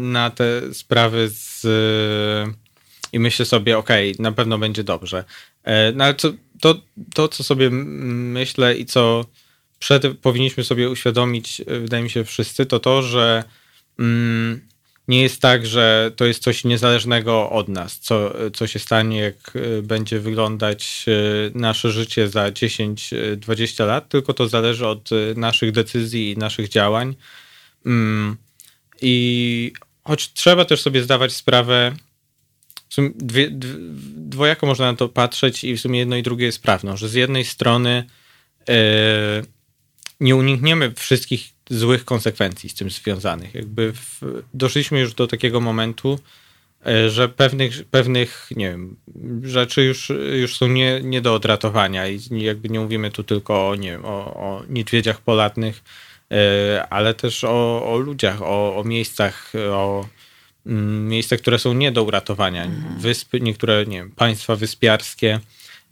[0.00, 1.66] na te sprawy z,
[3.12, 5.24] i myślę sobie, okej, okay, na pewno będzie dobrze.
[5.94, 6.74] No ale to, to,
[7.14, 9.24] to, co sobie myślę i co
[9.78, 13.44] przed, powinniśmy sobie uświadomić, wydaje mi się wszyscy, to to, że
[13.98, 14.60] mm,
[15.10, 19.52] nie jest tak, że to jest coś niezależnego od nas, co, co się stanie, jak
[19.56, 26.32] e, będzie wyglądać e, nasze życie za 10-20 lat, tylko to zależy od naszych decyzji
[26.32, 27.14] i naszych działań.
[27.86, 28.36] Mm,
[29.02, 29.72] I
[30.04, 31.92] choć trzeba też sobie zdawać sprawę,
[32.88, 33.48] w sumie dwie,
[34.32, 37.14] dwojako można na to patrzeć i w sumie jedno i drugie jest prawdą, że z
[37.14, 38.04] jednej strony
[40.20, 43.54] nie unikniemy wszystkich złych konsekwencji z tym związanych.
[43.54, 44.20] Jakby w,
[44.54, 46.18] doszliśmy już do takiego momentu,
[46.86, 48.96] E, że pewnych, pewnych nie wiem,
[49.42, 53.74] rzeczy już, już są nie, nie do odratowania i jakby nie mówimy tu tylko o,
[53.74, 55.82] nie wiem, o, o niedźwiedziach polatnych,
[56.30, 60.06] e, ale też o, o ludziach, o, o miejscach, o
[60.66, 62.64] mm, miejscach, które są nie do uratowania.
[62.64, 63.00] Mhm.
[63.00, 65.40] Wyspy, niektóre nie wiem, państwa wyspiarskie,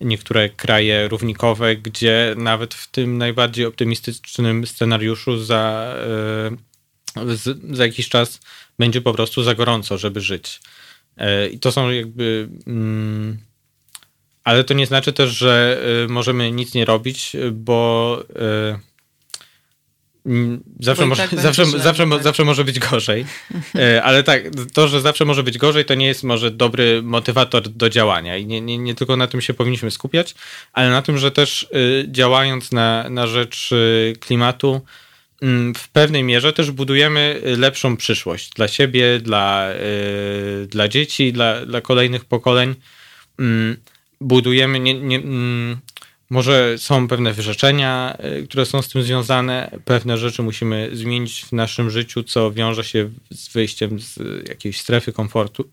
[0.00, 5.94] niektóre kraje równikowe, gdzie nawet w tym najbardziej optymistycznym scenariuszu za,
[7.16, 8.40] e, za jakiś czas
[8.78, 10.60] będzie po prostu za gorąco, żeby żyć.
[11.16, 12.48] E, I to są jakby.
[12.66, 13.38] Mm,
[14.44, 18.22] ale to nie znaczy też, że e, możemy nic nie robić, bo
[20.80, 22.22] zawsze, może, tak zawsze, zawsze, tak.
[22.22, 23.26] zawsze może być gorzej.
[24.02, 24.42] Ale tak,
[24.72, 28.36] to, że zawsze może być gorzej, to nie jest może dobry motywator do działania.
[28.36, 30.34] I nie, nie, nie tylko na tym się powinniśmy skupiać,
[30.72, 31.68] ale na tym, że też
[32.08, 33.70] działając na, na rzecz
[34.20, 34.80] klimatu,
[35.42, 39.68] Mm, w pewnej mierze też budujemy lepszą przyszłość dla siebie, dla,
[40.68, 42.74] dla dzieci, dla, dla kolejnych pokoleń.
[43.38, 43.76] Yy,
[44.20, 45.22] budujemy, nie, nie,
[46.30, 51.52] może są pewne wyrzeczenia, y, które są z tym związane, pewne rzeczy musimy zmienić w
[51.52, 54.18] naszym życiu, co wiąże się z wyjściem z
[54.48, 55.68] jakiejś strefy komfortu,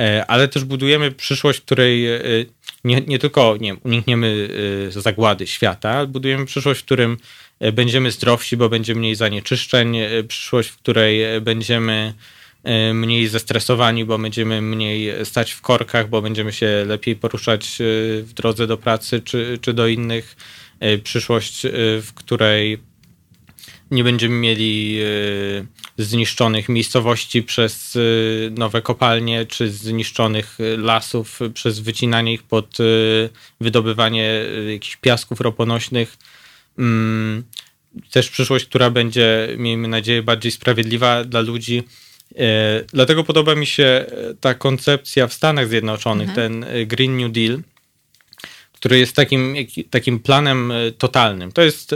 [0.00, 2.46] e, ale też budujemy przyszłość, w której y,
[2.84, 4.48] nie, nie tylko nie, unikniemy
[4.96, 7.18] y, zagłady świata, budujemy przyszłość, w którym
[7.62, 12.14] E, będziemy zdrowsi, bo będzie mniej zanieczyszczeń, e, przyszłość, w której e, będziemy
[12.94, 17.76] mniej zestresowani, bo będziemy mniej stać w korkach, bo będziemy się lepiej poruszać
[18.22, 20.36] w drodze do pracy czy, czy do innych.
[21.04, 21.62] Przyszłość,
[22.02, 22.78] w której
[23.90, 24.98] nie będziemy mieli
[25.98, 27.98] zniszczonych miejscowości przez
[28.50, 32.78] nowe kopalnie, czy zniszczonych lasów przez wycinanie ich pod
[33.60, 36.16] wydobywanie jakichś piasków roponośnych
[36.78, 37.44] Mm,
[38.10, 41.82] też przyszłość, która będzie, miejmy nadzieję, bardziej sprawiedliwa dla ludzi.
[42.38, 44.06] E, dlatego podoba mi się
[44.40, 46.62] ta koncepcja w Stanach Zjednoczonych, mhm.
[46.62, 47.58] ten e, Green New Deal,
[48.72, 49.54] który jest takim,
[49.90, 51.52] takim planem e, totalnym.
[51.52, 51.94] To jest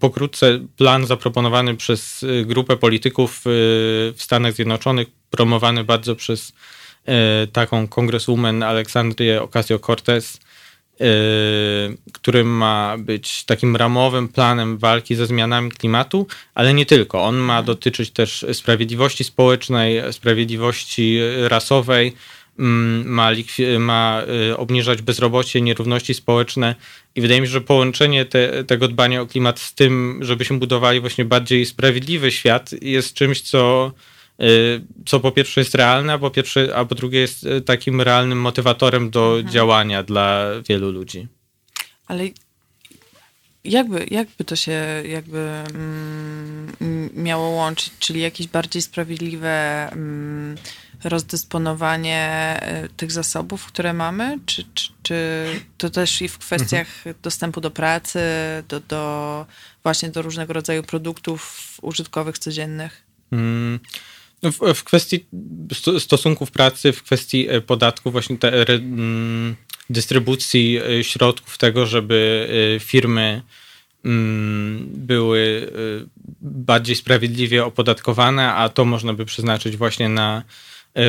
[0.00, 6.52] pokrótce plan zaproponowany przez grupę polityków w Stanach Zjednoczonych, promowany bardzo przez
[7.52, 10.40] taką kongreswoman Aleksandrię Ocasio-Cortez,
[12.12, 17.22] który ma być takim ramowym planem walki ze zmianami klimatu, ale nie tylko.
[17.22, 22.12] On ma dotyczyć też sprawiedliwości społecznej, sprawiedliwości rasowej,
[22.58, 23.30] mm, ma,
[23.78, 26.74] ma y, obniżać bezrobocie, nierówności społeczne
[27.14, 31.00] i wydaje mi się, że połączenie te, tego dbania o klimat z tym, żebyśmy budowali
[31.00, 34.19] właśnie bardziej sprawiedliwy świat jest czymś, co Y,
[35.06, 38.40] co po pierwsze jest realne, a po, pierwsze, a po drugie jest y, takim realnym
[38.40, 39.52] motywatorem do mhm.
[39.52, 41.28] działania dla wielu ludzi.
[42.06, 42.24] Ale
[43.64, 50.56] jakby, jakby to się jakby mm, miało łączyć, czyli jakieś bardziej sprawiedliwe mm,
[51.04, 55.46] rozdysponowanie y, tych zasobów, które mamy, czy, czy, czy
[55.78, 57.14] to też i w kwestiach mhm.
[57.22, 58.20] dostępu do pracy,
[58.68, 59.46] do, do
[59.82, 63.02] właśnie do różnego rodzaju produktów użytkowych codziennych?
[63.30, 63.80] Hmm.
[64.42, 65.26] W, w kwestii
[65.98, 69.56] stosunków pracy, w kwestii e, podatków, właśnie te, mm,
[69.90, 73.42] dystrybucji e, środków tego, żeby e, firmy
[74.04, 75.72] mm, były
[76.40, 80.42] bardziej sprawiedliwie opodatkowane, a to można by przeznaczyć właśnie na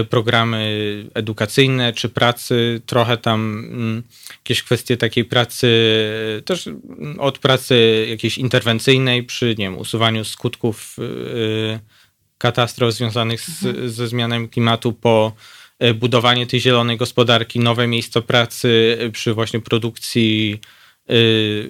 [0.09, 4.03] programy edukacyjne czy pracy, trochę tam mm,
[4.37, 5.67] jakieś kwestie takiej pracy,
[6.45, 6.69] też
[7.17, 10.97] od pracy jakiejś interwencyjnej przy nie wiem, usuwaniu skutków
[12.41, 13.89] katastrof związanych z, mhm.
[13.89, 15.33] ze zmianami klimatu po
[15.79, 20.59] e, budowanie tej zielonej gospodarki, nowe miejsca pracy e, przy właśnie produkcji
[21.09, 21.13] e,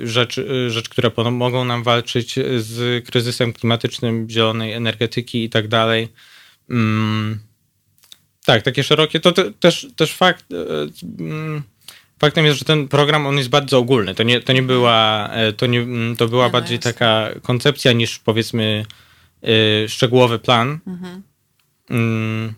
[0.07, 6.07] rzecz, rzecz które mogą nam walczyć z kryzysem klimatycznym, zielonej energetyki i tak dalej.
[6.69, 7.39] Mm,
[8.45, 9.19] tak, takie szerokie.
[9.19, 10.45] To te, też, też fakt.
[11.19, 11.61] Mm,
[12.19, 14.15] faktem jest, że ten program on jest bardzo ogólny.
[14.15, 15.85] To nie, to nie była, to nie,
[16.17, 18.85] to była no bardziej taka koncepcja niż powiedzmy
[19.47, 20.79] Y, szczegółowy plan.
[20.87, 21.23] Mhm.
[21.89, 22.53] Mm,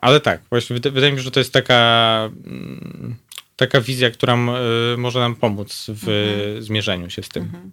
[0.00, 3.16] ale tak, właśnie wydaje mi się, że to jest taka, mm,
[3.56, 4.34] taka wizja, która
[4.94, 6.62] y, może nam pomóc w mhm.
[6.62, 7.42] zmierzeniu się z tym.
[7.42, 7.72] Mhm.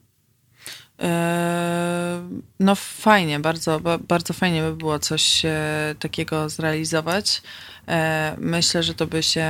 [1.01, 2.29] E,
[2.59, 7.41] no fajnie, bardzo, bardzo fajnie by było coś e, takiego zrealizować.
[7.87, 9.47] E, myślę, że to by się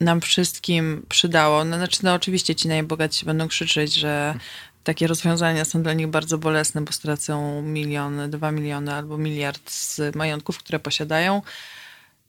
[0.00, 1.64] nam wszystkim przydało.
[1.64, 4.34] No, znaczy, no oczywiście ci najbogatsi będą krzyczeć, że
[4.84, 10.14] takie rozwiązania są dla nich bardzo bolesne, bo stracą miliony, dwa miliony albo miliard z
[10.14, 11.42] majątków, które posiadają.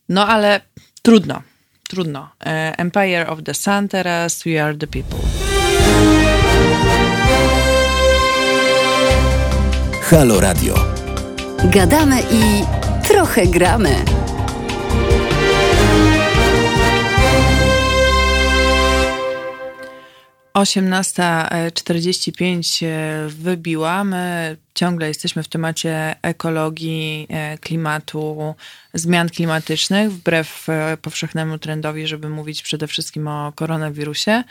[0.10, 0.62] No ale
[1.02, 1.42] trudno,
[1.90, 2.30] trudno.
[2.46, 5.20] E, Empire of the Sun teraz, We Are the People.
[10.02, 10.76] Halo Radio.
[11.64, 12.66] Gadamy i
[13.08, 13.96] trochę gramy.
[20.54, 22.84] Osiemnasta czterdzieści pięć
[23.28, 24.04] wybiła.
[24.04, 28.56] My ciągle jesteśmy w temacie ekologii, e, klimatu,
[28.94, 34.44] zmian klimatycznych, wbrew e, powszechnemu trendowi, żeby mówić przede wszystkim o koronawirusie.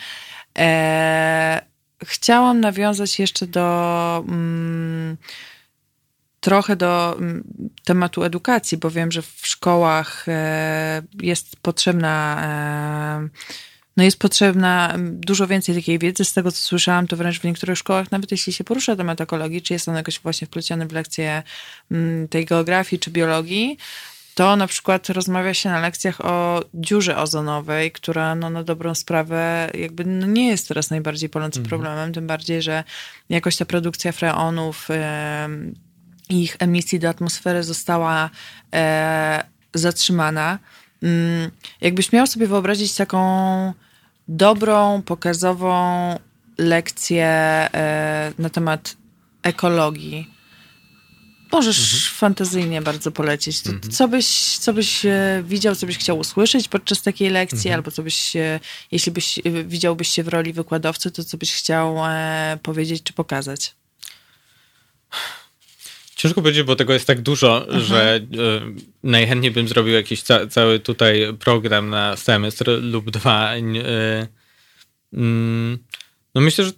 [0.58, 1.62] E,
[2.04, 4.24] chciałam nawiązać jeszcze do.
[4.28, 5.16] Mm,
[6.40, 7.44] trochę do mm,
[7.84, 15.20] tematu edukacji, bo wiem, że w szkołach e, jest potrzebna e, no jest potrzebna mm,
[15.20, 16.24] dużo więcej takiej wiedzy.
[16.24, 19.62] Z tego, co słyszałam, to wręcz w niektórych szkołach, nawet jeśli się porusza temat ekologii,
[19.62, 21.42] czy jest on jakoś właśnie wpleciony w lekcje
[21.90, 23.78] mm, tej geografii czy biologii,
[24.34, 29.70] to na przykład rozmawia się na lekcjach o dziurze ozonowej, która no, na dobrą sprawę
[29.74, 31.68] jakby no, nie jest teraz najbardziej palącym mhm.
[31.68, 32.84] problemem, tym bardziej, że
[33.28, 34.88] jakoś ta produkcja freonów,
[36.28, 38.30] ich emisji do atmosfery została
[38.74, 39.44] e,
[39.74, 40.58] zatrzymana.
[41.02, 41.50] Mm,
[41.80, 43.72] jakbyś miał sobie wyobrazić taką
[44.28, 46.18] dobrą, pokazową
[46.58, 48.96] lekcję e, na temat
[49.42, 50.30] ekologii,
[51.52, 52.00] możesz mhm.
[52.14, 53.66] fantazyjnie bardzo polecić.
[53.66, 53.92] Mhm.
[53.92, 57.74] Co, byś, co byś e, widział, co byś chciał usłyszeć podczas takiej lekcji, mhm.
[57.74, 58.32] albo co byś,
[58.90, 61.96] jeśli byś widziałbyś się w roli wykładowcy, to co byś chciał
[62.62, 63.74] powiedzieć czy pokazać?
[66.22, 67.84] Ciężko powiedzieć, bo tego jest tak dużo, mhm.
[67.84, 68.20] że y,
[69.02, 73.56] najchętniej bym zrobił jakiś ca cały tutaj program na semestr lub dwa.
[73.56, 73.60] Y,
[75.14, 75.18] y,
[76.34, 76.72] no myślę, że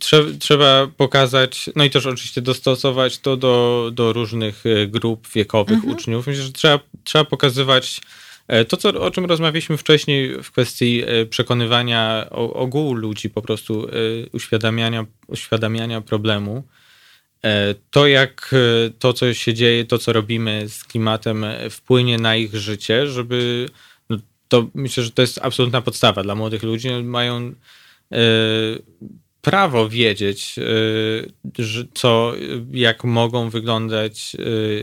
[0.00, 5.94] trze trzeba pokazać, no i też oczywiście dostosować to do, do różnych grup wiekowych mhm.
[5.94, 6.26] uczniów.
[6.26, 8.00] Myślę, że trzeba, trzeba pokazywać
[8.68, 13.88] to, co, o czym rozmawialiśmy wcześniej w kwestii przekonywania ogółu ludzi, po prostu
[14.32, 16.64] uświadamiania, uświadamiania problemu.
[17.44, 22.18] E, to, jak e, to, co się dzieje, to, co robimy z klimatem, e, wpłynie
[22.18, 23.68] na ich życie, żeby.
[24.10, 24.16] No,
[24.48, 26.88] to myślę, że to jest absolutna podstawa dla młodych ludzi.
[26.90, 27.52] Mają
[29.42, 30.54] prawo wiedzieć,
[31.94, 32.32] co,
[32.70, 34.36] jak mogą wyglądać,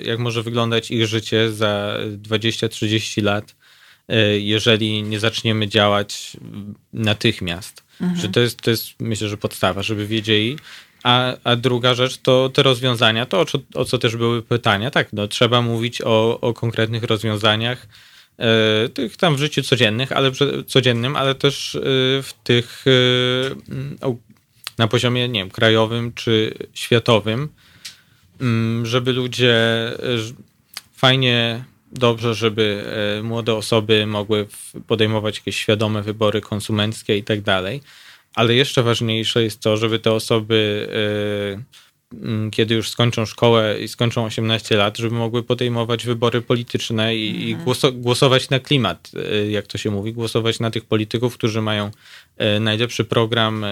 [0.04, 3.56] jak może wyglądać ich życie za 20-30 lat,
[4.40, 6.38] jeżeli nie zaczniemy działać
[6.94, 7.84] natychmiast.
[8.02, 8.22] Mhm.
[8.22, 10.58] Że to jest, to jest, myślę, że podstawa, żeby wiedzieli,
[11.06, 14.92] a, a druga rzecz to te rozwiązania, to o co, o co też były pytania.
[14.92, 17.88] Tak, no, trzeba mówić o, o konkretnych rozwiązaniach,
[18.38, 20.32] e, tych tam w życiu codziennych, ale
[20.68, 21.80] codziennym, ale też e,
[22.24, 23.82] w tych e,
[24.78, 27.50] na poziomie, nie wiem, krajowym czy światowym,
[28.42, 29.56] mm, żeby ludzie
[30.96, 32.86] fajnie, dobrze, żeby
[33.24, 34.48] młode osoby mogły
[34.88, 37.82] podejmować jakieś świadome wybory konsumenckie i tak dalej
[38.36, 40.88] ale jeszcze ważniejsze jest to, żeby te osoby,
[42.14, 47.16] y, mm, kiedy już skończą szkołę i skończą 18 lat, żeby mogły podejmować wybory polityczne
[47.16, 48.02] i, mhm.
[48.02, 49.12] głosować na klimat,
[49.46, 51.92] y, jak to się mówi, głosować na tych polityków, którzy mają
[52.56, 53.66] y, najlepszy program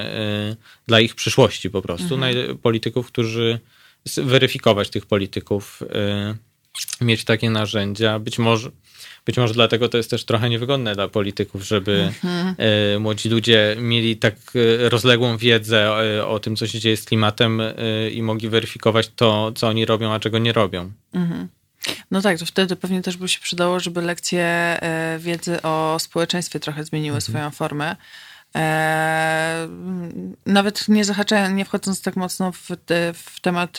[0.88, 2.58] dla ich przyszłości po prostu, mhm.
[2.58, 3.60] polityków, którzy
[4.18, 5.84] weryfikować tych polityków,
[7.02, 8.72] mieć takie narzędzia, być może
[9.26, 12.56] być może dlatego to jest też trochę niewygodne dla polityków, żeby mhm.
[12.58, 16.98] E, młodzi ludzie mieli tak e, rozległą wiedzę o, e, o, tym, co się dzieje
[16.98, 17.62] z klimatem
[18.12, 20.92] i mogli weryfikować to, co oni robią, a czego nie robią.
[21.14, 21.48] Mhm.
[22.12, 24.80] No tak, to wtedy pewnie też by się przydało, żeby lekcje
[25.20, 27.22] wiedzy o społeczeństwie trochę zmieniły mhm.
[27.22, 27.96] swoją formę.
[30.46, 33.78] nawet nie zahaczając, nie wchodząc tak mocno w, te, w temat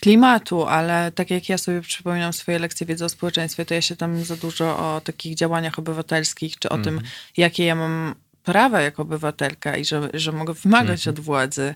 [0.00, 3.96] klimatu, ale tak jak ja sobie przypominam swoje lekcje wiedzy o społeczeństwie, to ja się
[3.96, 6.84] tam za dużo o takich działaniach obywatelskich, czy o mm.
[6.84, 7.12] tym, mhm.
[7.36, 8.14] jakie ja mam
[8.44, 11.14] prawa jako obywatelka i że, że mogę wymagać mm.
[11.14, 11.74] od władzy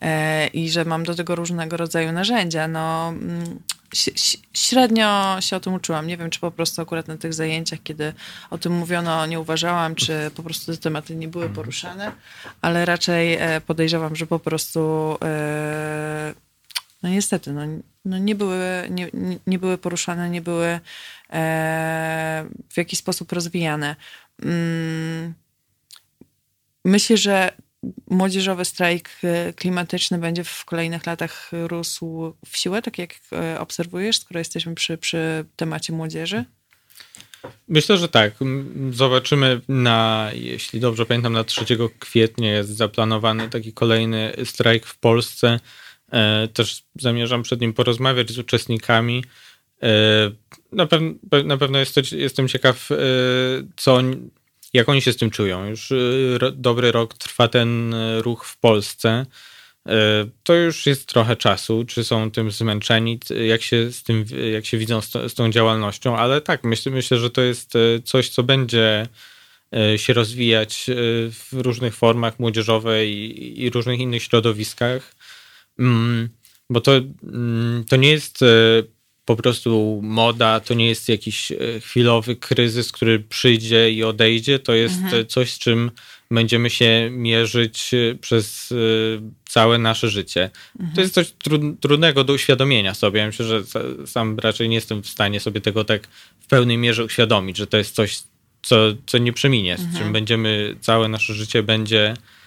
[0.00, 2.68] e, i że mam do tego różnego rodzaju narzędzia.
[2.68, 3.60] No, mm,
[4.54, 6.06] średnio się o tym uczyłam.
[6.06, 8.12] Nie wiem, czy po prostu akurat na tych zajęciach, kiedy
[8.50, 12.12] o tym mówiono, nie uważałam, czy po prostu te tematy nie były poruszane,
[12.60, 16.34] ale raczej e, podejrzewam, że po prostu e,
[17.02, 17.60] no niestety, no,
[18.04, 19.10] no nie, były, nie,
[19.46, 20.80] nie były poruszane, nie były
[21.32, 23.96] e, w jakiś sposób rozwijane.
[24.42, 25.34] Mm,
[26.84, 27.52] myślę, że
[28.10, 34.18] młodzieżowy strajk e, klimatyczny będzie w kolejnych latach rósł w siłę, tak jak e, obserwujesz,
[34.18, 36.44] skoro jesteśmy przy, przy temacie młodzieży?
[37.68, 38.32] Myślę, że tak.
[38.90, 41.64] Zobaczymy na, jeśli dobrze pamiętam, na 3
[41.98, 45.60] kwietnia jest zaplanowany taki kolejny strajk w Polsce.
[46.12, 49.24] E, też zamierzam przed nim porozmawiać z uczestnikami.
[49.82, 49.88] E,
[50.72, 51.02] na, pew
[51.44, 52.96] na pewno jest to, jestem ciekaw, e,
[53.76, 53.98] co,
[54.72, 55.66] jak oni się z tym czują.
[55.66, 55.92] Już
[56.52, 59.26] dobry rok trwa ten ruch w Polsce.
[60.42, 64.78] To już jest trochę czasu, czy są tym zmęczeni, jak się, z tym, jak się
[64.78, 67.72] widzą z, z tą działalnością, ale tak, myślę, że to jest
[68.04, 69.06] coś, co będzie
[69.96, 70.86] się rozwijać
[71.30, 73.10] w różnych formach młodzieżowej
[73.62, 75.14] i różnych innych środowiskach.
[75.78, 76.28] Mm,
[76.70, 76.92] bo to,
[77.22, 78.46] mm, to nie jest e,
[79.24, 84.58] po prostu moda, to nie jest jakiś e, chwilowy kryzys, który przyjdzie i odejdzie.
[84.58, 85.26] To jest mhm.
[85.26, 85.90] coś, z czym
[86.30, 88.74] będziemy się mierzyć e, przez
[89.48, 90.50] całe nasze życie.
[90.80, 90.94] Mhm.
[90.94, 91.32] To jest coś
[91.80, 93.20] trudnego do uświadomienia sobie.
[93.20, 93.62] Ja myślę, że
[94.06, 96.08] sam raczej nie jestem w stanie sobie tego tak
[96.40, 98.22] w pełnej mierze uświadomić, że to jest coś,
[98.62, 98.76] co,
[99.06, 100.12] co nie przeminie, z czym mhm.
[100.12, 102.39] będziemy, całe nasze życie będzie E,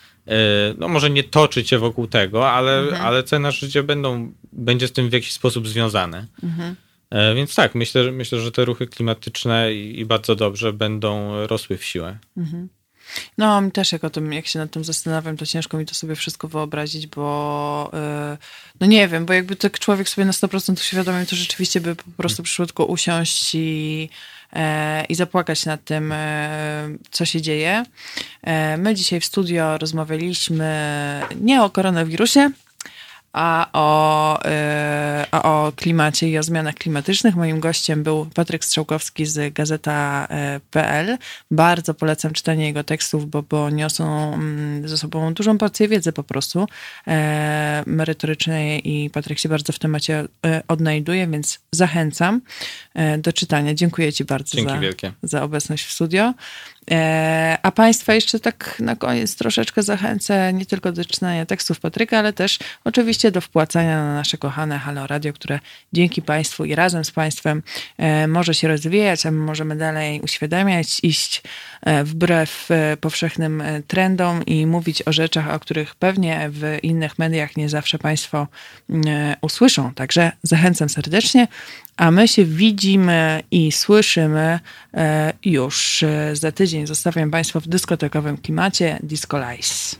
[0.77, 3.01] no może nie toczyć się wokół tego, ale, mhm.
[3.01, 6.25] ale cena życia będą, będzie z tym w jakiś sposób związane.
[6.43, 6.75] Mhm.
[7.09, 11.85] E, więc tak, myślę, myślę, że te ruchy klimatyczne i, bardzo dobrze będą rosły w
[11.85, 12.17] siłę.
[12.37, 12.69] Mhm.
[13.37, 15.95] No, mi też jak o tym, jak się nad tym zastanawiam, to ciężko mi to
[15.95, 18.37] sobie wszystko wyobrazić, bo yy,
[18.79, 22.03] no nie wiem, bo jakby tak człowiek sobie na 100% uświadomił, to rzeczywiście by po
[22.17, 24.32] prostu przyszło tylko usiąść i E,
[25.09, 26.49] i zapłakać nad tym, e,
[27.11, 27.85] co się dzieje.
[28.41, 32.51] E, my dzisiaj w studio rozmawialiśmy nie o koronawirusie,
[33.33, 34.39] a o,
[35.31, 37.35] a o klimacie i o zmianach klimatycznych.
[37.35, 41.17] Moim gościem był Patryk Strzałkowski z Gazeta.pl.
[41.51, 46.23] Bardzo polecam czytanie jego tekstów, bo, bo niosą mm, ze sobą dużą porcję wiedzy po
[46.23, 46.67] prostu
[47.85, 50.25] merytorycznej i Patryk się bardzo w temacie
[50.67, 52.41] odnajduje, więc zachęcam.
[52.93, 53.73] E, do czytania.
[53.73, 54.79] Dziękuję Ci bardzo za,
[55.23, 56.33] za obecność w studio.
[56.91, 62.19] E, a Państwa jeszcze tak na koniec troszeczkę zachęcę nie tylko do czytania tekstów Patryka,
[62.19, 65.59] ale też oczywiście do wpłacania na nasze kochane Halo Radio, które
[65.93, 67.63] dzięki Państwu i razem z Państwem
[67.97, 71.43] e, może się rozwijać, a my możemy dalej uświadamiać, iść
[72.03, 72.69] wbrew
[73.01, 78.47] powszechnym trendom i mówić o rzeczach, o których pewnie w innych mediach nie zawsze Państwo
[79.41, 79.93] usłyszą.
[79.93, 81.47] Także zachęcam serdecznie
[81.97, 84.59] a my się widzimy i słyszymy
[84.93, 86.87] e, już e, za tydzień.
[86.87, 89.95] Zostawiam Państwa w dyskotekowym klimacie Disco Lice.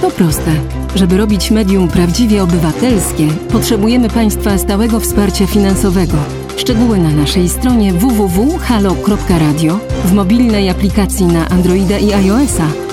[0.00, 0.50] To proste.
[0.94, 6.16] Żeby robić medium prawdziwie obywatelskie, potrzebujemy Państwa stałego wsparcia finansowego.
[6.56, 12.89] Szczegóły na naszej stronie www.halo.radio, w mobilnej aplikacji na Androida i iOS-a